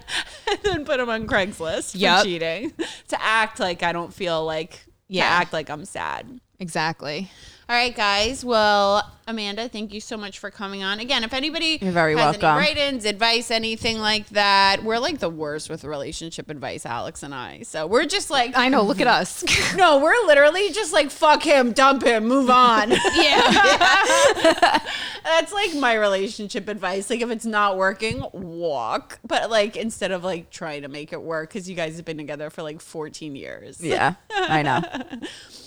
and 0.50 0.60
then 0.64 0.86
put 0.86 1.00
him 1.00 1.10
on 1.10 1.28
Craigslist 1.28 1.94
Yep. 1.96 2.20
for 2.20 2.24
cheating 2.26 2.74
to 3.10 3.22
act 3.24 3.60
like 3.60 3.84
I 3.84 3.92
don't 3.92 4.14
feel 4.14 4.46
like 4.46 4.86
Yeah. 5.08 5.24
to 5.28 5.30
act 5.36 5.54
like 5.54 5.70
I'm 5.70 5.86
sad. 5.86 6.40
Exactly. 6.60 7.30
All 7.70 7.76
right, 7.76 7.96
guys. 7.96 8.44
Well, 8.44 9.10
Amanda, 9.30 9.70
thank 9.70 9.94
you 9.94 10.02
so 10.02 10.18
much 10.18 10.40
for 10.40 10.50
coming 10.50 10.82
on. 10.82 11.00
Again, 11.00 11.24
if 11.24 11.34
anybody 11.34 11.78
You're 11.80 11.92
very 11.92 12.16
has 12.16 12.40
welcome. 12.40 12.46
any 12.46 12.58
write-ins, 12.58 13.06
advice, 13.06 13.52
anything 13.52 14.00
like 14.00 14.28
that, 14.30 14.84
we're 14.84 14.98
like 14.98 15.20
the 15.20 15.30
worst 15.30 15.70
with 15.70 15.84
relationship 15.84 16.50
advice, 16.50 16.84
Alex 16.84 17.22
and 17.22 17.36
I. 17.36 17.62
So 17.62 17.86
we're 17.86 18.08
just 18.08 18.32
like, 18.32 18.58
I 18.58 18.70
know. 18.70 18.82
Look 18.82 19.00
at 19.00 19.08
us. 19.08 19.44
no, 19.76 20.00
we're 20.00 20.26
literally 20.26 20.72
just 20.72 20.92
like, 20.92 21.12
fuck 21.12 21.44
him, 21.44 21.74
dump 21.74 22.04
him, 22.04 22.28
move 22.28 22.50
on. 22.50 22.90
yeah. 23.16 24.80
That's 25.24 25.54
like 25.54 25.76
my 25.76 25.94
relationship 25.94 26.68
advice. 26.68 27.10
Like, 27.10 27.22
if 27.22 27.30
it's 27.30 27.46
not 27.46 27.78
working, 27.78 28.24
walk. 28.34 29.20
But 29.24 29.52
like, 29.52 29.78
instead 29.78 30.12
of 30.12 30.24
like 30.24 30.50
trying 30.50 30.82
to 30.82 30.88
make 30.88 31.14
it 31.14 31.22
work, 31.22 31.50
because 31.50 31.70
you 31.70 31.76
guys 31.76 31.98
have 31.98 32.06
been 32.06 32.18
together 32.18 32.50
for 32.50 32.64
like 32.64 32.82
14 32.82 33.36
years. 33.36 33.80
Yeah, 33.80 34.16
I 34.32 34.64
know. 34.64 34.82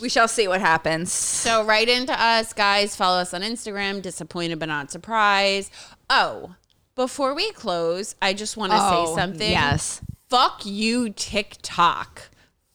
We 0.01 0.09
shall 0.09 0.27
see 0.27 0.49
what 0.49 0.61
happens. 0.61 1.13
So 1.13 1.65
write 1.65 1.89
into 1.89 2.21
us, 2.21 2.53
guys. 2.53 2.97
Follow 2.97 3.19
us 3.19 3.33
on 3.33 3.43
Instagram, 3.43 3.52
disappointed 4.01 4.59
but 4.59 4.67
not 4.69 4.91
surprised. 4.91 5.71
Oh, 6.11 6.55
before 6.95 7.35
we 7.35 7.51
close, 7.53 8.15
I 8.21 8.33
just 8.35 8.57
want 8.57 8.73
to 8.73 8.79
Oh, 8.81 9.07
say 9.07 9.21
something. 9.21 9.51
yes. 9.51 10.01
Fuck 10.29 10.65
you, 10.65 11.11
TikTok. 11.11 12.31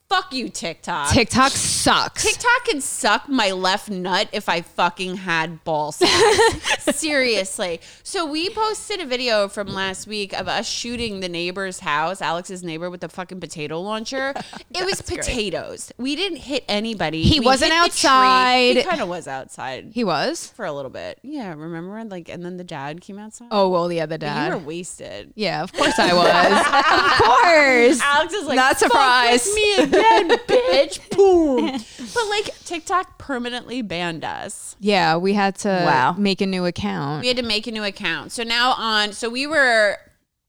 Fuck 0.10 0.34
you, 0.34 0.48
TikTok. 0.48 1.12
TikTok 1.12 1.52
sucks. 1.52 2.24
TikTok 2.24 2.64
can 2.66 2.80
suck 2.80 3.28
my 3.28 3.52
left 3.52 3.90
nut 3.90 4.30
if 4.32 4.48
I 4.48 4.62
fucking 4.62 5.18
had 5.18 5.62
balls. 5.66 5.98
Seriously. 6.80 7.82
So 8.04 8.26
we 8.26 8.50
posted 8.50 9.02
a 9.02 9.06
video 9.06 9.50
from 9.50 9.68
last 9.68 10.08
week 10.08 10.32
of 10.32 10.48
us 10.48 10.66
shooting 10.68 11.20
the 11.20 11.28
neighbor's 11.28 11.82
house, 11.82 12.22
Alex's 12.22 12.64
neighbor 12.64 12.90
with 12.90 13.02
the 13.02 13.10
fucking 13.10 13.42
potato 13.42 13.82
launcher. 13.82 14.34
It 14.78 14.86
was 14.86 15.02
potatoes. 15.02 15.92
We 15.98 16.16
didn't 16.16 16.38
hit 16.40 16.64
anybody. 16.68 17.24
He 17.24 17.40
We 17.40 17.46
wasn't 17.46 17.74
hit 17.74 17.92
the 17.92 17.98
tree. 17.98 18.10
outside. 18.10 18.76
He 18.78 18.84
kind 18.84 19.02
of 19.02 19.10
was 19.10 19.28
outside 19.28 19.90
He 19.94 20.04
was. 20.04 20.48
for 20.56 20.66
a 20.66 20.72
little 20.72 20.92
bit. 20.92 21.20
Yeah, 21.24 21.54
remember? 21.56 22.04
Like, 22.04 22.30
and 22.30 22.46
then 22.46 22.58
the 22.58 22.64
dad 22.64 23.02
came 23.02 23.18
outside. 23.18 23.48
Oh 23.50 23.70
well, 23.70 23.88
the 23.88 24.02
other 24.02 24.18
you 24.22 24.52
were 24.56 24.58
wasted. 24.60 25.32
Yeah, 25.36 25.64
of 25.64 25.74
course 25.74 25.98
I 25.98 26.14
was. 26.14 26.28
of 27.18 27.26
course. 27.26 28.02
Alex 28.02 28.34
is 28.34 28.46
like, 28.46 28.56
Not 28.56 28.78
"Fuck 28.78 28.92
surprised." 28.92 29.54
me 29.56 29.86
again, 30.00 30.30
bitch. 30.48 31.10
Boom. 31.16 31.66
But 32.14 32.30
like 32.30 32.46
TikTok 32.66 33.18
permanently 33.18 33.82
banned 33.82 34.24
us. 34.24 34.76
Yeah, 34.80 35.18
we 35.18 35.34
had 35.34 35.56
to 35.60 35.70
Wow. 35.70 36.14
make 36.18 36.42
a 36.42 36.46
new 36.46 36.66
account. 36.66 37.22
We 37.22 37.28
had 37.28 37.38
to 37.38 37.44
make 37.44 37.68
a 37.68 37.72
new 37.72 37.84
account. 37.84 38.32
So 38.32 38.44
now 38.44 38.72
on, 38.74 39.14
so 39.14 39.30
we 39.30 39.48
were 39.48 39.98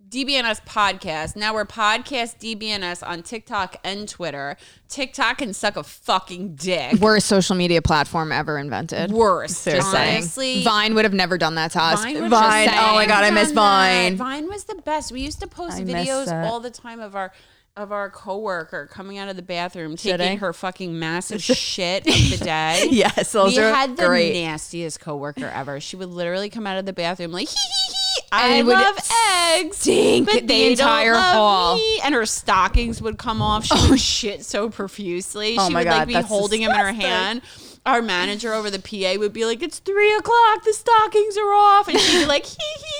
DBNS 0.08 0.64
podcast. 0.66 1.36
Now 1.36 1.52
we're 1.52 1.66
podcast 1.66 2.38
DBNS 2.38 3.06
on 3.06 3.22
TikTok 3.22 3.76
and 3.84 4.08
Twitter. 4.08 4.56
TikTok 4.88 5.36
can 5.38 5.52
suck 5.52 5.76
a 5.76 5.82
fucking 5.82 6.54
dick. 6.54 6.94
Worst 6.94 7.26
social 7.26 7.54
media 7.54 7.82
platform 7.82 8.32
ever 8.32 8.56
invented. 8.56 9.10
Just 9.10 9.62
saying. 9.62 9.84
honestly. 9.84 10.62
Vine 10.62 10.94
would 10.94 11.04
have 11.04 11.12
never 11.12 11.36
done 11.36 11.56
that 11.56 11.72
to 11.72 11.82
us. 11.82 12.02
Vine, 12.02 12.30
Vine, 12.30 12.68
oh 12.70 12.94
my 12.94 13.04
God, 13.06 13.22
I 13.22 13.30
miss 13.30 13.48
done 13.48 13.54
that. 13.56 14.02
Vine. 14.08 14.16
Vine 14.16 14.48
was 14.48 14.64
the 14.64 14.76
best. 14.76 15.12
We 15.12 15.20
used 15.20 15.40
to 15.40 15.46
post 15.46 15.76
I 15.76 15.82
videos 15.82 16.32
all 16.48 16.60
the 16.60 16.70
time 16.70 17.00
of 17.00 17.14
our 17.14 17.30
of 17.78 17.92
our 17.92 18.10
coworker 18.10 18.86
coming 18.90 19.18
out 19.18 19.28
of 19.28 19.36
the 19.36 19.42
bathroom 19.42 19.96
Shitting. 19.96 20.18
taking 20.18 20.38
her 20.38 20.52
fucking 20.52 20.98
massive 20.98 21.42
shit 21.42 22.06
of 22.06 22.12
the 22.38 22.44
day. 22.44 22.88
Yes, 22.90 23.32
those 23.32 23.56
we 23.56 23.62
are 23.62 23.72
had 23.72 23.96
the 23.96 24.06
great. 24.06 24.32
nastiest 24.32 25.00
coworker 25.00 25.46
ever. 25.46 25.78
She 25.80 25.96
would 25.96 26.08
literally 26.08 26.50
come 26.50 26.66
out 26.66 26.76
of 26.78 26.86
the 26.86 26.92
bathroom 26.92 27.32
like 27.32 27.48
hee 27.48 27.54
hee 27.54 27.94
hee. 27.94 28.22
I 28.32 28.60
love 28.62 28.98
eggs. 29.64 29.76
stink 29.78 30.26
but 30.30 30.46
the 30.46 30.70
entire 30.72 31.14
hall. 31.14 31.76
me. 31.76 32.00
And 32.04 32.14
her 32.14 32.26
stockings 32.26 33.00
would 33.00 33.16
come 33.18 33.40
off. 33.40 33.64
She 33.66 33.74
oh 33.76 33.90
would 33.90 34.00
shit 34.00 34.44
so 34.44 34.68
profusely. 34.68 35.56
Oh 35.58 35.68
she 35.68 35.72
my 35.72 35.80
would 35.80 35.84
God, 35.84 35.98
like 35.98 36.08
be 36.08 36.14
holding 36.14 36.62
them 36.62 36.72
in 36.72 36.76
her 36.78 36.92
hand. 36.92 37.42
Our 37.86 38.02
manager 38.02 38.52
over 38.52 38.70
the 38.70 38.80
PA 38.80 39.18
would 39.18 39.32
be 39.32 39.46
like, 39.46 39.62
"It's 39.62 39.78
three 39.78 40.14
o'clock. 40.14 40.62
The 40.64 40.74
stockings 40.74 41.38
are 41.38 41.52
off," 41.54 41.88
and 41.88 41.98
she'd 41.98 42.18
be 42.20 42.26
like, 42.26 42.44
"Hee 42.46 42.56
hee 42.58 42.82
hee, 42.82 42.97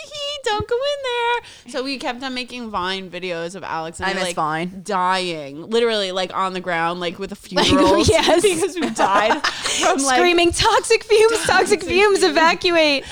don't 0.51 0.68
go 0.68 0.76
in 0.76 1.03
there." 1.03 1.72
So 1.72 1.82
we 1.84 1.99
kept 1.99 2.22
on 2.22 2.34
making 2.34 2.70
Vine 2.70 3.11
videos 3.11 3.55
of 3.55 3.62
Alex 3.64 3.99
and 4.01 4.07
I 4.09 4.11
I, 4.11 4.14
miss 4.14 4.22
like 4.24 4.36
Vine. 4.36 4.80
dying, 4.84 5.70
literally 5.70 6.12
like 6.12 6.34
on 6.34 6.53
the 6.53 6.61
ground, 6.61 7.01
like 7.01 7.18
with 7.18 7.32
a 7.32 7.36
funeral. 7.46 7.99
yes. 8.05 8.42
because 8.49 8.74
we 8.76 8.90
died 8.90 9.44
from 9.46 10.03
like 10.03 10.16
Screaming 10.18 10.53
toxic 10.53 11.05
fumes, 11.05 11.44
toxic 11.46 11.82
fumes, 11.82 12.22
evacuate. 12.22 13.05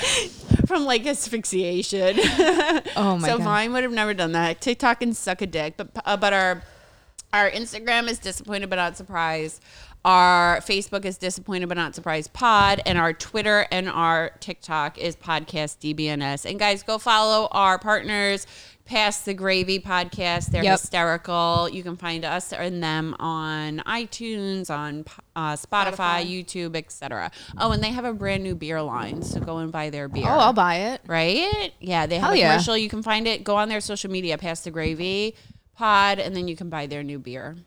from 0.65 0.85
like 0.85 1.05
asphyxiation. 1.05 2.17
Oh 2.19 3.17
my 3.19 3.19
God. 3.19 3.21
so 3.21 3.37
God. 3.37 3.43
Vine 3.43 3.73
would 3.73 3.83
have 3.83 3.91
never 3.93 4.13
done 4.13 4.31
that. 4.33 4.59
TikTok 4.61 5.01
and 5.01 5.15
suck 5.15 5.41
a 5.41 5.47
dick, 5.47 5.75
but 5.77 5.89
uh, 6.05 6.17
but 6.17 6.33
our 6.33 6.63
our 7.33 7.49
Instagram 7.51 8.09
is 8.09 8.19
disappointed 8.19 8.69
but 8.69 8.77
not 8.77 8.97
surprised. 8.97 9.61
Our 10.05 10.59
Facebook 10.61 11.03
is 11.05 11.17
disappointed 11.17 11.67
but 11.67 11.75
not 11.75 11.93
surprised 11.95 12.31
pod, 12.33 12.81
and 12.85 12.97
our 12.97 13.11
Twitter 13.13 13.67
and 13.71 13.89
our 13.89 14.31
TikTok 14.39 14.97
is 14.97 15.15
podcast 15.17 15.79
DBNS. 15.79 16.49
And 16.49 16.57
guys, 16.57 16.83
go 16.83 16.97
follow 16.97 17.47
our 17.51 17.77
partners. 17.77 18.47
Pass 18.85 19.19
the 19.25 19.33
Gravy 19.33 19.79
podcast. 19.79 20.45
They're 20.45 20.63
Yep. 20.63 20.79
hysterical. 20.79 21.67
You 21.69 21.83
can 21.83 21.97
find 21.97 22.23
us 22.23 22.53
and 22.53 22.81
them 22.81 23.17
on 23.19 23.79
iTunes, 23.85 24.69
on 24.69 25.03
uh, 25.35 25.57
Spotify, 25.57 26.25
YouTube, 26.25 26.73
etc. 26.77 27.29
Oh, 27.57 27.71
and 27.73 27.83
they 27.83 27.89
have 27.89 28.05
a 28.05 28.13
brand 28.13 28.43
new 28.43 28.55
beer 28.55 28.81
line, 28.81 29.23
so 29.23 29.41
go 29.41 29.57
and 29.57 29.73
buy 29.73 29.89
their 29.89 30.07
beer. 30.07 30.23
Oh, 30.25 30.39
I'll 30.39 30.53
buy 30.53 30.75
it. 30.75 31.01
Right? 31.05 31.73
Yeah, 31.81 32.05
they 32.05 32.15
have 32.15 32.23
Hell 32.29 32.33
a 32.33 32.37
yeah. 32.37 32.51
commercial. 32.53 32.77
You 32.77 32.87
can 32.87 33.03
find 33.03 33.27
it. 33.27 33.43
Go 33.43 33.57
on 33.57 33.67
their 33.67 33.81
social 33.81 34.09
media, 34.09 34.37
Pass 34.37 34.61
the 34.61 34.71
Gravy 34.71 35.35
Pod, 35.75 36.19
and 36.19 36.33
then 36.33 36.47
you 36.47 36.55
can 36.55 36.69
buy 36.69 36.87
their 36.87 37.03
new 37.03 37.19
beer. 37.19 37.57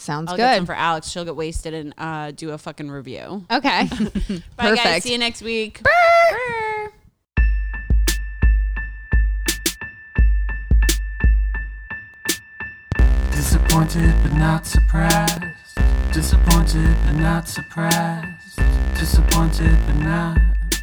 Sounds 0.00 0.30
I'll 0.30 0.36
get 0.36 0.54
some 0.56 0.62
good. 0.64 0.66
for 0.66 0.74
Alex. 0.74 1.08
She'll 1.08 1.24
get 1.24 1.36
wasted 1.36 1.74
and 1.74 1.94
uh, 1.98 2.30
do 2.30 2.50
a 2.50 2.58
fucking 2.58 2.90
review. 2.90 3.44
Okay. 3.50 3.86
Bye, 4.56 4.74
guys. 4.74 5.02
See 5.02 5.12
you 5.12 5.18
next 5.18 5.42
week. 5.42 5.82
Brr. 5.82 6.92
Disappointed 13.32 14.14
but 14.22 14.32
not 14.34 14.66
surprised. 14.66 15.42
Disappointed 16.12 16.96
but 17.04 17.12
not 17.16 17.48
surprised. 17.48 18.56
Disappointed 18.98 19.78
but 19.86 19.96
not 19.96 20.38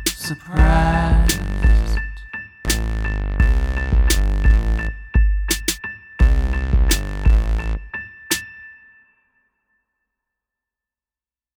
surprised. 0.07 1.46